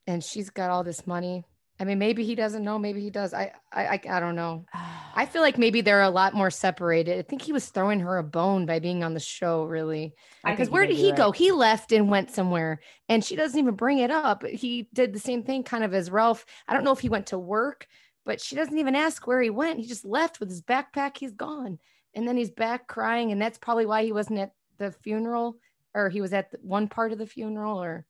and 0.07 0.23
she's 0.23 0.49
got 0.49 0.69
all 0.69 0.83
this 0.83 1.05
money 1.05 1.43
i 1.79 1.83
mean 1.83 1.99
maybe 1.99 2.23
he 2.23 2.35
doesn't 2.35 2.63
know 2.63 2.77
maybe 2.77 3.01
he 3.01 3.09
does 3.09 3.33
i 3.33 3.51
i 3.71 3.85
i, 3.85 4.01
I 4.09 4.19
don't 4.19 4.35
know 4.35 4.65
I 5.15 5.27
feel 5.27 5.43
like 5.43 5.59
maybe 5.59 5.81
they're 5.81 6.01
a 6.01 6.09
lot 6.09 6.33
more 6.33 6.49
separated. 6.49 7.19
I 7.19 7.21
think 7.21 7.43
he 7.43 7.53
was 7.53 7.67
throwing 7.69 7.99
her 7.99 8.17
a 8.17 8.23
bone 8.23 8.65
by 8.65 8.79
being 8.79 9.03
on 9.03 9.13
the 9.13 9.19
show, 9.19 9.63
really. 9.63 10.15
Because 10.43 10.71
where 10.71 10.87
did 10.87 10.97
he 10.97 11.11
go? 11.11 11.31
He 11.31 11.51
left 11.51 11.91
and 11.91 12.09
went 12.09 12.31
somewhere, 12.31 12.79
and 13.07 13.23
she 13.23 13.35
doesn't 13.35 13.59
even 13.59 13.75
bring 13.75 13.99
it 13.99 14.09
up. 14.09 14.43
He 14.43 14.89
did 14.91 15.13
the 15.13 15.19
same 15.19 15.43
thing 15.43 15.63
kind 15.63 15.83
of 15.83 15.93
as 15.93 16.09
Ralph. 16.09 16.47
I 16.67 16.73
don't 16.73 16.83
know 16.83 16.93
if 16.93 16.99
he 16.99 17.09
went 17.09 17.27
to 17.27 17.37
work, 17.37 17.85
but 18.25 18.41
she 18.41 18.55
doesn't 18.55 18.77
even 18.77 18.95
ask 18.95 19.27
where 19.27 19.39
he 19.39 19.51
went. 19.51 19.79
He 19.79 19.85
just 19.85 20.03
left 20.03 20.39
with 20.39 20.49
his 20.49 20.63
backpack. 20.63 21.17
He's 21.17 21.33
gone. 21.33 21.77
And 22.15 22.27
then 22.27 22.37
he's 22.37 22.51
back 22.51 22.87
crying. 22.87 23.31
And 23.31 23.39
that's 23.39 23.59
probably 23.59 23.85
why 23.85 24.03
he 24.03 24.11
wasn't 24.11 24.39
at 24.39 24.53
the 24.79 24.91
funeral 24.91 25.57
or 25.93 26.09
he 26.09 26.21
was 26.21 26.33
at 26.33 26.49
the- 26.49 26.57
one 26.61 26.87
part 26.87 27.11
of 27.11 27.19
the 27.19 27.27
funeral 27.27 27.81
or 27.81 28.05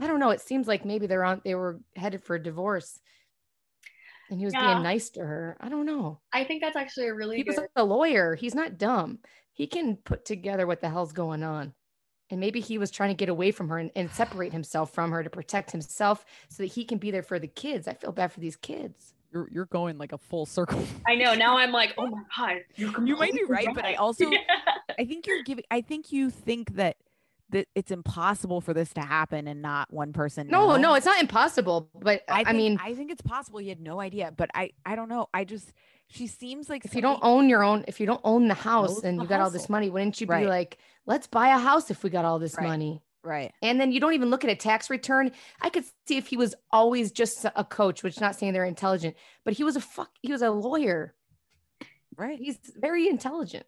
I 0.00 0.06
don't 0.06 0.20
know. 0.20 0.30
It 0.30 0.40
seems 0.40 0.66
like 0.68 0.84
maybe 0.84 1.06
they're 1.06 1.24
on, 1.24 1.40
they 1.44 1.54
were 1.54 1.80
headed 1.96 2.22
for 2.22 2.36
a 2.36 2.42
divorce 2.42 3.00
and 4.30 4.38
he 4.38 4.44
was 4.44 4.54
Yeah. 4.54 4.72
being 4.72 4.82
nice 4.82 5.10
to 5.10 5.20
her. 5.20 5.56
I 5.60 5.68
don't 5.68 5.86
know. 5.86 6.20
I 6.32 6.44
think 6.44 6.62
that's 6.62 6.76
actually 6.76 7.06
a 7.08 7.14
really 7.14 7.36
He 7.36 7.42
was 7.44 7.58
a 7.76 7.84
lawyer. 7.84 8.34
He's 8.34 8.54
not 8.54 8.76
dumb. 8.78 9.20
He 9.52 9.66
can 9.66 9.96
put 9.96 10.24
together 10.24 10.66
what 10.66 10.80
the 10.80 10.88
hell's 10.90 11.12
going 11.12 11.42
on. 11.42 11.72
And 12.28 12.40
maybe 12.40 12.60
he 12.60 12.76
was 12.76 12.90
trying 12.90 13.10
to 13.10 13.14
get 13.14 13.28
away 13.28 13.52
from 13.52 13.68
her 13.68 13.78
and, 13.78 13.90
and 13.94 14.10
separate 14.10 14.52
himself 14.52 14.92
from 14.92 15.12
her 15.12 15.22
to 15.22 15.30
protect 15.30 15.70
himself 15.70 16.24
so 16.48 16.64
that 16.64 16.72
he 16.72 16.84
can 16.84 16.98
be 16.98 17.10
there 17.12 17.22
for 17.22 17.38
the 17.38 17.46
kids. 17.46 17.86
I 17.86 17.94
feel 17.94 18.10
bad 18.10 18.32
for 18.32 18.40
these 18.40 18.56
kids. 18.56 19.14
You're 19.32 19.48
you're 19.52 19.66
going 19.66 19.96
like 19.98 20.12
a 20.12 20.18
full 20.18 20.44
circle. 20.46 20.82
I 21.06 21.14
know 21.14 21.34
now 21.34 21.56
I'm 21.58 21.70
like 21.72 21.94
oh 21.98 22.06
my 22.06 22.22
god 22.36 22.62
you're 22.74 22.90
You 23.04 23.16
might 23.16 23.32
be 23.32 23.38
completely 23.40 23.44
right, 23.44 23.68
but 23.74 23.84
I 23.84 23.94
also- 23.94 24.30
Yeah. 24.30 24.38
I 24.98 25.04
think 25.04 25.26
you're 25.26 25.42
giving. 25.44 25.64
I 25.70 25.80
think 25.82 26.10
you 26.12 26.30
think 26.30 26.74
that 26.76 26.96
that 27.50 27.68
it's 27.74 27.90
impossible 27.90 28.60
for 28.60 28.74
this 28.74 28.92
to 28.94 29.00
happen 29.00 29.46
and 29.46 29.62
not 29.62 29.92
one 29.92 30.12
person. 30.12 30.48
No, 30.48 30.70
know. 30.70 30.76
no, 30.76 30.94
it's 30.94 31.06
not 31.06 31.20
impossible. 31.20 31.88
But 31.94 32.22
I, 32.28 32.40
I, 32.40 32.44
think, 32.44 32.56
mean, 32.56 32.78
I 32.82 32.94
think 32.94 33.10
it's 33.10 33.22
possible 33.22 33.60
he 33.60 33.68
had 33.68 33.80
no 33.80 34.00
idea, 34.00 34.32
but 34.36 34.50
I, 34.54 34.70
I 34.84 34.96
don't 34.96 35.08
know. 35.08 35.28
I 35.32 35.44
just, 35.44 35.72
she 36.08 36.26
seems 36.26 36.68
like 36.68 36.84
if 36.84 36.94
you 36.94 37.02
don't 37.02 37.20
own 37.22 37.48
your 37.48 37.62
own, 37.62 37.84
if 37.86 38.00
you 38.00 38.06
don't 38.06 38.20
own 38.24 38.48
the 38.48 38.54
house 38.54 39.02
and 39.04 39.18
the 39.18 39.22
you 39.22 39.28
got 39.28 39.40
all 39.40 39.50
this 39.50 39.68
money, 39.68 39.90
wouldn't 39.90 40.20
you 40.20 40.26
be 40.26 40.32
Right. 40.32 40.48
like, 40.48 40.78
let's 41.06 41.26
buy 41.26 41.48
a 41.48 41.58
house 41.58 41.90
if 41.90 42.02
we 42.02 42.10
got 42.10 42.24
all 42.24 42.38
this 42.38 42.56
Right. 42.56 42.66
money? 42.66 43.02
right? 43.22 43.52
And 43.60 43.80
then 43.80 43.90
you 43.90 43.98
don't 43.98 44.14
even 44.14 44.30
look 44.30 44.44
at 44.44 44.50
a 44.50 44.54
tax 44.54 44.88
return. 44.88 45.32
I 45.60 45.68
could 45.68 45.84
see 46.06 46.16
if 46.16 46.28
he 46.28 46.36
was 46.36 46.54
always 46.70 47.10
just 47.10 47.44
a 47.44 47.64
coach, 47.64 48.04
which 48.04 48.20
not 48.20 48.36
saying 48.36 48.52
they're 48.52 48.64
intelligent, 48.64 49.16
but 49.44 49.54
he 49.54 49.64
was 49.64 49.74
a 49.74 49.80
fuck, 49.80 50.10
he 50.22 50.30
was 50.32 50.42
a 50.42 50.50
lawyer. 50.50 51.12
Right. 52.16 52.38
He's 52.38 52.58
very 52.76 53.08
intelligent. 53.08 53.66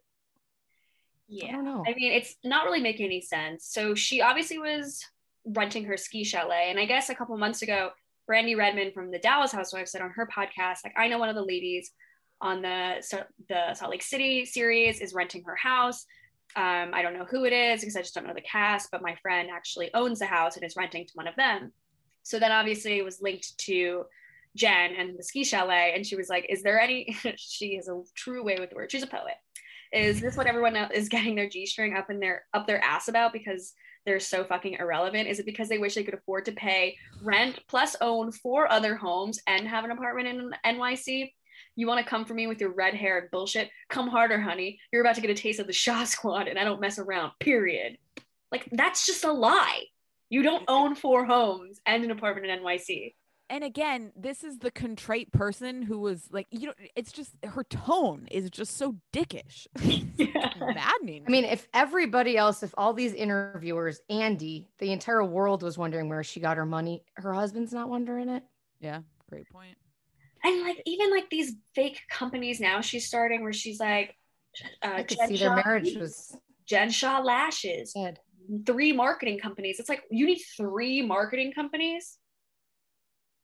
I 1.31 1.35
Yeah. 1.47 1.61
know. 1.61 1.85
I 1.87 1.95
mean, 1.95 2.13
it's 2.13 2.37
not 2.45 2.65
really 2.65 2.81
making 2.81 3.07
any 3.07 3.21
sense. 3.21 3.67
So 3.67 3.95
she 3.95 4.21
obviously 4.23 4.59
was 4.59 5.05
renting 5.45 5.85
her 5.85 5.97
ski 5.97 6.25
chalet. 6.25 6.69
And 6.71 6.79
I 6.79 6.85
guess 6.87 7.11
a 7.11 7.15
couple 7.15 7.37
months 7.37 7.63
ago, 7.63 7.91
Brandi 8.29 8.57
Redmond 8.57 8.93
from 8.95 9.11
the 9.11 9.19
Dallas 9.19 9.53
Housewives 9.53 9.91
said 9.93 10.03
on 10.03 10.11
her 10.11 10.27
podcast, 10.27 10.79
like, 10.85 10.95
I 10.97 11.09
know 11.09 11.19
one 11.19 11.29
of 11.29 11.35
the 11.35 11.45
ladies 11.45 11.91
on 12.41 12.63
the, 12.63 12.97
so- 13.01 13.25
the 13.49 13.75
Salt 13.75 13.91
Lake 13.91 14.03
City 14.03 14.45
series 14.45 15.01
is 15.01 15.13
renting 15.15 15.43
her 15.45 15.57
house. 15.57 16.05
Um, 16.57 16.93
I 16.95 17.03
don't 17.03 17.15
know 17.15 17.25
who 17.27 17.45
it 17.45 17.53
is 17.53 17.81
because 17.81 17.97
I 17.97 18.01
just 18.01 18.15
don't 18.15 18.27
know 18.27 18.35
the 18.35 18.41
cast, 18.41 18.91
but 18.91 19.03
my 19.03 19.15
friend 19.17 19.51
actually 19.53 19.93
owns 19.93 20.19
the 20.19 20.27
house 20.27 20.57
and 20.57 20.65
is 20.65 20.77
renting 20.77 21.07
to 21.07 21.13
one 21.15 21.27
of 21.29 21.37
them. 21.37 21.73
So 22.23 22.39
then 22.39 22.53
obviously 22.53 22.99
it 22.99 23.05
was 23.05 23.21
linked 23.21 23.57
to 23.59 24.05
Jen 24.57 24.95
and 24.95 25.19
the 25.19 25.23
ski 25.23 25.45
chalet. 25.45 25.93
And 25.95 26.07
she 26.07 26.17
was 26.17 26.29
like, 26.29 26.47
Is 26.49 26.63
there 26.63 26.81
any, 26.81 27.17
she 27.37 27.77
has 27.77 27.89
a 27.89 28.03
true 28.15 28.43
way 28.43 28.59
with 28.59 28.73
words. 28.73 28.93
She's 28.93 29.03
a 29.03 29.07
poet 29.07 29.35
is 29.93 30.21
this 30.21 30.37
what 30.37 30.47
everyone 30.47 30.77
is 30.95 31.09
getting 31.11 31.35
their 31.35 31.49
g-string 31.49 31.95
up 31.95 32.11
in 32.11 32.21
their 32.21 32.45
up 32.55 32.67
their 32.67 32.83
ass 32.83 33.09
about 33.09 33.33
because 33.33 33.73
they're 34.07 34.21
so 34.21 34.45
fucking 34.45 34.75
irrelevant? 34.75 35.29
Is 35.29 35.39
it 35.39 35.47
because 35.47 35.69
they 35.69 35.79
wish 35.79 35.95
they 35.95 36.05
could 36.05 36.15
afford 36.15 36.45
to 36.47 36.53
pay 36.53 36.97
rent 37.23 37.61
plus 37.69 37.97
own 38.01 38.33
four 38.33 38.71
other 38.71 38.95
homes 38.95 39.41
and 39.47 39.67
have 39.69 39.85
an 39.85 39.91
apartment 39.91 40.29
in 40.29 40.51
nyc 40.65 41.31
you 41.79 41.87
want 41.87 42.05
to 42.05 42.11
come 42.11 42.25
for 42.25 42.35
me 42.35 42.49
with 42.49 42.61
your 42.61 42.73
red 42.73 42.95
hair 42.95 43.19
and 43.19 43.31
bullshit? 43.31 43.71
Come 43.89 44.09
harder 44.09 44.41
honey. 44.41 44.81
You're 44.93 45.03
about 45.03 45.15
to 45.15 45.21
get 45.21 45.31
a 45.31 45.35
taste 45.35 45.61
of 45.61 45.69
the 45.69 45.73
Shah 45.73 46.05
squad 46.05 46.49
and 46.49 46.59
i 46.59 46.65
don't 46.65 46.81
mess 46.81 46.99
around 46.99 47.33
period. 47.39 47.99
Like 48.51 48.69
that's 48.73 49.07
just 49.07 49.25
a 49.25 49.33
lie. 49.33 49.85
You 50.29 50.43
don't 50.43 50.65
own 50.67 50.97
four 50.97 51.25
homes 51.25 51.81
and 51.87 52.03
an 52.03 52.11
apartment 52.11 52.47
in 52.47 52.59
nyc 52.61 53.15
And 53.51 53.65
again, 53.65 54.13
this 54.15 54.45
is 54.45 54.59
the 54.59 54.71
contrite 54.71 55.33
person 55.33 55.83
who 55.83 55.99
was 55.99 56.29
like, 56.31 56.47
you 56.51 56.67
know, 56.67 56.75
it's 56.95 57.13
just 57.13 57.33
her 57.45 57.65
tone 57.65 58.29
is 58.31 58.51
just 58.51 58.77
so 58.77 58.97
dickish. 59.13 59.67
Maddening. 60.59 61.25
I 61.27 61.31
mean, 61.31 61.45
if 61.45 61.67
everybody 61.73 62.37
else, 62.37 62.63
if 62.63 62.75
all 62.77 62.93
these 62.93 63.15
interviewers, 63.15 64.01
Andy, 64.11 64.69
the 64.79 64.93
entire 64.93 65.25
world 65.25 65.63
was 65.63 65.79
wondering 65.79 66.09
where 66.09 66.23
she 66.23 66.41
got 66.41 66.57
her 66.57 66.67
money, 66.67 67.05
her 67.15 67.33
husband's 67.33 67.73
not 67.73 67.89
wondering 67.89 68.29
it. 68.29 68.43
yeah, 68.81 69.01
great 69.31 69.49
point. 69.51 69.77
and 70.45 70.63
like 70.63 70.83
even 70.87 71.11
like 71.11 71.29
these 71.31 71.55
fake 71.75 72.01
companies 72.09 72.61
now 72.61 72.81
she's 72.81 73.07
starting 73.07 73.43
where 73.43 73.53
she's 73.53 73.81
like 73.81 74.15
uh, 74.83 74.93
I 74.95 75.03
could 75.03 75.19
Jen 75.19 75.29
see 75.29 75.37
their 75.37 75.57
marriage 75.57 75.97
was 75.97 76.37
Jen 76.67 76.91
Shah 76.91 77.21
Lashes, 77.21 77.93
dead. 77.93 78.21
three 78.67 78.93
marketing 78.93 79.39
companies. 79.39 79.81
It's 79.81 79.89
like 79.89 80.03
you 80.11 80.27
need 80.27 80.41
three 80.57 81.03
marketing 81.03 81.53
companies. 81.53 82.19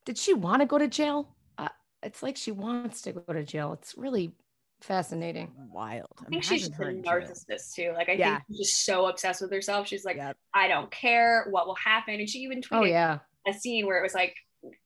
Did 0.04 0.18
she 0.18 0.34
want 0.34 0.60
to 0.60 0.66
go 0.66 0.78
to 0.78 0.88
jail? 0.88 1.28
Uh, 1.58 1.68
it's 2.02 2.22
like 2.22 2.36
she 2.36 2.52
wants 2.52 3.02
to 3.02 3.12
go 3.12 3.32
to 3.32 3.42
jail. 3.44 3.72
It's 3.72 3.94
really 3.96 4.32
fascinating. 4.80 5.50
Wild. 5.72 6.08
I 6.20 6.28
think 6.28 6.42
she's 6.44 6.66
just 6.68 6.72
a 6.78 6.82
Imagine 6.82 7.04
her 7.04 7.12
in 7.18 7.22
jail. 7.24 7.30
narcissist 7.30 7.74
too. 7.74 7.92
Like 7.94 8.08
I 8.08 8.12
Yeah. 8.12 8.34
think 8.36 8.44
she's 8.48 8.58
just 8.68 8.84
so 8.84 9.06
obsessed 9.06 9.40
with 9.40 9.50
herself. 9.52 9.88
She's 9.88 10.04
like, 10.04 10.16
Yep. 10.16 10.36
I 10.52 10.68
don't 10.68 10.90
care 10.90 11.46
what 11.50 11.66
will 11.66 11.74
happen. 11.76 12.14
And 12.14 12.28
she 12.28 12.40
even 12.40 12.60
tweeted 12.60 12.80
Oh 12.80 12.84
yeah. 12.84 13.20
a 13.46 13.52
scene 13.54 13.86
where 13.86 13.98
it 13.98 14.02
was 14.02 14.14
like 14.14 14.36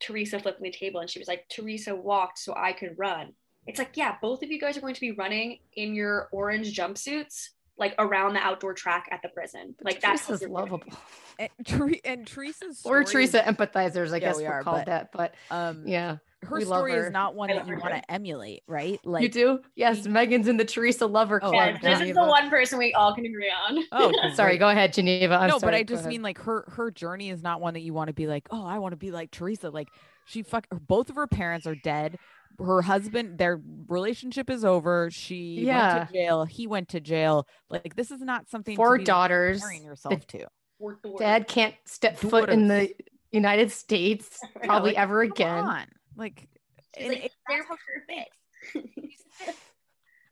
Teresa 0.00 0.38
flipping 0.38 0.62
the 0.62 0.70
table 0.70 1.00
and 1.00 1.10
she 1.10 1.18
was 1.18 1.26
like, 1.28 1.48
Teresa 1.48 1.94
walked 1.96 2.38
so 2.38 2.54
I 2.56 2.72
could 2.72 2.94
run. 2.96 3.32
It's 3.66 3.78
like, 3.78 3.96
yeah, 3.96 4.16
both 4.22 4.42
of 4.42 4.50
you 4.50 4.58
guys 4.60 4.76
are 4.76 4.80
going 4.80 4.94
to 4.94 5.00
be 5.00 5.12
running 5.12 5.58
in 5.74 5.94
your 5.94 6.28
orange 6.32 6.74
jumpsuits, 6.74 7.48
like 7.78 7.94
around 7.98 8.34
the 8.34 8.40
outdoor 8.40 8.74
track 8.74 9.08
at 9.12 9.22
the 9.22 9.28
prison. 9.28 9.74
Like 9.82 10.00
that's 10.00 10.28
what 10.28 10.38
Teresa's 10.38 10.40
you're 10.42 10.48
doing. 10.50 10.60
lovable. 10.70 10.92
And, 11.38 11.50
Tere- 11.64 12.00
and 12.04 12.26
Teresa's 12.26 12.82
We're 12.84 13.04
story 13.06 13.24
is- 13.24 13.30
Teresa 13.32 13.42
empathizers, 13.42 14.10
I 14.12 14.14
Yeah, 14.16 14.18
guess 14.18 14.36
we 14.38 14.42
we're 14.44 14.50
are, 14.50 14.62
called 14.62 14.78
but, 14.78 14.86
that. 14.86 15.12
But 15.12 15.34
um, 15.50 15.86
yeah, 15.86 16.16
her 16.42 16.56
we 16.56 16.64
story 16.64 16.92
her. 16.92 17.06
is 17.06 17.12
not 17.12 17.36
one 17.36 17.50
that 17.50 17.66
you 17.68 17.76
want 17.78 17.94
to 17.94 18.10
emulate, 18.10 18.62
right? 18.66 18.98
Like 19.04 19.22
you 19.22 19.28
do? 19.28 19.60
Yes, 19.76 20.04
Megan's 20.06 20.48
in 20.48 20.56
the 20.56 20.64
Teresa 20.64 21.06
lover 21.06 21.38
Oh, 21.42 21.50
club. 21.50 21.76
Yeah, 21.80 21.94
this 21.96 22.08
is 22.08 22.14
the 22.14 22.24
one 22.26 22.50
person 22.50 22.78
we 22.78 22.92
all 22.94 23.14
can 23.14 23.24
agree 23.24 23.52
on. 23.68 23.78
Oh, 23.92 24.12
Sorry, 24.34 24.58
go 24.58 24.68
ahead, 24.68 24.92
Geneva. 24.92 25.34
I'm 25.36 25.48
no, 25.48 25.58
sorry, 25.58 25.70
but 25.72 25.74
I 25.78 25.82
just 25.84 26.06
mean 26.06 26.22
like 26.22 26.38
her 26.38 26.64
her 26.72 26.90
journey 26.90 27.30
is 27.30 27.42
not 27.42 27.60
one 27.60 27.74
that 27.74 27.80
you 27.82 27.94
want 27.94 28.08
to 28.08 28.14
be 28.14 28.26
like, 28.26 28.48
oh, 28.50 28.66
I 28.66 28.78
want 28.78 28.92
to 28.92 28.96
be 28.96 29.12
like 29.12 29.30
Teresa. 29.30 29.70
Like 29.70 29.88
she 30.26 30.42
fuck 30.42 30.66
both 30.70 31.08
of 31.08 31.14
her 31.16 31.26
parents 31.28 31.66
are 31.68 31.76
dead. 31.76 32.18
Her 32.58 32.82
husband, 32.82 33.38
their 33.38 33.60
relationship 33.86 34.50
is 34.50 34.64
over. 34.64 35.10
She 35.10 35.60
Yeah. 35.64 35.98
went 35.98 36.08
to 36.08 36.12
jail. 36.14 36.44
He 36.44 36.66
went 36.66 36.88
to 36.90 37.00
jail. 37.00 37.46
Like 37.70 37.94
this 37.94 38.10
is 38.10 38.20
not 38.20 38.48
something 38.48 38.74
four 38.76 38.96
to 38.96 39.02
be 39.02 39.04
daughters. 39.04 39.60
comparing 39.60 39.84
yourself 39.84 40.26
to. 40.28 40.46
Fourth. 40.78 40.98
Dad 41.18 41.46
can't 41.48 41.74
step 41.84 42.16
foot 42.18 42.50
in 42.50 42.66
the 42.68 42.92
United 43.32 43.70
States 43.72 44.38
Yeah, 44.56 44.66
probably 44.66 44.90
like, 44.90 44.98
ever 44.98 45.22
again. 45.22 45.64
on. 45.64 45.86
Like, 46.16 46.48
She's 46.96 47.04
and 47.04 47.08
like, 47.14 47.24
it- 47.26 47.32
they're 47.48 47.58
that's 47.58 47.68
how 47.68 47.76
she 47.76 48.14
thinks. 48.74 49.22
perfect. 49.38 49.58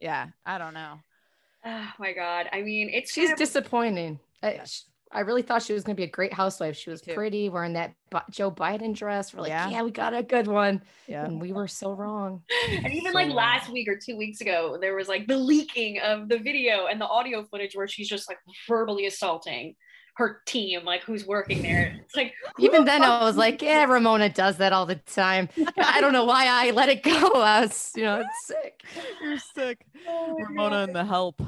Yeah, 0.01 0.27
I 0.45 0.59
don't 0.59 0.75
know. 0.75 0.99
oh 1.65 1.93
my 1.99 2.13
god. 2.13 2.49
I 2.53 2.63
mean, 2.63 2.91
it's 2.93 3.13
She's 3.13 3.29
kind 3.29 3.33
of- 3.35 3.39
disappointing. 3.39 4.21
Uh, 4.43 4.47
I, 4.47 4.65
sh- 4.65 4.83
I 5.13 5.21
really 5.21 5.43
thought 5.43 5.63
she 5.63 5.73
was 5.73 5.85
going 5.85 5.95
to 5.95 6.01
be 6.01 6.05
a 6.05 6.11
great 6.11 6.33
housewife. 6.33 6.77
She 6.77 6.91
was 6.91 7.01
pretty, 7.01 7.49
wearing 7.49 7.75
that 7.75 7.95
Joe 8.31 8.51
Biden 8.51 8.95
dress. 8.95 9.33
We're 9.33 9.43
like, 9.43 9.51
Yeah. 9.51 9.69
yeah. 9.71 9.83
we 9.83 9.91
got 9.93 10.15
a 10.15 10.23
good 10.23 10.47
one. 10.49 10.83
Yeah. 11.07 11.25
And 11.25 11.41
we 11.41 11.53
were 11.53 11.69
so 11.69 11.93
wrong. 11.93 12.43
and 12.69 12.93
even 12.93 13.13
like 13.13 13.29
So- 13.29 13.35
last 13.35 13.71
week 13.71 13.89
or 13.89 13.97
two 13.97 14.17
weeks 14.17 14.41
ago, 14.41 14.79
there 14.81 14.97
was 14.97 15.09
like 15.09 15.27
the 15.29 15.37
leaking 15.39 16.01
of 16.01 16.29
the 16.29 16.39
video 16.39 16.87
and 16.87 17.01
the 17.01 17.07
audio 17.07 17.45
footage 17.45 17.77
where 17.77 17.87
she's 17.89 18.09
just 18.09 18.29
like 18.29 18.39
verbally 18.69 19.07
assaulting 19.07 19.77
her 20.17 20.41
team, 20.47 20.83
like 20.85 21.03
who's 21.03 21.27
working 21.27 21.61
there. 21.63 21.95
It's 22.03 22.17
like 22.17 22.33
Even 22.59 22.85
then, 22.87 23.03
I 23.03 23.23
was 23.23 23.37
like, 23.37 23.61
yeah, 23.61 23.85
Ramona 23.85 24.31
does 24.31 24.57
that 24.57 24.73
all 24.73 24.87
the 24.87 24.95
time. 24.97 25.49
I 25.77 26.01
don't 26.01 26.13
know 26.15 26.25
why 26.25 26.47
I 26.49 26.71
let 26.71 26.89
it 26.89 27.03
go. 27.03 27.33
I 27.35 27.61
was, 27.61 27.93
you 27.95 28.03
know, 28.03 28.21
it's 28.21 28.47
sick. 28.47 28.83
You're 29.23 29.39
sick. 29.39 29.87
Oh 30.09 30.35
Ramona 30.39 30.71
God. 30.71 30.83
and 30.89 30.97
the 30.97 31.05
help. 31.05 31.43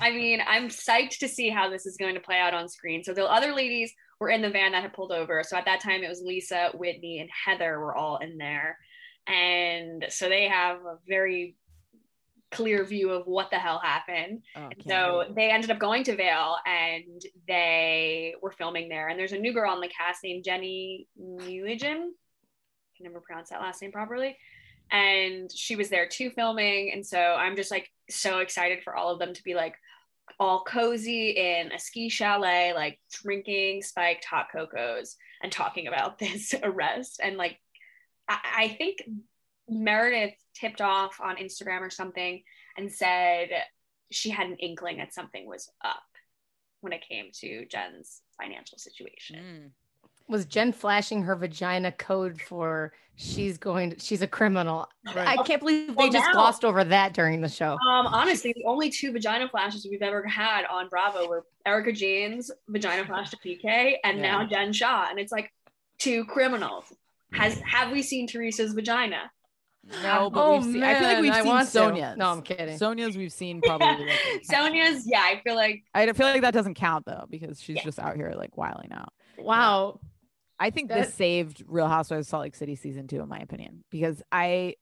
I 0.00 0.10
mean, 0.10 0.40
I'm 0.46 0.68
psyched 0.68 1.18
to 1.18 1.28
see 1.28 1.50
how 1.50 1.68
this 1.68 1.86
is 1.86 1.96
going 1.96 2.14
to 2.14 2.20
play 2.20 2.38
out 2.38 2.54
on 2.54 2.68
screen. 2.68 3.04
So 3.04 3.12
the 3.12 3.30
other 3.30 3.54
ladies 3.54 3.92
were 4.18 4.30
in 4.30 4.42
the 4.42 4.50
van 4.50 4.72
that 4.72 4.82
had 4.82 4.92
pulled 4.92 5.12
over. 5.12 5.42
So 5.42 5.56
at 5.56 5.64
that 5.66 5.80
time, 5.80 6.02
it 6.02 6.08
was 6.08 6.22
Lisa, 6.22 6.70
Whitney, 6.74 7.20
and 7.20 7.30
Heather 7.30 7.78
were 7.78 7.94
all 7.94 8.18
in 8.18 8.38
there, 8.38 8.78
and 9.26 10.06
so 10.08 10.28
they 10.28 10.48
have 10.48 10.78
a 10.78 10.98
very 11.06 11.56
clear 12.50 12.84
view 12.84 13.10
of 13.10 13.26
what 13.26 13.50
the 13.50 13.58
hell 13.58 13.78
happened. 13.78 14.42
Oh, 14.56 14.68
so 14.86 15.24
they 15.34 15.50
ended 15.50 15.70
up 15.70 15.78
going 15.78 16.02
to 16.04 16.16
Vail 16.16 16.56
and 16.66 17.22
they 17.46 18.34
were 18.42 18.50
filming 18.50 18.88
there. 18.88 19.08
And 19.08 19.18
there's 19.18 19.32
a 19.32 19.38
new 19.38 19.52
girl 19.52 19.70
on 19.70 19.80
the 19.80 19.88
cast 19.88 20.24
named 20.24 20.44
Jenny 20.44 21.06
Nguyen. 21.20 22.10
Can 22.96 23.04
never 23.04 23.20
pronounce 23.20 23.50
that 23.50 23.60
last 23.60 23.80
name 23.82 23.92
properly. 23.92 24.36
And 24.90 25.50
she 25.54 25.76
was 25.76 25.88
there 25.90 26.08
too 26.08 26.30
filming. 26.30 26.90
And 26.92 27.06
so 27.06 27.18
I'm 27.18 27.54
just 27.54 27.70
like 27.70 27.88
so 28.10 28.38
excited 28.38 28.82
for 28.82 28.94
all 28.94 29.10
of 29.10 29.18
them 29.18 29.34
to 29.34 29.44
be 29.44 29.54
like 29.54 29.74
all 30.38 30.62
cozy 30.62 31.30
in 31.30 31.72
a 31.72 31.78
ski 31.78 32.08
chalet, 32.08 32.72
like 32.74 32.98
drinking 33.10 33.82
spiked 33.82 34.24
hot 34.24 34.46
cocos 34.52 35.16
and 35.42 35.50
talking 35.50 35.86
about 35.86 36.18
this 36.18 36.54
arrest. 36.62 37.20
And 37.22 37.36
like, 37.36 37.58
I, 38.28 38.38
I 38.56 38.68
think 38.68 39.02
Meredith 39.68 40.34
tipped 40.54 40.80
off 40.80 41.20
on 41.20 41.36
Instagram 41.36 41.80
or 41.80 41.90
something 41.90 42.42
and 42.76 42.90
said 42.90 43.48
she 44.10 44.30
had 44.30 44.48
an 44.48 44.56
inkling 44.56 44.98
that 44.98 45.14
something 45.14 45.46
was 45.46 45.70
up 45.84 46.02
when 46.80 46.92
it 46.92 47.04
came 47.06 47.26
to 47.32 47.66
Jen's 47.66 48.22
financial 48.40 48.78
situation. 48.78 49.36
Mm. 49.36 49.70
Was 50.30 50.46
Jen 50.46 50.72
flashing 50.72 51.22
her 51.22 51.34
vagina 51.36 51.92
code 51.92 52.40
for 52.40 52.92
she's 53.16 53.58
going, 53.58 53.90
to, 53.90 53.98
she's 53.98 54.22
a 54.22 54.26
criminal? 54.26 54.88
Right. 55.14 55.38
I 55.38 55.42
can't 55.42 55.60
believe 55.60 55.96
they 55.96 56.08
just 56.10 56.26
now- 56.26 56.32
glossed 56.32 56.64
over 56.64 56.84
that 56.84 57.12
during 57.14 57.40
the 57.40 57.48
show. 57.48 57.72
Um, 57.72 58.06
honestly, 58.06 58.52
the 58.56 58.64
only 58.66 58.90
two 58.90 59.12
vagina 59.12 59.48
flashes 59.48 59.86
we've 59.90 60.02
ever 60.02 60.26
had 60.26 60.64
on 60.66 60.88
Bravo 60.88 61.28
were 61.28 61.44
Erika 61.66 61.90
Jayne's 61.92 62.50
vagina 62.68 63.04
flash 63.04 63.30
to 63.30 63.36
PK 63.38 63.96
and 64.04 64.22
now 64.22 64.46
Jen 64.46 64.72
Shah. 64.72 65.08
And 65.10 65.18
it's 65.18 65.32
like 65.32 65.52
two 65.98 66.24
criminals. 66.26 66.84
Has 67.32 67.60
have 67.60 67.92
we 67.92 68.02
seen 68.02 68.26
Teresa's 68.26 68.72
vagina? 68.72 69.30
No, 70.02 70.28
but 70.30 70.44
Oh, 70.44 70.52
we've 70.56 70.64
seen. 70.64 70.82
I 70.82 70.94
feel 70.94 71.08
like 71.08 71.20
we've 71.22 71.32
I 71.32 71.40
seen 71.40 71.46
want 71.48 71.96
to. 71.96 72.16
No, 72.16 72.26
I'm 72.30 72.42
kidding. 72.42 72.76
Sonia's 72.76 73.16
we've 73.16 73.32
seen 73.32 73.60
probably. 73.62 73.86
like, 74.06 74.18
Sonia's, 74.42 75.06
yeah, 75.06 75.20
I 75.22 75.40
feel 75.42 75.54
like 75.54 75.84
I 75.94 76.04
don't 76.06 76.16
feel 76.16 76.26
like 76.26 76.42
that 76.42 76.52
doesn't 76.52 76.74
count 76.74 77.06
though 77.06 77.24
because 77.30 77.60
she's 77.62 77.76
Yeah. 77.76 77.84
just 77.84 77.98
out 77.98 78.14
here 78.16 78.34
like 78.36 78.56
wiling 78.58 78.90
out. 78.92 79.12
Wow. 79.38 80.00
I 80.60 80.70
think 80.70 80.88
That- 80.88 81.06
this 81.06 81.14
saved 81.14 81.64
Real 81.66 81.88
Housewives 81.88 82.26
of 82.26 82.30
Salt 82.30 82.42
Lake 82.42 82.54
City 82.54 82.76
season 82.76 83.08
two, 83.08 83.20
in 83.20 83.28
my 83.28 83.38
opinion, 83.38 83.82
because 83.90 84.22
I, 84.30 84.76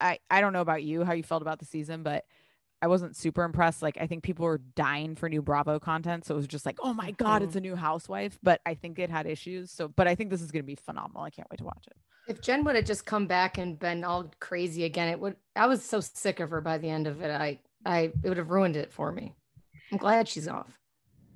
I, 0.00 0.18
I 0.30 0.40
don't 0.40 0.52
know 0.52 0.60
about 0.60 0.82
you 0.82 1.04
how 1.04 1.14
you 1.14 1.22
felt 1.22 1.42
about 1.42 1.58
the 1.58 1.64
season, 1.64 2.02
but 2.02 2.24
I 2.82 2.88
wasn't 2.88 3.16
super 3.16 3.44
impressed. 3.44 3.80
Like 3.80 3.96
I 4.00 4.06
think 4.06 4.24
people 4.24 4.44
were 4.44 4.58
dying 4.58 5.14
for 5.14 5.28
new 5.28 5.40
Bravo 5.40 5.78
content, 5.78 6.24
so 6.24 6.34
it 6.34 6.36
was 6.36 6.48
just 6.48 6.66
like, 6.66 6.78
oh 6.82 6.92
my 6.92 7.12
god, 7.12 7.42
it's 7.42 7.50
mm-hmm. 7.50 7.58
a 7.58 7.60
new 7.60 7.76
housewife. 7.76 8.38
But 8.42 8.60
I 8.66 8.74
think 8.74 8.98
it 8.98 9.08
had 9.08 9.26
issues. 9.26 9.70
So, 9.70 9.88
but 9.88 10.06
I 10.08 10.16
think 10.16 10.30
this 10.30 10.42
is 10.42 10.50
gonna 10.50 10.64
be 10.64 10.74
phenomenal. 10.74 11.22
I 11.22 11.30
can't 11.30 11.48
wait 11.50 11.58
to 11.58 11.64
watch 11.64 11.86
it. 11.86 11.96
If 12.28 12.40
Jen 12.40 12.64
would 12.64 12.76
have 12.76 12.84
just 12.84 13.06
come 13.06 13.26
back 13.26 13.56
and 13.56 13.78
been 13.78 14.04
all 14.04 14.30
crazy 14.40 14.84
again, 14.84 15.08
it 15.08 15.18
would. 15.18 15.36
I 15.56 15.66
was 15.66 15.84
so 15.84 16.00
sick 16.00 16.40
of 16.40 16.50
her 16.50 16.60
by 16.60 16.78
the 16.78 16.90
end 16.90 17.06
of 17.06 17.22
it. 17.22 17.30
I, 17.30 17.60
I, 17.86 18.12
it 18.22 18.28
would 18.28 18.36
have 18.36 18.50
ruined 18.50 18.76
it 18.76 18.92
for 18.92 19.10
me. 19.12 19.34
I'm 19.90 19.98
glad 19.98 20.28
she's 20.28 20.48
off. 20.48 20.78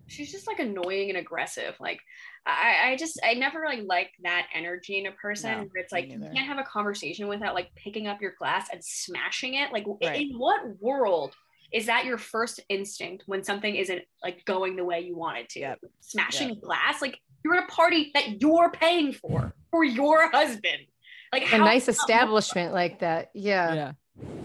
she's 0.06 0.32
just 0.32 0.46
like 0.46 0.58
annoying 0.58 1.10
and 1.10 1.18
aggressive. 1.18 1.76
Like 1.80 2.00
I, 2.46 2.90
I 2.92 2.96
just 2.96 3.18
I 3.24 3.34
never 3.34 3.60
really 3.60 3.82
like 3.82 4.10
that 4.22 4.46
energy 4.54 4.98
in 4.98 5.06
a 5.06 5.12
person 5.12 5.50
No, 5.50 5.58
where 5.58 5.82
it's 5.82 5.92
like 5.92 6.08
you 6.08 6.20
can't 6.20 6.46
have 6.46 6.58
a 6.58 6.62
conversation 6.62 7.26
without 7.26 7.54
like 7.54 7.74
picking 7.74 8.06
up 8.06 8.20
your 8.22 8.34
glass 8.38 8.68
and 8.72 8.82
smashing 8.84 9.54
it. 9.54 9.72
Like 9.72 9.84
Right. 9.86 10.22
in 10.22 10.38
what 10.38 10.60
world 10.80 11.34
is 11.72 11.86
that 11.86 12.04
your 12.04 12.18
first 12.18 12.60
instinct 12.68 13.24
when 13.26 13.42
something 13.42 13.74
isn't 13.74 14.02
like 14.22 14.44
going 14.44 14.76
the 14.76 14.84
way 14.84 15.00
you 15.00 15.16
want 15.16 15.38
it 15.38 15.48
to? 15.50 15.60
Yep. 15.60 15.78
Smashing 16.00 16.48
Yep. 16.50 16.60
glass? 16.60 17.02
Like 17.02 17.18
you're 17.44 17.56
at 17.56 17.64
a 17.64 17.66
party 17.72 18.12
that 18.14 18.40
you're 18.40 18.70
paying 18.70 19.12
for 19.12 19.52
for 19.72 19.82
your 19.82 20.30
husband. 20.30 20.86
Like 21.32 21.52
A 21.52 21.58
nice 21.58 21.88
establishment 21.88 22.72
like 22.72 23.00
that. 23.00 23.30
Yeah. 23.34 23.74
Yeah. 23.74 23.92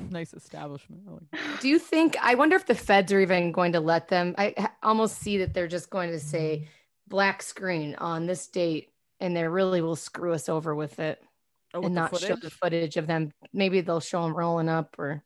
Nice 0.10 0.34
establishment. 0.34 1.04
I 1.08 1.12
like. 1.12 1.60
Do 1.62 1.70
you 1.70 1.80
think? 1.80 2.18
I 2.22 2.36
wonder 2.36 2.56
if 2.56 2.66
the 2.66 2.76
feds 2.76 3.14
are 3.14 3.20
even 3.20 3.52
going 3.52 3.74
to 3.74 3.80
let 3.80 4.10
them. 4.10 4.36
I 4.38 4.70
almost 4.84 5.20
see 5.20 5.38
that 5.38 5.54
they're 5.54 5.68
just 5.70 5.90
going 5.90 6.10
to 6.12 6.20
say 6.20 6.68
black 7.12 7.44
screen 7.44 7.94
on 7.96 8.26
this 8.26 8.48
date, 8.48 8.90
and 9.20 9.36
they 9.38 9.48
really 9.48 9.82
will 9.82 9.96
screw 9.96 10.34
us 10.34 10.50
over 10.50 10.74
with 10.74 11.00
it 11.00 11.22
Oh, 11.74 11.82
with 11.82 11.88
and 11.88 11.96
the 11.98 12.02
not 12.02 12.18
show 12.18 12.36
the 12.36 12.50
footage? 12.50 12.54
footage 12.60 12.98
of 12.98 13.08
them. 13.08 13.32
Maybe 13.54 13.82
they'll 13.82 14.00
show 14.00 14.24
them 14.24 14.36
rolling 14.36 14.68
up 14.70 14.98
or. 14.98 15.24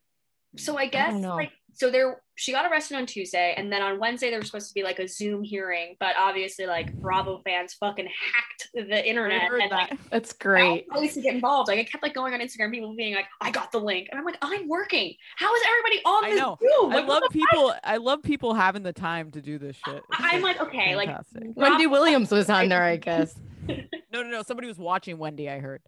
So 0.56 0.76
I 0.78 0.86
guess 0.86 1.14
know. 1.14 1.36
like 1.36 1.52
so 1.76 1.90
there 1.90 2.20
she 2.36 2.52
got 2.52 2.70
arrested 2.70 2.96
on 2.96 3.06
Tuesday 3.06 3.54
and 3.56 3.72
then 3.72 3.80
on 3.82 3.98
Wednesday 3.98 4.28
there 4.30 4.38
was 4.38 4.48
supposed 4.48 4.68
to 4.68 4.74
be 4.74 4.82
like 4.82 4.98
a 4.98 5.06
Zoom 5.08 5.42
hearing, 5.42 5.96
but 6.00 6.14
obviously 6.18 6.66
like 6.66 6.92
Bravo 6.94 7.40
fans 7.44 7.74
fucking 7.74 8.06
hacked 8.06 8.68
the 8.74 9.08
internet 9.08 9.42
heard 9.42 9.60
and 9.62 9.70
like. 9.70 9.98
That's 10.10 10.32
great. 10.32 10.86
great. 10.88 11.00
ways 11.00 11.14
to 11.14 11.22
get 11.22 11.34
involved. 11.34 11.68
Like 11.68 11.78
I 11.78 11.84
kept 11.84 12.02
like 12.02 12.14
going 12.14 12.34
on 12.34 12.40
Instagram, 12.40 12.72
people 12.72 12.94
being 12.94 13.14
like, 13.14 13.26
I 13.40 13.50
got 13.50 13.72
the 13.72 13.78
link. 13.78 14.08
And 14.10 14.18
I'm 14.18 14.24
like, 14.24 14.36
I'm 14.42 14.68
working. 14.68 15.14
How 15.36 15.54
is 15.54 15.62
everybody 15.66 16.04
on 16.04 16.24
I 16.24 16.30
this 16.30 16.40
know. 16.40 16.58
Zoom? 16.60 16.92
I 16.92 16.96
Like, 16.96 17.08
what 17.08 17.22
love 17.22 17.32
the 17.32 17.38
people. 17.38 17.74
I 17.84 17.96
love 17.96 18.22
people 18.22 18.52
having 18.54 18.82
the 18.82 18.92
time 18.92 19.30
to 19.30 19.40
do 19.40 19.58
this 19.58 19.76
shit. 19.76 19.96
It's, 19.96 20.04
I'm 20.10 20.42
like, 20.42 20.60
okay, 20.60 20.94
like 20.96 21.08
fantastic. 21.08 21.44
Wendy 21.54 21.86
Williams 21.86 22.30
was 22.30 22.50
on 22.50 22.68
there, 22.68 22.82
I 22.82 22.96
guess. 22.96 23.34
no, 23.68 23.76
no, 24.12 24.22
no. 24.24 24.42
Somebody 24.42 24.68
was 24.68 24.78
watching 24.78 25.16
Wendy. 25.18 25.48
I 25.48 25.58
heard. 25.58 25.82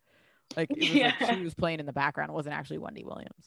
Like, 0.56 0.70
it 0.70 0.78
was 0.78 0.88
Yeah. 0.90 1.12
like 1.20 1.34
she 1.36 1.44
was 1.44 1.54
playing 1.54 1.80
in 1.80 1.86
the 1.86 1.92
background. 1.92 2.30
It 2.30 2.34
wasn't 2.34 2.54
actually 2.54 2.78
Wendy 2.78 3.04
Williams. 3.04 3.44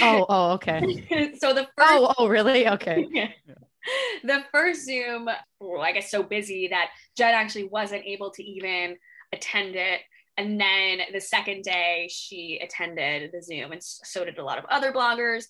Oh, 0.00 0.26
oh, 0.28 0.50
okay. 0.52 1.34
so 1.38 1.52
the 1.52 1.68
first 1.76 1.78
Oh, 1.78 2.14
oh, 2.18 2.28
really? 2.28 2.68
Okay. 2.68 3.06
the 4.24 4.44
first 4.52 4.84
Zoom, 4.84 5.28
well, 5.60 5.82
I 5.82 5.92
guess 5.92 6.10
so 6.10 6.22
busy 6.22 6.68
that 6.68 6.90
Jen 7.16 7.34
actually 7.34 7.64
wasn't 7.64 8.04
able 8.04 8.30
to 8.32 8.42
even 8.42 8.96
attend 9.32 9.76
it. 9.76 10.00
And 10.38 10.58
then 10.60 11.00
the 11.12 11.20
second 11.20 11.62
day, 11.62 12.08
she 12.10 12.58
attended 12.62 13.30
the 13.32 13.42
Zoom, 13.42 13.72
and 13.72 13.82
so 13.82 14.24
did 14.24 14.38
a 14.38 14.44
lot 14.44 14.58
of 14.58 14.64
other 14.70 14.92
bloggers 14.92 15.44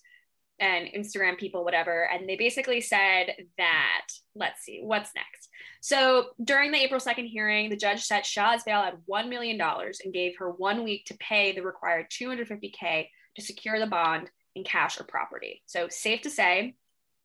and 0.59 0.87
Instagram 0.87 1.37
people, 1.37 1.63
whatever. 1.63 2.09
And 2.09 2.27
they 2.27 2.35
basically 2.35 2.81
said 2.81 3.33
that, 3.57 4.07
let's 4.35 4.63
see, 4.63 4.81
what's 4.83 5.11
next? 5.15 5.49
So 5.81 6.27
during 6.43 6.71
the 6.71 6.81
April 6.81 6.99
2nd 6.99 7.27
hearing, 7.27 7.69
the 7.69 7.77
judge 7.77 8.03
set 8.03 8.25
Shah's 8.25 8.63
bail 8.63 8.79
at 8.79 8.97
$1 9.09 9.29
million 9.29 9.59
and 9.59 10.13
gave 10.13 10.37
her 10.37 10.51
one 10.51 10.83
week 10.83 11.05
to 11.05 11.17
pay 11.17 11.53
the 11.53 11.63
required 11.63 12.07
250K 12.09 13.07
to 13.35 13.41
secure 13.41 13.79
the 13.79 13.87
bond 13.87 14.29
in 14.55 14.63
cash 14.63 14.99
or 14.99 15.03
property. 15.03 15.61
So 15.65 15.87
safe 15.89 16.21
to 16.21 16.29
say, 16.29 16.75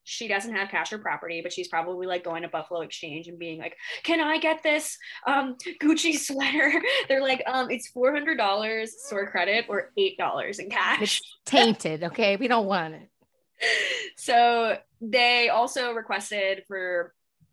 she 0.04 0.26
doesn't 0.26 0.54
have 0.54 0.70
cash 0.70 0.90
or 0.90 0.98
property, 0.98 1.42
but 1.42 1.52
she's 1.52 1.68
probably 1.68 2.06
like 2.06 2.24
going 2.24 2.42
to 2.42 2.48
Buffalo 2.48 2.80
Exchange 2.80 3.28
and 3.28 3.38
being 3.38 3.58
like, 3.58 3.76
"Can 4.04 4.20
I 4.20 4.38
get 4.38 4.62
this 4.62 4.96
um, 5.26 5.56
Gucci 5.82 6.16
sweater?" 6.16 6.82
They're 7.08 7.20
like, 7.20 7.42
um, 7.46 7.70
"It's 7.70 7.88
four 7.88 8.12
hundred 8.12 8.38
dollars 8.38 9.04
store 9.04 9.30
credit 9.30 9.66
or 9.68 9.92
eight 9.98 10.16
dollars 10.16 10.60
in 10.60 10.70
cash." 10.70 11.02
It's 11.02 11.36
tainted. 11.44 12.04
Okay. 12.04 12.36
We 12.36 12.48
don't 12.48 12.66
want 12.66 12.94
it. 12.94 13.10
so 14.16 14.78
they 15.02 15.50
also 15.50 15.92
requested 15.92 16.64
for 16.66 17.12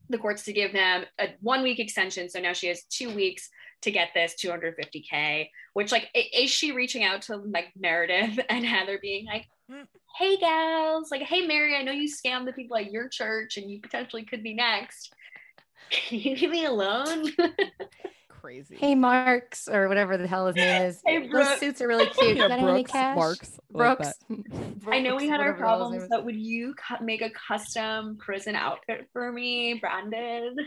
the 0.09 0.17
courts 0.17 0.43
to 0.43 0.53
give 0.53 0.71
them 0.71 1.03
a 1.19 1.35
one 1.41 1.61
week 1.61 1.79
extension. 1.79 2.29
So 2.29 2.39
now 2.39 2.53
she 2.53 2.67
has 2.67 2.83
two 2.85 3.13
weeks 3.13 3.49
to 3.85 3.91
get 3.91 4.09
this 4.13 4.35
250k. 4.43 5.49
Which 5.73 5.91
like, 5.91 6.09
is 6.13 6.51
she 6.51 6.73
reaching 6.73 7.03
out 7.03 7.21
to 7.23 7.37
like 7.37 7.71
Meredith 7.77 8.39
and 8.49 8.65
Heather, 8.65 8.99
being 9.01 9.25
like, 9.25 9.47
hmm. 9.69 9.83
"Hey 10.17 10.37
gals, 10.37 11.09
like, 11.11 11.21
hey 11.21 11.47
Mary, 11.47 11.75
I 11.75 11.83
know 11.83 11.91
you 11.91 12.09
scammed 12.09 12.45
the 12.45 12.53
people 12.53 12.77
at 12.77 12.91
your 12.91 13.07
church, 13.07 13.57
and 13.57 13.71
you 13.71 13.79
potentially 13.79 14.25
could 14.25 14.43
be 14.43 14.53
next. 14.53 15.13
Can 15.89 16.19
you 16.19 16.35
leave 16.35 16.49
me 16.49 16.65
alone?" 16.65 17.31
Crazy. 18.45 18.75
Hey, 18.75 18.93
Marks, 18.95 19.67
or 19.67 19.87
whatever 19.87 20.17
the 20.17 20.27
hell 20.27 20.47
his 20.47 20.55
name 20.55 20.81
is. 20.87 21.01
Hey, 21.05 21.27
Those 21.27 21.57
suits 21.59 21.81
are 21.81 21.87
really 21.87 22.05
cute. 22.19 22.37
Yeah, 22.37 22.47
Got 22.47 22.59
any 22.59 22.61
Brooks, 22.63 22.91
cash? 22.91 23.15
Marks, 23.15 23.59
I 23.73 23.77
like 23.77 23.97
Brooks. 23.97 24.13
I 24.87 24.99
know 25.01 25.15
we 25.15 25.27
had 25.27 25.39
our 25.39 25.53
whatever 25.53 25.57
the 25.59 25.65
hell 25.67 25.91
his 25.91 26.01
name 26.01 26.07
problems, 26.07 26.07
but 26.09 26.25
would 26.25 26.35
you 26.35 26.75
cu- 26.75 27.03
make 27.03 27.21
a 27.23 27.31
custom 27.31 28.17
prison 28.17 28.55
outfit 28.55 29.07
for 29.11 29.31
me, 29.31 29.75
branded? 29.75 30.57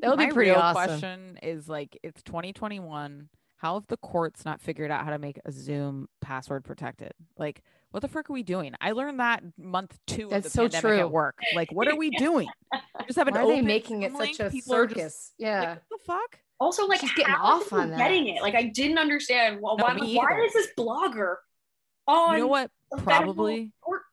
That 0.00 0.08
would 0.10 0.18
be 0.18 0.26
My 0.26 0.32
pretty 0.32 0.50
real 0.50 0.60
awesome. 0.60 0.74
question 0.86 1.38
is 1.42 1.68
like, 1.68 1.98
it's 2.02 2.22
2021. 2.22 3.28
How 3.58 3.74
have 3.74 3.86
the 3.86 3.96
courts 3.96 4.44
not 4.44 4.60
figured 4.60 4.90
out 4.90 5.04
how 5.04 5.10
to 5.10 5.18
make 5.18 5.38
a 5.44 5.52
Zoom 5.52 6.08
password 6.20 6.64
protected? 6.64 7.12
Like, 7.38 7.62
what 7.90 8.00
the 8.00 8.08
frick 8.08 8.28
are 8.28 8.32
we 8.34 8.42
doing? 8.42 8.74
I 8.82 8.92
learned 8.92 9.20
that 9.20 9.42
month 9.58 9.98
two 10.06 10.28
That's 10.28 10.46
of 10.46 10.52
so 10.52 10.62
pandemic 10.64 10.82
true. 10.82 10.98
at 11.00 11.10
work. 11.10 11.38
Like, 11.54 11.72
what 11.72 11.88
are 11.88 11.96
we 11.96 12.10
doing? 12.10 12.48
You 12.74 12.80
just 13.06 13.18
have 13.18 13.28
an 13.28 13.34
Why 13.34 13.40
are 13.40 13.46
they 13.46 13.62
making 13.62 14.02
it 14.02 14.12
such 14.12 14.40
a 14.40 14.50
people 14.50 14.74
are 14.74 14.86
just 14.86 14.98
circus? 14.98 15.32
like, 15.38 15.46
Yeah. 15.46 15.68
what 15.70 15.82
the 15.90 15.98
fuck? 16.04 16.38
Also, 16.58 16.86
like, 16.86 17.00
She's 17.00 17.12
getting 17.12 17.34
how 17.34 17.44
are 17.44 17.54
off 17.56 17.64
people 17.64 17.78
on 17.80 17.90
that. 17.90 17.98
getting 17.98 18.28
it. 18.28 18.40
Like, 18.42 18.54
I 18.54 18.64
didn't 18.64 18.98
understand. 18.98 19.60
Well, 19.60 19.76
No, 19.76 19.84
why, 19.84 19.94
why 19.98 20.44
is 20.44 20.52
this 20.52 20.68
blogger 20.78 21.36
on 22.06 22.34
You 22.34 22.40
know 22.40 22.46
what? 22.46 22.70
Probably 22.98 23.72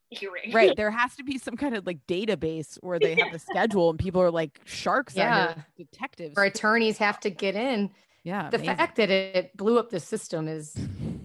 hearing? 0.09 0.51
right. 0.51 0.73
There 0.77 0.91
has 0.91 1.15
to 1.15 1.23
be 1.23 1.37
some 1.37 1.55
kind 1.55 1.75
of 1.75 1.85
like 1.85 1.99
database 2.07 2.77
where 2.81 2.99
they 2.99 3.15
have 3.15 3.31
the 3.31 3.39
schedule 3.39 3.89
and 3.89 3.97
people 3.99 4.21
are 4.21 4.31
like 4.31 4.59
sharks 4.65 5.15
Yeah. 5.15 5.55
detectives. 5.77 6.33
or 6.37 6.43
attorneys 6.43 6.97
have 6.97 7.19
to 7.21 7.29
get 7.29 7.55
in. 7.55 7.91
Yeah. 8.23 8.49
The 8.49 8.57
amazing. 8.57 8.77
fact 8.77 8.95
that 8.97 9.09
it 9.09 9.55
blew 9.57 9.77
up 9.79 9.89
the 9.89 9.99
system 9.99 10.47
is, 10.47 10.75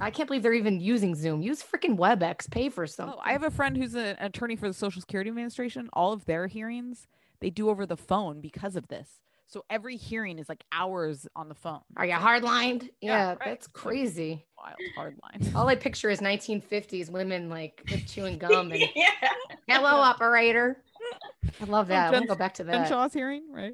I 0.01 0.11
can't 0.11 0.27
believe 0.27 0.43
they're 0.43 0.53
even 0.53 0.81
using 0.81 1.15
Zoom. 1.15 1.43
Use 1.43 1.63
freaking 1.63 1.97
WebEx. 1.97 2.51
Pay 2.51 2.69
for 2.71 2.85
oh, 2.85 2.87
something. 2.87 3.19
Oh, 3.19 3.23
I 3.25 3.33
have 3.33 3.45
a 3.45 3.51
friend 3.51 3.77
who's 3.77 3.95
an 3.95 4.17
attorney 4.21 4.57
for 4.57 4.67
the 4.69 4.75
Social 4.75 5.01
Security 5.01 5.31
Administration. 5.31 5.89
All 5.93 6.13
of 6.13 6.25
their 6.27 6.47
hearings 6.49 7.07
they 7.41 7.51
do 7.51 7.69
over 7.71 7.87
the 7.87 7.97
phone 7.97 8.41
because 8.41 8.75
of 8.75 8.89
this. 8.89 9.09
So 9.49 9.65
every 9.71 9.97
hearing 9.97 10.39
is 10.39 10.47
like 10.47 10.63
hours 10.73 11.27
on 11.35 11.49
the 11.49 11.55
phone. 11.55 11.81
Are 11.97 12.05
you 12.05 12.13
hardlined? 12.13 12.83
Yeah, 13.01 13.17
Yeah, 13.17 13.29
right. 13.31 13.39
that's 13.47 13.67
crazy. 13.67 14.45
Wild 14.59 14.77
hard 14.95 15.17
line. 15.23 15.53
All 15.55 15.67
I 15.67 15.75
picture 15.75 16.11
is 16.11 16.21
1950s 16.21 17.09
women 17.09 17.49
like 17.49 17.83
chewing 18.07 18.37
gum 18.39 18.71
and 18.73 18.83
yeah. 18.95 19.07
hello 19.67 19.89
operator. 19.89 20.83
I 21.63 21.65
love 21.65 21.87
oh, 21.87 21.89
that. 21.89 22.13
We'll 22.13 22.27
go 22.27 22.35
back 22.35 22.55
to 22.55 22.65
Jen 22.65 22.73
that. 22.73 22.89
Shah's 22.89 23.15
hearing, 23.15 23.45
right? 23.51 23.73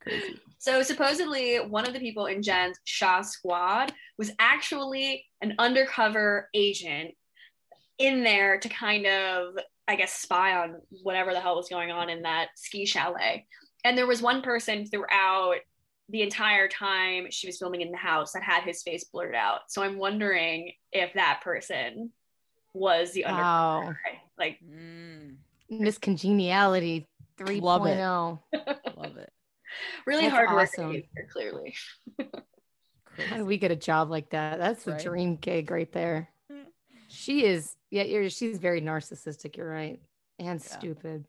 Crazy. 0.00 0.38
So 0.58 0.84
supposedly 0.84 1.56
one 1.56 1.84
of 1.84 1.94
the 1.94 2.00
people 2.00 2.26
in 2.26 2.40
Jen's 2.40 2.78
Shah 2.84 3.22
squad 3.22 3.92
was 4.18 4.30
actually 4.38 5.24
an 5.40 5.56
undercover 5.58 6.48
agent 6.54 7.14
in 7.98 8.22
there 8.22 8.60
to 8.60 8.68
kind 8.68 9.06
of, 9.06 9.54
I 9.88 9.96
guess, 9.96 10.12
spy 10.12 10.56
on 10.56 10.76
whatever 11.02 11.32
the 11.32 11.40
hell 11.40 11.56
was 11.56 11.68
going 11.68 11.90
on 11.90 12.08
in 12.08 12.22
that 12.22 12.50
ski 12.54 12.86
chalet. 12.86 13.46
And 13.84 13.96
there 13.98 14.06
was 14.06 14.22
one 14.22 14.42
person 14.42 14.86
throughout 14.86 15.56
the 16.08 16.22
entire 16.22 16.68
time 16.68 17.26
she 17.30 17.46
was 17.46 17.58
filming 17.58 17.80
in 17.80 17.90
the 17.90 17.96
house 17.96 18.32
that 18.32 18.42
had 18.42 18.62
his 18.64 18.82
face 18.82 19.04
blurred 19.04 19.34
out. 19.34 19.60
So 19.68 19.82
I'm 19.82 19.98
wondering 19.98 20.72
if 20.92 21.14
that 21.14 21.40
person 21.42 22.12
was 22.74 23.12
the 23.12 23.24
undercover. 23.24 23.86
Wow. 23.88 23.94
Like, 24.38 24.58
Mm, 24.64 25.36
Miss 25.70 25.98
Congeniality 25.98 27.06
3.0. 27.38 27.62
Love 27.62 27.86
it. 27.86 28.78
love 28.96 29.16
it. 29.16 29.32
really 30.06 30.22
That's 30.22 30.34
hard 30.34 30.50
work 30.52 30.68
awesome. 30.68 31.02
clearly. 31.30 31.74
How 33.28 33.36
do 33.36 33.44
we 33.44 33.58
get 33.58 33.70
a 33.70 33.76
job 33.76 34.10
like 34.10 34.30
that? 34.30 34.58
That's 34.58 34.84
the 34.84 34.92
Right. 34.92 35.02
dream 35.02 35.36
gig 35.36 35.70
right 35.70 35.90
there. 35.92 36.30
Mm. 36.50 36.64
She 37.08 37.44
is, 37.44 37.74
yeah, 37.90 38.04
you're, 38.04 38.28
she's 38.30 38.58
very 38.58 38.80
narcissistic. 38.80 39.56
You're 39.56 39.68
right. 39.70 40.00
And 40.38 40.60
Yeah. 40.60 40.78
stupid. 40.78 41.24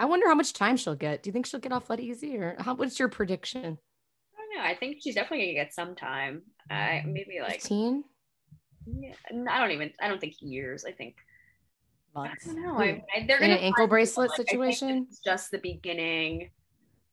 I 0.00 0.06
wonder 0.06 0.26
how 0.26 0.34
much 0.34 0.54
time 0.54 0.78
she'll 0.78 0.94
get. 0.94 1.22
Do 1.22 1.28
you 1.28 1.32
think 1.32 1.44
she'll 1.44 1.60
get 1.60 1.72
off 1.72 1.86
that 1.88 2.00
easy 2.00 2.34
or 2.38 2.56
how, 2.58 2.74
what's 2.74 2.98
your 2.98 3.08
prediction? 3.08 3.60
I 4.34 4.38
don't 4.40 4.56
know. 4.56 4.68
I 4.70 4.74
think 4.74 4.96
she's 5.02 5.14
definitely 5.14 5.44
gonna 5.44 5.64
get 5.64 5.74
some 5.74 5.94
time. 5.94 6.40
I 6.70 7.02
maybe 7.06 7.40
like 7.42 7.60
15? 7.60 8.04
yeah, 8.86 9.12
I 9.50 9.60
don't 9.60 9.72
even. 9.72 9.92
I 10.00 10.08
don't 10.08 10.18
think 10.18 10.36
years. 10.40 10.86
I 10.86 10.92
think 10.92 11.16
I 12.16 12.20
Months. 12.20 12.46
don't 12.46 12.62
know. 12.62 12.78
I, 12.78 13.04
I, 13.14 13.26
they're 13.26 13.36
In 13.36 13.50
gonna 13.50 13.54
an 13.56 13.58
ankle 13.58 13.86
bracelet 13.86 14.30
someone. 14.30 14.38
Like, 14.68 14.74
situation? 14.74 15.06
it's 15.06 15.20
just 15.20 15.50
the 15.50 15.58
beginning 15.58 16.50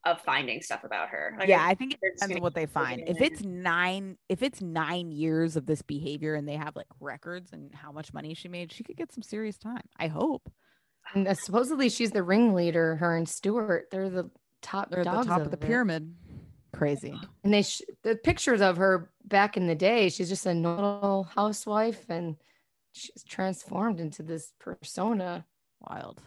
of 0.06 0.22
finding 0.22 0.62
stuff 0.62 0.86
about 0.86 1.10
her. 1.10 1.36
Like, 1.38 1.50
yeah, 1.50 1.66
I 1.66 1.76
think 1.76 1.96
it 1.96 2.00
they're 2.02 2.14
depends 2.14 2.38
on 2.38 2.42
what 2.42 2.56
they 2.56 2.68
find. 2.68 3.04
If 3.06 3.20
it's 3.20 3.44
nine, 3.44 4.18
if 4.30 4.42
it's 4.42 4.62
nine 4.62 5.12
years 5.12 5.58
of 5.58 5.66
this 5.66 5.82
behavior 5.82 6.36
and 6.36 6.48
they 6.48 6.56
have 6.56 6.78
like 6.78 6.88
records 7.02 7.52
and 7.52 7.76
how 7.76 7.92
much 7.92 8.14
money 8.14 8.34
she 8.34 8.48
made, 8.48 8.72
she 8.72 8.84
could 8.84 8.96
get 8.96 9.12
some 9.12 9.24
serious 9.24 9.58
time. 9.58 9.84
I 9.98 10.08
hope. 10.08 10.50
And 11.14 11.28
uh, 11.28 11.34
supposedly 11.34 11.90
she's 11.90 12.12
the 12.12 12.24
ringleader. 12.24 12.96
Her 12.98 13.16
and 13.16 13.28
Stuart, 13.28 13.88
they're 13.92 14.10
the 14.10 14.30
top. 14.62 14.90
They're 14.90 15.00
at 15.00 15.06
the 15.06 15.12
dogs 15.12 15.28
top 15.28 15.42
of 15.42 15.52
the 15.52 15.58
it. 15.58 15.62
pyramid. 15.62 16.14
Crazy. 16.74 17.20
And 17.44 17.54
they 17.54 17.64
sh- 17.64 17.82
the 18.04 18.16
pictures 18.16 18.62
of 18.62 18.78
her 18.78 19.12
back 19.26 19.58
in 19.58 19.68
the 19.68 19.76
day. 19.76 20.10
She's 20.10 20.30
just 20.30 20.46
a 20.46 20.54
normal 20.54 21.24
housewife, 21.24 22.06
and 22.10 22.36
she's 22.92 23.24
transformed 23.24 24.00
into 24.00 24.22
this 24.24 24.52
persona. 24.60 25.46
Wild. 25.90 26.22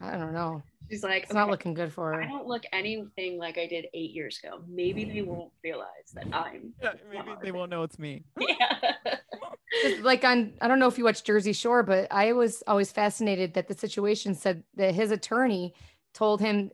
I 0.00 0.16
don't 0.16 0.32
know. 0.32 0.62
She's 0.90 1.02
like, 1.02 1.24
It's 1.24 1.32
not 1.32 1.50
looking 1.50 1.74
good 1.74 1.92
for 1.92 2.12
her. 2.12 2.22
I 2.22 2.26
don't 2.26 2.46
look 2.46 2.62
anything 2.72 3.38
like 3.38 3.58
I 3.58 3.66
did 3.66 3.86
eight 3.94 4.12
years 4.12 4.38
ago. 4.42 4.60
Maybe 4.68 5.04
they 5.04 5.22
won't 5.22 5.50
realize 5.64 6.12
that 6.14 6.26
I'm. 6.32 6.74
Yeah, 6.82 6.92
maybe 7.12 7.30
they 7.42 7.50
won't 7.50 7.70
know 7.70 7.82
it's 7.82 7.98
me. 7.98 8.24
Yeah. 8.40 9.96
Like 10.00 10.24
on, 10.24 10.54
I 10.60 10.68
don't 10.68 10.78
know 10.78 10.86
if 10.86 10.96
you 10.96 11.04
watch 11.04 11.22
Jersey 11.24 11.52
Shore, 11.52 11.82
but 11.82 12.06
I 12.10 12.32
was 12.32 12.62
always 12.66 12.92
fascinated 12.92 13.54
that 13.54 13.68
the 13.68 13.74
situation 13.74 14.34
said 14.34 14.62
that 14.76 14.94
his 14.94 15.10
attorney 15.10 15.74
told 16.14 16.40
him, 16.40 16.70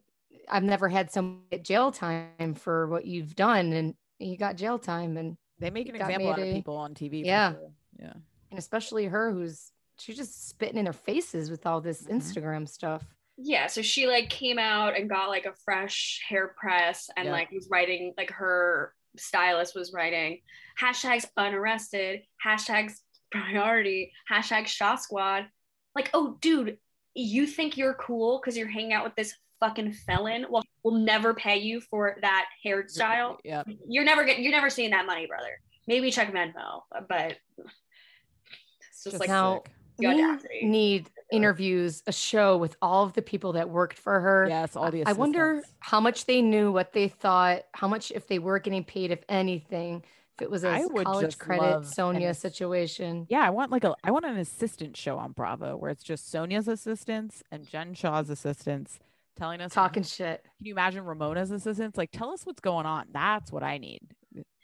"I've 0.49 0.63
never 0.63 0.89
had 0.89 1.11
someone 1.11 1.41
get 1.51 1.65
jail 1.65 1.91
time 1.91 2.55
for 2.55 2.87
what 2.89 3.05
you've 3.07 3.35
done," 3.35 3.73
and 3.73 3.95
he 4.19 4.37
got 4.37 4.57
jail 4.57 4.79
time, 4.79 5.17
and 5.17 5.37
They 5.59 5.71
make 5.71 5.89
an 5.89 5.97
example 5.97 6.31
out 6.31 6.39
of 6.39 6.45
a- 6.45 6.53
people 6.53 6.77
on 6.77 6.95
TV. 6.95 7.25
Yeah. 7.25 7.53
sure. 7.53 7.73
Yeah. 7.99 8.13
and 8.51 8.59
especially 8.59 9.07
her, 9.07 9.33
who's 9.33 9.73
she's 10.03 10.17
just 10.17 10.49
spitting 10.49 10.79
in 10.79 10.85
their 10.85 10.93
faces 10.93 11.51
with 11.51 11.65
all 11.67 11.81
this 11.81 12.03
Mhm. 12.03 12.17
Instagram 12.21 12.69
stuff. 12.69 13.03
yeah 13.39 13.67
so 13.67 13.81
she 13.81 14.07
like 14.07 14.29
came 14.29 14.59
out 14.59 14.95
and 14.97 15.09
got 15.09 15.29
like 15.31 15.47
a 15.47 15.55
fresh 15.65 16.21
hair 16.29 16.49
press 16.59 17.09
and 17.17 17.27
Yeah. 17.27 17.33
like 17.33 17.51
was 17.51 17.69
writing 17.71 18.13
like 18.19 18.31
her 18.31 18.95
stylist 19.17 19.75
was 19.75 19.93
writing 19.95 20.41
hashtags 20.79 21.25
unarrested 21.39 22.23
hashtags 22.45 23.01
priority 23.31 24.13
hashtag 24.31 24.67
shot 24.67 25.01
squad 25.03 25.47
like 25.95 26.11
oh 26.13 26.37
dude 26.43 26.79
you 27.15 27.47
think 27.47 27.77
you're 27.79 27.95
cool 27.95 28.39
because 28.39 28.57
you're 28.57 28.69
hanging 28.69 28.93
out 28.93 29.05
with 29.05 29.15
this 29.17 29.35
fucking 29.61 29.93
felon 29.93 30.45
well 30.51 30.63
we'll 30.83 30.99
never 30.99 31.33
pay 31.33 31.57
you 31.59 31.81
for 31.81 32.19
that 32.21 32.47
hairstyle 32.65 33.39
Yeah. 33.45 33.63
you're 33.89 34.05
never 34.05 34.25
getting 34.25 34.43
you're 34.45 34.53
never 34.53 34.69
seeing 34.71 34.91
that 34.91 35.07
money 35.07 35.27
brother 35.27 35.59
maybe 35.87 36.11
check 36.11 36.33
venmo 36.33 36.83
but 37.09 37.39
it's 37.57 39.05
just, 39.05 39.05
Just 39.05 39.21
like 39.21 39.29
now, 39.31 39.63
the 39.99 40.41
we 40.63 40.69
need 40.69 41.11
interviews, 41.31 42.03
a 42.07 42.13
show 42.13 42.57
with 42.57 42.77
all 42.83 43.05
of 43.05 43.15
the 43.15 43.23
people 43.23 43.53
that 43.55 43.69
worked 43.69 43.99
for 43.99 44.21
her. 44.21 44.47
Yes. 44.49 44.77
All 44.77 44.91
the. 44.91 45.05
I 45.05 45.13
wonder 45.13 45.63
how 45.81 46.01
much 46.01 46.27
they 46.27 46.43
knew, 46.43 46.73
what 46.73 46.93
they 46.93 47.09
thought, 47.09 47.63
how 47.73 47.89
much 47.89 48.13
if 48.13 48.27
they 48.27 48.39
were 48.39 48.59
getting 48.59 48.85
paid, 48.85 49.11
if 49.11 49.25
anything, 49.29 50.05
if 50.37 50.43
it 50.43 50.51
was 50.51 50.65
a 50.65 50.69
I 50.69 50.85
would 50.85 51.07
college 51.07 51.39
credit 51.39 51.63
love 51.63 51.83
an 51.85 51.89
Sonia 51.89 52.35
situation. 52.35 53.27
Yeah, 53.29 53.41
I 53.41 53.51
want 53.51 53.71
like 53.71 53.85
a 53.85 53.95
I 54.05 54.11
want 54.11 54.25
an 54.25 54.39
assistant 54.39 54.97
show 54.97 55.19
on 55.19 55.33
Bravo 55.33 55.77
where 55.77 55.91
it's 55.91 56.05
just 56.05 56.31
Sonia's 56.31 56.69
assistants 56.69 57.43
and 57.51 57.69
Jen 57.69 57.95
Shah's 57.95 58.31
assistants 58.31 58.99
telling 59.37 59.61
us 59.61 59.73
Talking 59.73 60.03
shit. 60.03 60.43
Can 60.59 60.67
you 60.67 60.75
imagine 60.75 61.05
Ramona's 61.05 61.51
assistants? 61.51 61.97
Like, 61.97 62.11
tell 62.13 62.31
us 62.31 62.45
what's 62.45 62.61
going 62.61 62.87
on. 62.87 63.07
That's 63.13 63.51
what 63.51 63.63
I 63.63 63.79
need. 63.79 64.01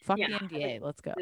Fuck 0.02 0.18
Yeah, 0.18 0.28
the 0.38 0.44
NDA. 0.46 0.80
Let's 0.80 1.00
go. 1.00 1.14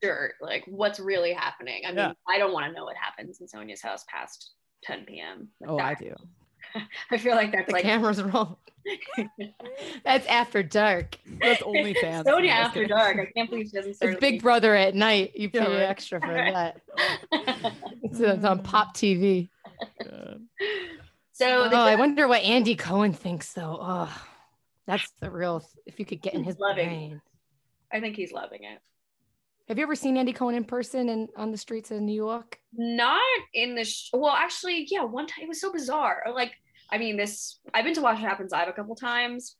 Dirt, 0.00 0.34
like 0.40 0.64
what's 0.66 0.98
really 1.00 1.32
happening. 1.32 1.82
I 1.84 1.88
mean, 1.88 1.96
Yeah. 1.98 2.12
I 2.28 2.38
don't 2.38 2.52
want 2.52 2.66
to 2.66 2.72
know 2.72 2.84
what 2.84 2.96
happens 2.96 3.40
in 3.40 3.48
Sonia's 3.48 3.82
house 3.82 4.04
past 4.08 4.52
10 4.84 5.04
p.m. 5.06 5.48
Like 5.60 5.70
Oh, 5.70 5.78
I 5.78 5.94
do. 5.94 6.14
I 7.10 7.18
feel 7.18 7.34
like 7.34 7.52
that's 7.52 7.66
The 7.66 7.72
like 7.72 7.82
cameras 7.82 8.22
roll. 8.22 8.58
That's 10.04 10.26
after 10.28 10.62
dark. 10.62 11.16
That's 11.42 11.60
OnlyFans. 11.62 12.24
Sonia 12.26 12.50
after 12.52 12.80
kidding. 12.82 12.96
dark. 12.96 13.16
I 13.18 13.26
can't 13.36 13.50
believe 13.50 13.66
she 13.66 13.72
doesn't 13.76 13.94
start. 13.94 14.12
It's 14.14 14.20
Big 14.20 14.40
Brother 14.42 14.74
at 14.74 14.94
night. 14.94 15.32
You 15.34 15.50
pay 15.50 15.58
Yeah, 15.58 15.64
right. 15.68 15.82
extra 15.82 16.20
for 16.20 16.28
that. 16.32 16.80
It's, 18.02 18.18
it's 18.20 18.44
on 18.44 18.62
Pop 18.62 18.96
TV. 18.96 19.48
God. 20.02 20.40
so 21.32 21.68
Oh, 21.70 21.76
I 21.76 21.96
wonder 21.96 22.26
what 22.28 22.42
Andy 22.42 22.74
Cohen 22.76 23.12
thinks 23.12 23.52
though. 23.52 23.78
Oh, 23.80 24.22
that's 24.86 25.10
the 25.20 25.30
real. 25.30 25.62
If 25.86 25.98
you 25.98 26.06
could 26.06 26.22
get 26.22 26.34
in 26.34 26.44
his 26.44 26.58
Loving. 26.58 26.86
brain. 26.88 27.22
I 27.92 28.00
think 28.00 28.16
he's 28.16 28.32
loving 28.32 28.64
it. 28.64 28.80
Have 29.68 29.76
you 29.78 29.82
ever 29.82 29.94
seen 29.94 30.16
Andy 30.16 30.32
Cohen 30.32 30.54
in 30.54 30.64
person 30.64 31.08
and 31.10 31.28
on 31.36 31.50
the 31.52 31.58
streets 31.58 31.90
of 31.90 32.00
New 32.00 32.14
York? 32.14 32.58
Not 32.72 33.20
in 33.52 33.74
the 33.74 33.84
sh- 33.84 34.08
well, 34.12 34.32
actually, 34.34 34.86
yeah. 34.90 35.04
One 35.04 35.26
time 35.26 35.44
it 35.44 35.48
was 35.48 35.60
so 35.60 35.70
bizarre. 35.72 36.24
Like, 36.32 36.52
I 36.90 36.96
mean, 36.98 37.16
this 37.18 37.58
I've 37.74 37.84
been 37.84 37.94
to 37.94 38.00
Watch 38.00 38.14
What 38.20 38.28
Happens 38.28 38.50
Live 38.52 38.68
a 38.68 38.72
couple 38.72 38.94
times, 38.96 39.56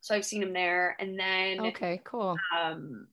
so 0.00 0.14
I've 0.14 0.24
seen 0.24 0.42
him 0.42 0.52
there. 0.52 0.96
And 0.98 1.18
then 1.18 1.60
Okay, 1.60 2.00
cool. 2.04 2.36
um 2.56 3.06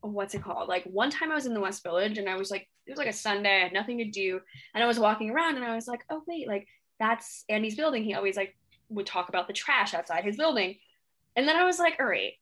what's 0.00 0.32
it 0.34 0.42
called 0.44 0.68
like 0.68 0.84
one 0.84 1.10
time 1.10 1.32
i 1.32 1.34
was 1.34 1.44
in 1.44 1.52
the 1.54 1.60
west 1.60 1.82
village 1.82 2.18
and 2.18 2.28
i 2.28 2.36
was 2.36 2.52
like 2.52 2.68
it 2.86 2.90
was 2.92 2.98
like 2.98 3.08
a 3.08 3.12
sunday 3.12 3.56
i 3.56 3.64
had 3.64 3.72
nothing 3.72 3.98
to 3.98 4.04
do 4.08 4.40
and 4.72 4.82
i 4.82 4.86
was 4.86 4.96
walking 4.96 5.28
around 5.28 5.56
and 5.56 5.64
i 5.64 5.74
was 5.74 5.88
like 5.88 6.02
oh 6.08 6.22
wait 6.28 6.46
like 6.46 6.68
that's 7.00 7.44
andy's 7.48 7.74
building 7.74 8.04
he 8.04 8.14
always 8.14 8.36
like 8.36 8.56
would 8.90 9.06
talk 9.06 9.28
about 9.28 9.48
the 9.48 9.52
trash 9.52 9.94
outside 9.94 10.22
his 10.22 10.36
building 10.36 10.76
and 11.34 11.48
then 11.48 11.56
i 11.56 11.64
was 11.64 11.80
like 11.80 11.96
all 11.98 12.06
right 12.06 12.34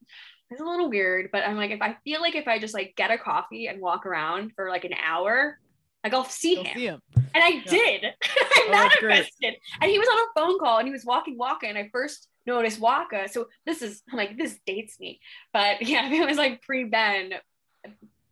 it's 0.50 0.60
a 0.60 0.64
little 0.64 0.88
weird 0.88 1.28
but 1.32 1.42
i'm 1.44 1.56
like 1.56 1.70
if 1.70 1.82
i 1.82 1.96
feel 2.04 2.20
like 2.20 2.34
if 2.34 2.46
i 2.48 2.58
just 2.58 2.74
like 2.74 2.94
get 2.96 3.10
a 3.10 3.18
coffee 3.18 3.66
and 3.66 3.80
walk 3.80 4.06
around 4.06 4.52
for 4.54 4.68
like 4.70 4.84
an 4.84 4.94
hour 5.04 5.58
like 6.04 6.14
i'll 6.14 6.24
see 6.24 6.54
him 6.56 6.66
see 6.74 6.86
him. 6.86 7.00
and 7.14 7.44
I 7.44 7.62
did. 7.68 8.04
I 8.24 8.66
Oh, 8.68 8.88
great. 9.00 9.10
manifested. 9.10 9.54
And 9.80 9.90
he 9.90 9.98
was 9.98 10.08
on 10.08 10.18
a 10.18 10.40
phone 10.40 10.58
call 10.58 10.78
and 10.78 10.86
he 10.88 10.92
was 10.92 11.04
walking 11.04 11.36
Wacha. 11.38 11.64
And 11.68 11.76
I 11.76 11.90
first 11.92 12.28
noticed 12.46 12.80
Wacha. 12.80 13.28
So 13.28 13.48
this 13.66 13.82
is 13.82 14.02
I'm 14.10 14.16
like, 14.16 14.38
this 14.38 14.58
dates 14.66 14.98
me. 14.98 15.20
But 15.52 15.82
yeah, 15.86 16.10
it 16.10 16.26
was 16.26 16.36
like 16.38 16.62
pre 16.62 16.84
Ben. 16.84 17.32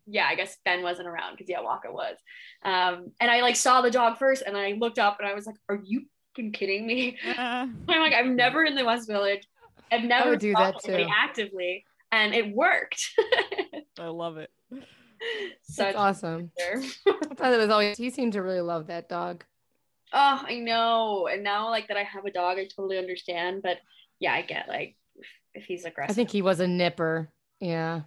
Yeah, 0.06 0.26
I 0.26 0.34
guess 0.36 0.56
Ben 0.64 0.82
wasn't 0.82 1.08
around 1.08 1.32
because 1.32 1.48
yeah, 1.48 1.58
Wacha 1.60 1.92
was. 1.92 2.16
Um, 2.64 3.12
and 3.20 3.30
I 3.30 3.40
like 3.42 3.56
saw 3.56 3.80
the 3.82 3.90
dog 3.90 4.18
first 4.18 4.42
and 4.46 4.56
I 4.56 4.72
looked 4.72 4.98
up 4.98 5.18
and 5.18 5.28
I 5.28 5.34
was 5.34 5.46
like, 5.46 5.56
Are 5.68 5.80
you 5.84 6.06
kidding 6.52 6.86
me? 6.86 7.18
Ah, 7.36 7.62
I'm 7.88 8.00
like, 8.00 8.14
I'm 8.14 8.36
never 8.36 8.64
in 8.64 8.74
the 8.76 8.84
West 8.84 9.08
Village. 9.08 9.46
I've 9.92 10.04
never 10.04 10.36
do 10.36 10.52
that 10.54 10.82
too. 10.82 11.06
actively. 11.14 11.84
And 12.14 12.34
it 12.34 12.54
worked. 12.54 13.10
I 13.98 14.06
love 14.06 14.36
it. 14.36 14.50
Such 15.62 15.94
That's 15.94 15.96
awesome. 15.96 16.50
a 16.60 16.76
I 17.08 17.34
thought 17.34 17.52
it 17.52 17.58
was 17.58 17.70
always. 17.70 17.96
He 17.98 18.10
seemed 18.10 18.34
to 18.34 18.42
really 18.42 18.60
love 18.60 18.86
that 18.88 19.08
dog. 19.08 19.44
Oh, 20.12 20.42
I 20.46 20.56
know. 20.60 21.26
And 21.26 21.42
now, 21.42 21.70
like 21.70 21.88
that, 21.88 21.96
I 21.96 22.02
have 22.04 22.24
a 22.24 22.30
dog. 22.30 22.58
I 22.58 22.66
totally 22.66 22.98
understand. 22.98 23.62
But 23.62 23.78
yeah, 24.20 24.32
I 24.34 24.42
get 24.42 24.68
like 24.68 24.96
if, 25.16 25.26
if 25.54 25.64
he's 25.64 25.84
aggressive. 25.84 26.12
I 26.12 26.14
think 26.14 26.30
he 26.30 26.42
was 26.42 26.60
a 26.60 26.68
nipper. 26.68 27.30
Yeah, 27.60 28.02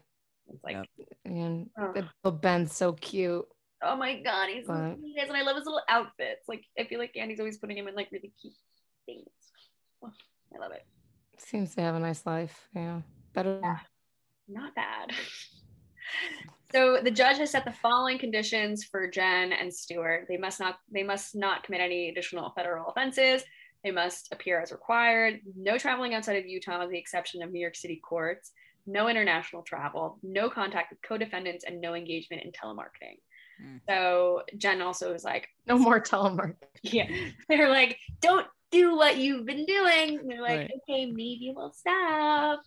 it's 0.47 0.63
like, 0.63 0.77
Yeah. 0.97 1.05
and 1.25 1.69
Ugh. 1.81 2.05
the 2.23 2.31
Ben's 2.31 2.75
so 2.75 2.93
cute. 2.93 3.45
oh 3.81 3.95
my 3.95 4.21
god, 4.21 4.49
he's 4.49 4.65
so 4.67 4.73
But- 4.73 4.97
sweet, 4.99 5.17
and 5.19 5.35
I 5.35 5.41
love 5.41 5.55
his 5.57 5.65
little 5.65 5.81
outfits. 5.89 6.47
Like 6.47 6.63
I 6.79 6.85
feel 6.85 6.99
like 6.99 7.17
Andy's 7.17 7.39
always 7.39 7.57
putting 7.57 7.77
him 7.77 7.87
in 7.87 7.95
like 7.95 8.09
really 8.11 8.31
cute 8.41 8.53
things. 9.05 9.27
Oh, 10.03 10.11
I 10.55 10.59
love 10.59 10.71
it. 10.71 10.85
Seems 11.39 11.73
to 11.75 11.81
have 11.81 11.95
a 11.95 11.99
nice 11.99 12.25
life. 12.25 12.67
Yeah, 12.75 13.01
better. 13.33 13.59
Yeah. 13.61 13.79
Not 14.47 14.75
bad. 14.75 15.11
So 16.71 16.99
the 17.01 17.11
judge 17.11 17.37
has 17.37 17.51
set 17.51 17.65
the 17.65 17.71
following 17.71 18.17
conditions 18.17 18.83
for 18.83 19.09
Jen 19.09 19.53
and 19.53 19.73
Stewart. 19.73 20.25
They 20.27 20.37
must 20.37 20.59
not 20.59 20.79
they 20.91 21.03
must 21.03 21.35
not 21.35 21.63
commit 21.63 21.81
any 21.81 22.09
additional 22.09 22.51
federal 22.55 22.89
offenses. 22.89 23.43
They 23.83 23.91
must 23.91 24.33
appear 24.33 24.61
as 24.61 24.71
required. 24.71 25.39
No 25.55 25.77
traveling 25.77 26.13
outside 26.13 26.37
of 26.37 26.45
Utah, 26.45 26.79
with 26.81 26.89
the 26.89 26.97
exception 26.97 27.41
of 27.41 27.51
New 27.51 27.59
York 27.61 27.75
City 27.75 28.01
courts. 28.03 28.51
No 28.85 29.07
international 29.07 29.61
travel. 29.63 30.19
No 30.23 30.49
contact 30.49 30.91
with 30.91 31.01
co-defendants, 31.01 31.63
and 31.65 31.79
no 31.79 31.93
engagement 31.93 32.43
in 32.43 32.51
telemarketing. 32.51 33.19
Hmm. 33.61 33.77
So 33.87 34.43
Jen 34.57 34.81
also 34.81 35.13
is 35.13 35.23
like, 35.23 35.47
No 35.67 35.77
more 35.77 36.01
telemarketing." 36.01 36.55
yeah, 36.83 37.09
they're 37.47 37.69
like, 37.69 37.97
don't 38.21 38.47
do 38.71 38.95
what 38.95 39.17
you've 39.17 39.45
been 39.45 39.65
doing. 39.65 40.19
And 40.19 40.29
they're 40.29 40.41
like, 40.41 40.59
Right. 40.59 40.71
okay, 40.89 41.05
maybe 41.05 41.53
we'll 41.55 41.73
stop. 41.73 42.61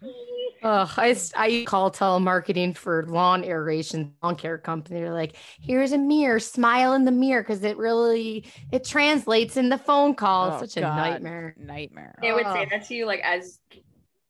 Maybe. 0.00 0.14
Ugh, 0.62 0.90
I, 0.96 1.10
s- 1.10 1.32
I 1.36 1.64
call 1.66 1.90
telemarketing 1.90 2.76
for 2.76 3.04
lawn 3.06 3.44
aeration 3.44 4.14
lawn 4.22 4.36
care 4.36 4.58
company. 4.58 5.00
They're 5.00 5.12
like, 5.12 5.34
here's 5.60 5.92
a 5.92 5.98
mirror, 5.98 6.38
smile 6.38 6.92
in 6.92 7.04
the 7.04 7.10
mirror 7.10 7.42
because 7.42 7.64
it 7.64 7.76
really 7.76 8.44
it 8.70 8.84
translates 8.84 9.56
in 9.56 9.68
the 9.68 9.78
phone 9.78 10.14
call. 10.14 10.46
Oh, 10.46 10.58
it's 10.60 10.74
such 10.74 10.82
a 10.82 10.86
nightmare. 10.86 11.56
Nightmare. 11.58 12.14
They 12.22 12.32
would 12.32 12.46
say 12.46 12.66
that 12.70 12.86
to 12.88 12.94
you 12.94 13.06
like 13.06 13.20
as 13.24 13.58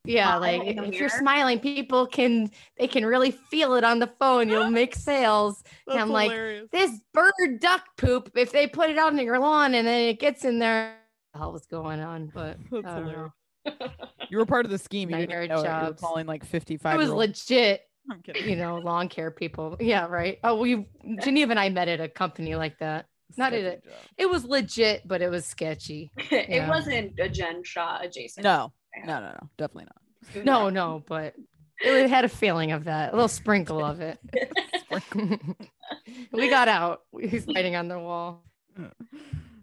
Yeah, 0.05 0.36
like 0.36 0.62
in 0.64 0.76
the 0.76 0.84
if 0.84 0.95
you're 0.95 1.09
smiling, 1.11 1.61
people 1.61 2.07
can 2.07 2.51
they 2.78 2.88
can 2.88 3.05
really 3.05 3.30
feel 3.30 3.74
it 3.74 3.84
on 3.84 3.99
the 3.99 4.11
phone. 4.18 4.49
You'll 4.49 4.70
make 4.70 4.95
sales. 4.95 5.62
That's 5.86 6.01
I'm 6.01 6.11
like. 6.11 6.32
This 6.72 6.90
bird 7.12 7.61
duck 7.61 7.82
poop, 7.99 8.30
if 8.34 8.53
they 8.53 8.66
put 8.66 8.88
it 8.88 8.97
out 8.97 9.12
on 9.12 9.18
your 9.18 9.38
lawn 9.38 9.74
and 9.74 9.86
then 9.86 10.09
it 10.09 10.18
gets 10.18 10.45
in 10.45 10.59
there, 10.59 10.95
what 10.95 11.32
the 11.34 11.38
hell 11.40 11.53
was 11.53 11.66
going 11.66 12.01
on? 12.01 12.30
But 12.34 12.57
That's 12.70 12.86
I 12.86 13.01
don't 13.01 13.12
know. 13.12 13.32
Hilarious. 13.64 13.96
You 14.30 14.38
were 14.38 14.46
part 14.46 14.64
of 14.64 14.70
the 14.70 14.78
scheme. 14.78 15.10
You 15.10 15.16
Nightmare 15.16 15.42
didn't 15.42 15.56
know 15.56 15.62
it. 15.62 15.66
You 15.66 15.70
were 15.70 15.86
jobs. 15.88 16.00
calling 16.00 16.26
like 16.26 16.44
55. 16.44 16.94
it 16.94 16.98
was 16.98 17.10
legit. 17.10 17.82
I'm 18.10 18.20
kidding. 18.22 18.48
you 18.48 18.56
know, 18.56 18.78
lawn 18.78 19.08
care 19.08 19.30
people. 19.30 19.76
Yeah, 19.78 20.06
right. 20.06 20.38
Oh, 20.42 20.56
we 20.58 20.86
Geneva 21.22 21.50
and 21.52 21.60
I 21.60 21.68
met 21.68 21.88
at 21.88 22.00
a 22.00 22.08
company 22.08 22.54
like 22.56 22.78
that. 22.78 23.06
Not 23.36 23.52
at 23.52 23.60
it. 23.64 23.84
It 24.18 24.28
was 24.28 24.44
legit, 24.44 25.06
but 25.06 25.22
it 25.22 25.28
was 25.30 25.46
sketchy. 25.46 26.10
it 26.16 26.48
Yeah. 26.48 26.68
wasn't 26.68 27.18
a 27.20 27.28
Jen 27.28 27.62
Shah 27.62 27.98
adjacent. 28.02 28.44
No, 28.44 28.72
no, 29.04 29.20
no, 29.20 29.28
no. 29.30 29.48
Definitely 29.56 29.84
not. 29.84 30.44
No, 30.44 30.68
no, 30.70 31.02
but 31.06 31.34
it 31.80 32.08
had 32.10 32.24
a 32.24 32.28
feeling 32.28 32.72
of 32.72 32.84
that, 32.84 33.12
a 33.12 33.16
little 33.16 33.28
sprinkle 33.28 33.84
of 33.84 34.00
it. 34.00 34.18
we 36.32 36.48
got 36.50 36.68
out. 36.68 37.02
He's 37.20 37.46
writing 37.46 37.76
on 37.76 37.88
the 37.88 37.98
wall. 37.98 38.44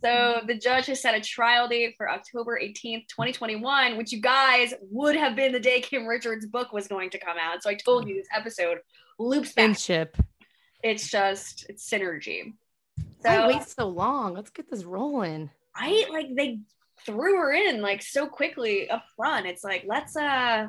So 0.01 0.41
the 0.47 0.55
judge 0.55 0.85
has 0.85 1.01
set 1.01 1.15
a 1.15 1.19
trial 1.19 1.67
date 1.67 1.95
for 1.97 2.09
October 2.09 2.59
18th, 2.61 3.07
2021, 3.07 3.97
which 3.97 4.11
you 4.11 4.21
guys 4.21 4.73
would 4.89 5.15
have 5.15 5.35
been 5.35 5.51
the 5.51 5.59
day 5.59 5.81
Kim 5.81 6.05
Richards' 6.05 6.45
book 6.45 6.71
was 6.71 6.87
going 6.87 7.09
to 7.11 7.19
come 7.19 7.37
out. 7.39 7.63
So 7.63 7.69
I 7.69 7.75
told 7.75 8.07
you 8.07 8.15
this 8.15 8.27
episode 8.33 8.79
loops 9.17 9.49
back. 9.49 9.65
Friendship. 9.65 10.17
It's 10.81 11.09
just 11.09 11.65
it's 11.69 11.89
synergy. 11.89 12.53
Why 13.21 13.35
So 13.35 13.47
wait 13.47 13.63
so 13.63 13.87
long? 13.87 14.33
Let's 14.33 14.49
get 14.49 14.69
this 14.69 14.85
rolling. 14.85 15.49
right, 15.79 16.05
like 16.09 16.27
they 16.35 16.59
threw 17.05 17.37
her 17.37 17.53
in 17.53 17.81
like 17.81 18.01
so 18.01 18.27
quickly 18.27 18.89
up 18.89 19.03
front. 19.15 19.45
It's 19.45 19.63
like 19.63 19.83
let's 19.85 20.15
uh 20.15 20.67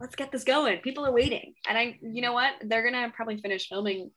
let's 0.00 0.14
get 0.14 0.30
this 0.30 0.44
going. 0.44 0.78
People 0.78 1.06
are 1.06 1.12
waiting, 1.12 1.54
and 1.68 1.78
I, 1.78 1.98
you 2.02 2.20
know 2.20 2.32
what? 2.32 2.52
They're 2.62 2.84
gonna 2.84 3.10
probably 3.14 3.38
finish 3.38 3.68
filming 3.68 4.10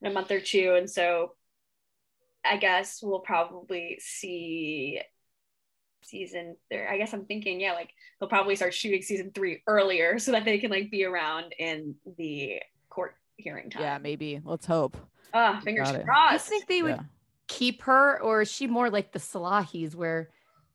in 0.00 0.10
a 0.10 0.12
month 0.12 0.30
or 0.30 0.40
two, 0.40 0.74
and 0.76 0.88
so 0.88 1.32
I 2.44 2.56
guess 2.56 3.00
we'll 3.02 3.20
probably 3.20 3.98
see 4.00 5.00
season 6.02 6.56
there. 6.70 6.88
I 6.90 6.98
guess 6.98 7.12
I'm 7.12 7.24
thinking, 7.24 7.60
yeah, 7.60 7.72
like 7.72 7.90
they'll 8.20 8.28
probably 8.28 8.56
start 8.56 8.74
shooting 8.74 9.02
season 9.02 9.32
three 9.34 9.62
earlier 9.66 10.18
so 10.18 10.32
that 10.32 10.44
they 10.44 10.58
can 10.58 10.70
like 10.70 10.90
be 10.90 11.04
around 11.04 11.54
in 11.58 11.94
the 12.18 12.60
court 12.90 13.16
hearing 13.36 13.70
time. 13.70 13.82
Yeah, 13.82 13.98
maybe. 13.98 14.40
Let's 14.44 14.66
hope. 14.66 14.96
Ah, 15.32 15.60
fingers 15.64 15.90
Got 15.90 16.00
it. 16.00 16.06
I 16.08 16.38
think 16.38 16.66
they 16.68 16.82
would 16.82 16.96
Yeah. 16.96 17.02
keep 17.48 17.82
her, 17.82 18.20
or 18.22 18.42
is 18.42 18.50
she 18.50 18.66
more 18.66 18.90
like 18.90 19.12
the 19.12 19.18
Salahis, 19.18 19.94
where 19.94 20.30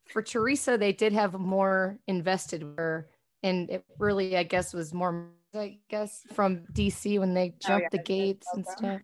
for 0.07 0.21
Teresa 0.21 0.77
they 0.77 0.91
did 0.91 1.13
have 1.13 1.33
more 1.33 1.99
invested 2.07 2.63
with 2.63 2.77
her, 2.77 3.07
and 3.43 3.69
it 3.69 3.85
really, 3.99 4.35
I 4.35 4.43
guess, 4.43 4.73
was 4.73 4.93
more, 4.93 5.29
I 5.53 5.77
guess, 5.89 6.23
from 6.33 6.65
DC 6.73 7.19
when 7.19 7.33
they 7.33 7.53
jumped 7.59 7.69
Oh, 7.69 7.79
yeah, 7.83 7.89
the 7.91 7.97
gates 7.99 8.47
and 8.53 8.65
awesome. 8.65 8.85
stuff. 8.85 9.01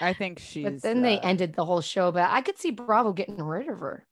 I 0.00 0.12
think 0.12 0.38
she's. 0.38 0.64
But 0.64 0.82
then 0.82 1.02
they 1.02 1.18
uh, 1.18 1.28
ended 1.28 1.54
the 1.54 1.64
whole 1.64 1.80
show. 1.80 2.12
But 2.12 2.30
I 2.30 2.40
could 2.40 2.58
see 2.58 2.70
Bravo 2.70 3.12
getting 3.12 3.42
rid 3.42 3.68
of 3.68 3.80
her. 3.80 4.06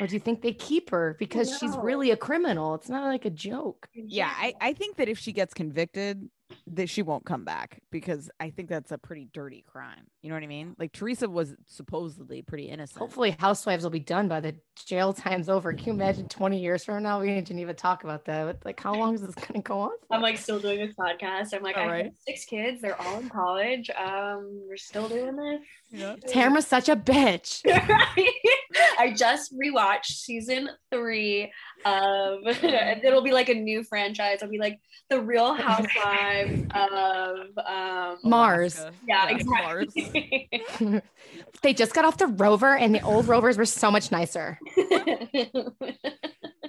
Or 0.00 0.06
do 0.06 0.14
you 0.14 0.20
think 0.20 0.40
they 0.40 0.52
keep 0.52 0.90
her 0.90 1.16
because 1.18 1.58
she's 1.58 1.76
really 1.76 2.10
a 2.10 2.16
criminal? 2.16 2.74
It's 2.74 2.88
not 2.88 3.04
like 3.04 3.24
a 3.24 3.30
joke. 3.30 3.88
Yeah, 3.94 4.32
I, 4.34 4.54
I 4.60 4.72
think 4.72 4.96
that 4.96 5.08
if 5.08 5.18
she 5.18 5.32
gets 5.32 5.52
convicted, 5.52 6.28
that 6.66 6.88
she 6.88 7.02
won't 7.02 7.24
come 7.24 7.44
back 7.44 7.80
because 7.90 8.30
I 8.40 8.50
think 8.50 8.68
that's 8.68 8.92
a 8.92 8.98
pretty 8.98 9.28
dirty 9.32 9.64
crime. 9.66 10.06
You 10.22 10.28
know 10.28 10.36
what 10.36 10.42
I 10.42 10.46
mean? 10.46 10.74
Like 10.78 10.92
Teresa 10.92 11.28
was 11.28 11.54
supposedly 11.66 12.42
pretty 12.42 12.68
innocent. 12.68 12.98
Hopefully, 12.98 13.36
Housewives 13.38 13.82
will 13.84 13.90
be 13.90 14.00
done 14.00 14.28
by 14.28 14.40
the 14.40 14.54
jail 14.86 15.12
time's 15.12 15.48
over. 15.48 15.72
Can 15.72 15.86
you 15.86 15.92
imagine 15.92 16.28
20 16.28 16.58
years 16.60 16.84
from 16.84 17.02
now? 17.02 17.20
We 17.20 17.28
didn't 17.28 17.58
even 17.58 17.76
talk 17.76 18.04
about 18.04 18.24
that. 18.26 18.64
Like, 18.64 18.80
how 18.80 18.94
long 18.94 19.14
is 19.14 19.20
this 19.22 19.34
going 19.34 19.54
to 19.54 19.60
go 19.60 19.80
on? 19.80 19.90
for? 19.90 20.14
I'm 20.14 20.22
like 20.22 20.38
still 20.38 20.58
doing 20.58 20.78
this 20.78 20.94
podcast. 20.94 21.54
I'm 21.54 21.62
like, 21.62 21.76
All 21.76 21.84
I 21.84 21.86
right. 21.92 22.04
have 22.06 22.14
six 22.26 22.44
kids. 22.44 22.80
They're 22.80 23.00
all 23.00 23.18
in 23.20 23.28
college. 23.28 23.90
Um, 23.90 24.62
we're 24.68 24.76
still 24.76 25.08
doing 25.08 25.36
this. 25.36 25.60
Yeah. 25.90 26.16
Tamara's 26.28 26.66
such 26.66 26.88
a 26.88 26.96
bitch. 26.96 27.62
I 28.98 29.12
just 29.12 29.54
rewatched 29.54 30.06
season 30.06 30.70
three 30.90 31.52
of 31.84 32.40
it'll 32.46 33.22
be 33.22 33.32
like 33.32 33.48
a 33.48 33.54
new 33.54 33.82
franchise. 33.82 34.36
It'll 34.36 34.50
be 34.50 34.58
like 34.58 34.80
the 35.10 35.20
Real 35.20 35.54
Housewives 35.54 36.62
of 36.74 37.58
um 37.66 38.18
Mars. 38.24 38.78
Alaska. 38.78 38.94
yeah, 39.06 39.38
Mars. 39.44 39.92
exactly. 39.94 41.02
they 41.62 41.74
just 41.74 41.94
got 41.94 42.04
off 42.04 42.18
the 42.18 42.26
rover, 42.26 42.76
and 42.76 42.94
the 42.94 43.02
old 43.02 43.28
rovers 43.28 43.56
were 43.58 43.64
so 43.64 43.90
much 43.90 44.10
nicer. 44.10 44.58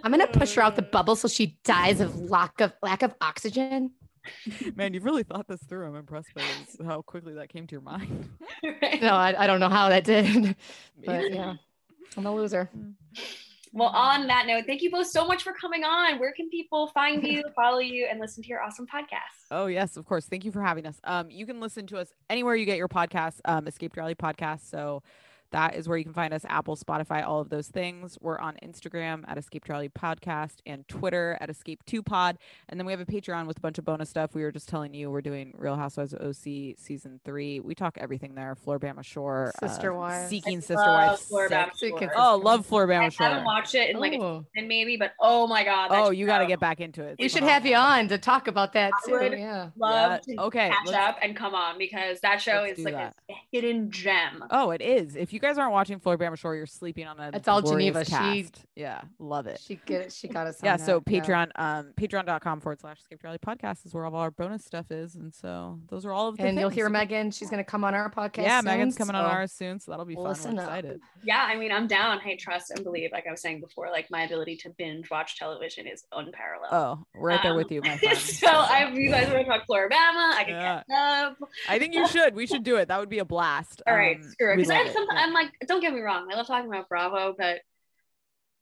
I'm 0.04 0.12
gonna 0.12 0.28
push 0.28 0.56
her 0.56 0.62
out 0.62 0.76
the 0.76 0.84
bubble 0.84 1.16
so 1.16 1.28
she 1.28 1.58
dies 1.64 2.00
of 2.00 2.30
lack 2.30 2.62
of 2.62 2.74
lack 2.82 3.02
of 3.02 3.14
oxygen. 3.22 3.92
Man, 4.76 4.94
you've 4.94 5.06
really 5.06 5.24
thought 5.24 5.48
this 5.48 5.62
through. 5.64 5.88
I'm 5.88 5.96
impressed 5.96 6.34
by 6.34 6.42
how 6.84 7.02
quickly 7.02 7.34
that 7.36 7.50
came 7.50 7.68
to 7.68 7.72
your 7.74 7.82
mind. 7.82 8.30
No, 9.02 9.14
I, 9.14 9.44
I 9.44 9.48
don't 9.48 9.60
know 9.60 9.70
how 9.70 9.90
that 9.90 10.06
did, 10.06 10.56
but 11.06 11.32
yeah, 11.32 11.56
I'm 12.18 12.26
a 12.26 12.34
loser. 12.34 12.70
Well, 13.76 13.90
on 13.90 14.28
that 14.28 14.48
note, 14.48 14.64
thank 14.66 14.82
you 14.82 14.90
both 14.90 15.08
so 15.08 15.28
much 15.28 15.44
for 15.44 15.52
coming 15.52 15.84
on. 15.84 16.18
Where 16.18 16.32
can 16.32 16.50
people 16.50 16.88
find 16.88 17.22
you, 17.28 17.44
follow 17.56 17.80
you, 17.80 18.08
and 18.10 18.22
listen 18.22 18.42
to 18.42 18.48
your 18.48 18.64
awesome 18.64 18.88
podcast? 18.88 19.52
Oh 19.52 19.66
yes, 19.66 19.98
of 19.98 20.06
course. 20.06 20.26
Thank 20.26 20.46
you 20.46 20.52
for 20.54 20.62
having 20.62 20.86
us. 20.86 20.98
Um, 21.04 21.30
you 21.30 21.46
can 21.46 21.60
listen 21.60 21.86
to 21.88 21.98
us 21.98 22.14
anywhere 22.30 22.56
you 22.56 22.66
get 22.66 22.78
your 22.78 22.88
podcasts. 22.88 23.42
Um, 23.44 23.68
Escape 23.68 23.98
Reality 23.98 24.16
Podcast. 24.16 24.70
So 24.70 25.04
that 25.52 25.76
is 25.76 25.88
where 25.88 25.98
you 25.98 26.04
can 26.04 26.14
find 26.14 26.34
us. 26.34 26.44
Apple, 26.50 26.76
Spotify, 26.76 27.26
all 27.26 27.40
of 27.40 27.50
those 27.50 27.68
things. 27.68 28.18
We're 28.22 28.40
on 28.40 28.58
Instagram 28.64 29.24
at 29.28 29.38
Escape 29.38 29.68
Reality 29.70 29.90
Podcast 29.98 30.56
and 30.66 30.88
Twitter 30.88 31.38
at 31.40 31.50
Escape 31.50 31.84
Two 31.86 32.02
Pod. 32.04 32.38
And 32.70 32.80
then 32.80 32.86
we 32.86 32.92
have 32.94 33.00
a 33.00 33.06
Patreon 33.06 33.48
with 33.48 33.58
a 33.58 33.62
bunch 33.62 33.78
of 33.78 33.86
bonus 33.86 34.10
stuff. 34.10 34.34
We 34.34 34.44
were 34.44 34.52
just 34.52 34.68
telling 34.68 34.94
you 34.94 35.10
we're 35.12 35.22
doing 35.22 35.54
Real 35.58 35.76
Housewives 35.76 36.14
of 36.14 36.22
OC 36.22 36.76
season 36.78 37.20
three. 37.24 37.60
We 37.60 37.76
talk 37.76 37.98
everything 38.00 38.36
there. 38.36 38.56
Floribama 38.66 39.04
Shore, 39.04 39.52
uh, 39.62 39.68
Sister 39.68 39.94
Wives. 39.94 40.30
Seeking 40.30 40.58
I 40.58 40.62
Sister 40.62 40.76
love 40.76 41.10
Wives. 41.10 41.30
Floribama 41.32 41.74
Sick. 41.76 41.90
Shore. 41.92 42.00
Shore. 42.00 42.12
Oh, 42.16 42.38
love 42.38 42.60
I 42.72 42.76
Floribama 42.76 43.12
Shore. 43.14 43.28
haven't 43.28 43.46
watched 43.46 43.76
it 43.76 43.90
in 43.92 44.00
like 44.00 44.14
a 44.14 44.18
Oh. 44.22 44.46
season 44.56 44.68
maybe, 44.68 44.98
but 44.98 45.14
oh 45.20 45.48
my 45.48 45.64
god! 45.64 45.90
Oh, 45.92 46.10
you 46.12 46.26
got 46.26 46.40
to 46.40 46.46
get 46.48 46.60
back 46.60 46.80
into 46.82 47.04
it. 47.04 47.16
We 47.20 47.30
should 47.30 47.44
have 47.44 47.66
you 47.66 47.76
on 47.76 48.08
to 48.10 48.18
talk 48.18 48.48
about 48.48 48.74
that 48.74 48.92
I 49.06 49.08
too. 49.10 49.20
would 49.20 49.32
Yeah. 49.34 49.70
love 49.78 50.20
Yeah, 50.28 50.36
to 50.36 50.42
okay, 50.44 50.72
catch 50.86 50.94
up 50.96 51.18
and 51.22 51.36
come 51.36 51.54
on 51.56 51.78
because 51.78 52.20
that 52.22 52.42
show 52.42 52.64
let's 52.66 52.80
is 52.80 52.86
like 52.86 52.94
that. 52.96 53.16
a 53.30 53.34
hidden 53.52 53.92
gem. 53.92 54.44
Oh, 54.52 54.72
it 54.72 54.82
is. 54.82 55.16
If 55.16 55.32
you 55.34 55.35
guys 55.40 55.58
aren't 55.58 55.72
watching 55.74 56.00
Floribama 56.00 56.38
Shore, 56.38 56.56
you're 56.56 56.66
sleeping 56.66 57.08
on 57.08 57.20
a 57.20 57.32
It's 57.34 57.48
all 57.48 57.62
glorious 57.62 58.08
Geneva. 58.10 58.44
She- 58.46 58.52
yeah, 58.76 59.02
love 59.20 59.48
it. 59.48 59.60
She 59.64 59.80
get 59.86 60.12
she 60.12 60.28
got 60.28 60.48
us. 60.48 60.60
yeah, 60.64 60.74
on 60.74 60.80
so 60.80 61.00
that, 61.06 61.12
yeah. 61.12 61.22
Patreon, 61.22 61.52
um, 61.56 61.94
patreon.com 62.00 62.60
forward 62.62 62.80
slash 62.82 63.00
escape 63.00 63.24
reality 63.24 63.42
podcast 63.46 63.86
is 63.86 63.94
where 63.94 64.06
all 64.06 64.16
our 64.16 64.32
bonus 64.32 64.64
stuff 64.66 64.92
is. 64.92 65.16
And 65.16 65.34
so 65.34 65.80
those 65.90 66.06
are 66.06 66.12
all 66.12 66.28
of 66.30 66.38
the 66.38 66.44
and 66.44 66.58
you'll 66.60 66.70
hear 66.70 66.90
Megan. 66.90 67.32
She's 67.32 67.50
gonna 67.50 67.64
come 67.64 67.84
on 67.84 67.94
our 67.96 68.10
podcast. 68.10 68.44
Yeah, 68.44 68.60
soon, 68.60 68.66
Megan's 68.66 68.96
coming 68.98 69.16
on 69.16 69.26
ours 69.26 69.52
soon, 69.52 69.80
so 69.80 69.92
that'll 69.92 70.06
be 70.06 70.16
fun. 70.16 70.24
listen 70.26 70.56
We're 70.56 70.62
up. 70.64 70.68
excited. 70.70 71.02
Yeah, 71.24 71.46
I 71.48 71.56
mean, 71.56 71.72
I'm 71.72 71.88
down. 71.88 72.20
Hey, 72.20 72.36
trust 72.36 72.72
and 72.72 72.84
believe. 72.84 73.12
Like 73.12 73.26
I 73.28 73.32
was 73.32 73.42
saying 73.42 73.62
before, 73.62 73.90
like 73.92 74.10
my 74.12 74.24
ability 74.24 74.58
to 74.58 74.70
binge 74.78 75.10
watch 75.10 75.38
television 75.38 75.88
is 75.88 76.06
unparalleled. 76.12 76.72
Oh, 76.72 77.06
right 77.16 77.42
there 77.44 77.56
with 77.56 77.68
Um, 77.68 77.74
you, 77.74 77.82
my 77.82 77.98
friend. 77.98 78.18
so 78.18 78.48
I, 78.48 78.90
you 78.94 79.10
guys 79.10 79.28
want 79.28 79.40
to 79.40 79.46
talk 79.46 79.64
Floribama? 79.70 80.34
I 80.34 80.44
can 80.46 80.54
Yeah. 80.56 80.84
catch 80.88 80.98
up. 80.98 81.38
I 81.70 81.80
think 81.80 81.94
you 81.94 82.08
should. 82.08 82.36
We 82.36 82.48
should 82.48 82.64
do 82.64 82.78
it. 82.78 82.88
That 82.88 83.00
would 83.00 83.10
be 83.10 83.20
a 83.20 83.26
blast. 83.26 83.82
All 83.88 83.96
right, 83.96 84.18
Um, 84.18 84.24
screw 84.24 84.54
it. 84.54 84.58
we 84.58 84.64
Because 84.64 84.96
love 84.96 85.08
I'm, 85.26 85.32
it. 85.32 85.34
some- 85.34 85.34
Yeah. 85.34 85.40
I'm 85.40 85.46
like, 85.46 85.68
don't 85.68 85.82
get 85.82 85.94
me 85.94 86.02
wrong. 86.02 86.28
I 86.32 86.36
love 86.36 86.48
talking 86.48 86.68
about 86.70 86.90
Bravo, 86.90 87.36
but 87.38 87.60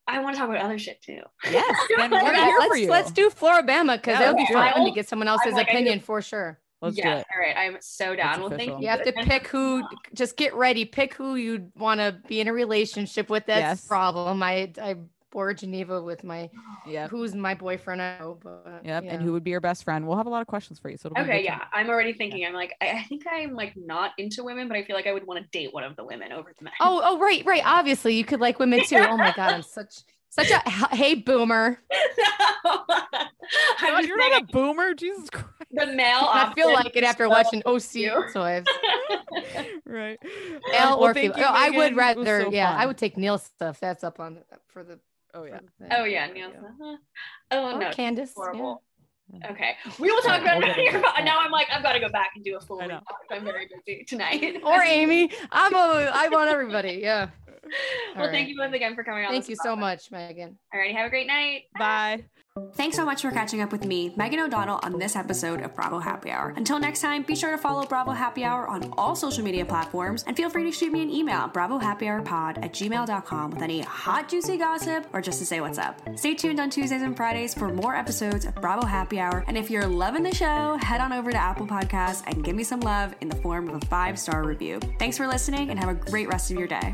I 0.07 0.19
want 0.19 0.35
to 0.35 0.39
talk 0.39 0.49
about 0.49 0.61
other 0.63 0.77
shit 0.79 1.01
too. 1.01 1.21
Yes, 1.49 1.77
then 1.97 2.11
we're 2.11 2.17
Okay, 2.21 2.35
here 2.43 2.55
let's, 2.59 2.67
for 2.67 2.77
you. 2.77 2.89
let's 2.89 3.11
do 3.11 3.29
Floribama 3.29 3.95
because 3.95 4.13
Yeah, 4.13 4.19
that 4.19 4.35
would 4.35 4.37
be 4.47 4.53
fun 4.53 4.67
it. 4.67 4.71
to 4.73 4.77
I'll- 4.79 4.91
get 4.93 5.07
someone 5.07 5.27
else's 5.27 5.53
like, 5.53 5.67
I 5.67 5.71
opinion 5.71 5.99
for 6.01 6.21
sure. 6.21 6.59
Let's 6.81 6.97
yeah, 6.97 7.13
do 7.13 7.19
it. 7.21 7.25
all 7.33 7.39
right. 7.41 7.55
I'm 7.57 7.77
so 7.79 8.13
down. 8.13 8.41
Well, 8.41 8.49
thank 8.49 8.71
you. 8.71 8.79
You 8.81 8.87
have 8.89 9.03
to 9.05 9.13
pick 9.13 9.47
who. 9.47 9.87
Just 10.13 10.35
get 10.35 10.53
ready. 10.53 10.83
Pick 10.83 11.13
who 11.13 11.35
you 11.35 11.71
want 11.77 12.01
to 12.01 12.17
be 12.27 12.41
in 12.41 12.49
a 12.49 12.53
relationship 12.53 13.29
with. 13.29 13.45
That's 13.45 13.81
Yes. 13.81 13.87
problem. 13.87 14.43
I 14.43 14.73
I 14.81 14.95
bore 15.33 15.53
Geneva 15.53 16.01
with 16.01 16.23
my 16.23 16.49
Yeah. 16.85 17.07
who's 17.07 17.33
my 17.35 17.53
boyfriend. 17.55 18.01
I 18.01 18.19
know, 18.19 18.37
but 18.41 18.81
Yep. 18.85 19.03
yeah. 19.03 19.13
And 19.13 19.21
who 19.21 19.33
would 19.33 19.43
be 19.43 19.51
your 19.51 19.59
best 19.59 19.83
friend? 19.83 20.07
We'll 20.07 20.15
have 20.17 20.27
a 20.27 20.29
lot 20.29 20.41
of 20.41 20.47
questions 20.47 20.79
for 20.79 20.89
you. 20.89 20.95
So 20.97 21.09
it'll 21.09 21.23
Okay, 21.23 21.43
yeah. 21.43 21.57
time. 21.57 21.67
I'm 21.73 21.89
already 21.89 22.13
thinking. 22.13 22.45
I'm 22.45 22.53
like, 22.53 22.73
I, 22.79 22.89
I 22.91 23.03
think 23.03 23.23
I'm 23.29 23.53
like 23.55 23.73
not 23.75 24.11
into 24.17 24.43
women, 24.43 24.67
but 24.69 24.77
I 24.77 24.83
feel 24.85 24.95
like 24.95 25.07
I 25.07 25.11
would 25.11 25.25
want 25.27 25.43
to 25.43 25.49
date 25.49 25.73
one 25.73 25.83
of 25.83 25.95
the 25.95 26.05
women 26.05 26.31
over 26.31 26.53
the 26.57 26.63
men. 26.63 26.73
Oh, 26.79 27.01
oh, 27.03 27.17
right, 27.19 27.43
right. 27.45 27.63
Obviously, 27.65 28.15
you 28.15 28.23
could 28.23 28.39
like 28.39 28.59
women 28.59 28.81
too. 28.85 28.97
Oh 28.97 29.17
my 29.17 29.33
god, 29.35 29.53
I'm 29.55 29.61
such 29.79 29.95
such 30.29 30.49
a 30.51 30.61
hey 30.95 31.15
boomer. 31.15 31.79
no. 31.91 32.71
I'm 33.79 33.93
God, 33.93 34.05
you're 34.05 34.17
saying, 34.19 34.31
not 34.31 34.41
a 34.43 34.45
boomer. 34.45 34.93
Jesus 34.93 35.29
Christ. 35.29 35.47
the 35.71 35.87
male. 35.87 36.27
I 36.31 36.53
feel 36.55 36.71
like 36.73 36.95
it 36.95 37.03
after 37.03 37.25
is 37.25 37.29
watching 37.29 37.61
OC. 37.65 38.29
So 38.31 38.41
I've 38.41 38.65
right. 39.85 40.17
male 40.23 40.87
Um, 40.93 40.99
well, 40.99 41.03
or 41.03 41.13
female. 41.13 41.37
you, 41.37 41.43
Oh, 41.43 41.51
I 41.51 41.69
would 41.69 41.95
Megan. 41.95 42.09
It 42.09 42.17
was 42.17 42.27
rather. 42.27 42.41
so 42.43 42.51
yeah, 42.51 42.75
I 42.75 42.85
would 42.85 42.97
take 42.97 43.17
Neil 43.17 43.37
stuff. 43.37 43.79
That's 43.79 44.03
up 44.03 44.19
on 44.19 44.39
for 44.67 44.83
the. 44.83 44.99
Oh 45.33 45.43
yeah. 45.43 45.57
for 45.57 45.63
the 45.63 45.71
thing. 45.79 45.97
Oh 45.99 46.03
yeah, 46.03 46.27
Neil. 46.27 46.49
Uh-huh. 46.49 46.97
Oh 47.51 47.75
Or 47.75 47.79
no, 47.79 47.91
Candace. 47.91 48.33
yeah. 48.37 48.75
Okay, 49.49 49.75
we 49.99 50.11
will 50.11 50.21
talk 50.21 50.41
about 50.41 50.57
it. 50.57 50.75
get 50.75 50.77
into 50.77 50.99
it. 50.99 51.23
Now 51.23 51.39
I'm 51.39 51.49
like, 51.49 51.67
I've 51.73 51.81
got 51.81 51.93
to 51.93 51.99
go 51.99 52.09
back 52.09 52.31
and 52.35 52.43
do 52.43 52.55
a 52.57 52.59
full 52.61 52.81
I 52.81 52.85
know. 52.87 52.99
I'm 53.31 53.43
very 53.43 53.67
busy 53.85 54.03
tonight. 54.03 54.61
Or 54.63 54.81
Amy. 54.85 55.31
I'm 55.51 55.73
a. 55.73 56.11
I 56.13 56.27
want 56.27 56.51
everybody. 56.51 56.99
Yeah. 57.01 57.29
well, 58.15 58.25
All 58.25 58.31
thank 58.31 58.33
right. 58.33 58.47
you 58.47 58.57
both 58.57 58.73
again 58.73 58.93
for 58.93 59.03
coming 59.03 59.23
on. 59.25 59.31
Thank 59.31 59.43
this 59.45 59.49
you 59.51 59.55
so 59.55 59.75
podcast. 59.75 59.79
much, 59.79 60.11
Megan. 60.11 60.59
Alrighty, 60.75 60.93
have 60.95 61.07
a 61.07 61.09
great 61.09 61.27
night. 61.27 61.63
Bye. 61.79 62.25
Thanks 62.75 62.95
so 62.95 63.03
much 63.03 63.23
for 63.23 63.31
catching 63.31 63.61
up 63.61 63.71
with 63.71 63.83
me, 63.83 64.13
Megan 64.15 64.39
O'Donnell, 64.39 64.79
on 64.83 64.99
this 64.99 65.15
episode 65.15 65.61
of 65.61 65.75
Bravo 65.75 65.97
Happy 65.97 66.29
Hour. 66.29 66.53
Until 66.55 66.77
next 66.77 67.01
time, 67.01 67.23
be 67.23 67.35
sure 67.35 67.49
to 67.49 67.57
follow 67.57 67.83
Bravo 67.83 68.11
Happy 68.11 68.43
Hour 68.43 68.67
on 68.67 68.93
all 68.95 69.15
social 69.15 69.43
media 69.43 69.65
platforms 69.65 70.23
and 70.27 70.37
feel 70.37 70.51
free 70.51 70.63
to 70.65 70.71
shoot 70.71 70.91
me 70.91 71.01
an 71.01 71.09
email, 71.09 71.39
at 71.39 71.53
bravohappyhourpod 71.53 72.63
at 72.63 72.71
gmail.com 72.71 73.51
with 73.51 73.61
any 73.63 73.81
hot, 73.81 74.29
juicy 74.29 74.57
gossip 74.57 75.07
or 75.13 75.21
just 75.21 75.39
to 75.39 75.47
say 75.47 75.61
what's 75.61 75.79
up. 75.79 75.99
Stay 76.15 76.35
tuned 76.35 76.59
on 76.59 76.69
Tuesdays 76.69 77.01
and 77.01 77.17
Fridays 77.17 77.55
for 77.55 77.69
more 77.69 77.95
episodes 77.95 78.45
of 78.45 78.53
Bravo 78.55 78.85
Happy 78.85 79.19
Hour. 79.19 79.43
And 79.47 79.57
if 79.57 79.71
you're 79.71 79.87
loving 79.87 80.21
the 80.21 80.35
show, 80.35 80.77
head 80.79 81.01
on 81.01 81.11
over 81.11 81.31
to 81.31 81.37
Apple 81.37 81.65
Podcasts 81.65 82.21
and 82.27 82.43
give 82.43 82.55
me 82.55 82.63
some 82.63 82.81
love 82.81 83.15
in 83.21 83.29
the 83.29 83.37
form 83.37 83.67
of 83.67 83.81
a 83.81 83.85
five 83.87 84.19
star 84.19 84.43
review. 84.45 84.79
Thanks 84.99 85.17
for 85.17 85.25
listening 85.25 85.71
and 85.71 85.79
have 85.79 85.89
a 85.89 85.95
great 85.95 86.27
rest 86.27 86.51
of 86.51 86.59
your 86.59 86.67
day. 86.67 86.93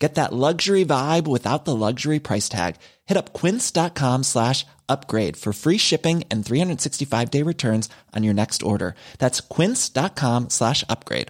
Get 0.00 0.14
that 0.14 0.32
luxury 0.32 0.84
vibe 0.84 1.26
without 1.26 1.64
the 1.64 1.74
luxury 1.74 2.20
price 2.20 2.48
tag. 2.48 2.76
Hit 3.06 3.16
up 3.16 3.32
quince.com 3.32 4.22
slash 4.22 4.64
upgrade 4.88 5.36
for 5.36 5.52
free 5.52 5.78
shipping 5.78 6.22
and 6.30 6.46
365 6.46 7.30
day 7.30 7.42
returns 7.42 7.88
on 8.14 8.22
your 8.22 8.34
next 8.34 8.62
order. 8.62 8.94
That's 9.18 9.40
quince.com 9.40 10.50
slash 10.50 10.84
upgrade. 10.88 11.28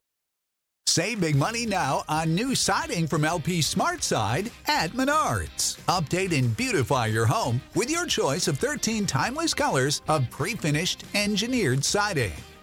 Save 0.86 1.20
big 1.20 1.36
money 1.36 1.66
now 1.66 2.02
on 2.08 2.34
new 2.34 2.54
siding 2.54 3.06
from 3.06 3.24
LP 3.24 3.60
Smart 3.60 4.02
Side 4.02 4.50
at 4.66 4.92
Menards. 4.92 5.78
Update 5.86 6.36
and 6.36 6.56
beautify 6.56 7.06
your 7.06 7.26
home 7.26 7.60
with 7.74 7.90
your 7.90 8.06
choice 8.06 8.48
of 8.48 8.58
13 8.58 9.06
timeless 9.06 9.52
colors 9.52 10.00
of 10.08 10.28
pre-finished 10.30 11.04
engineered 11.14 11.84
siding. 11.84 12.32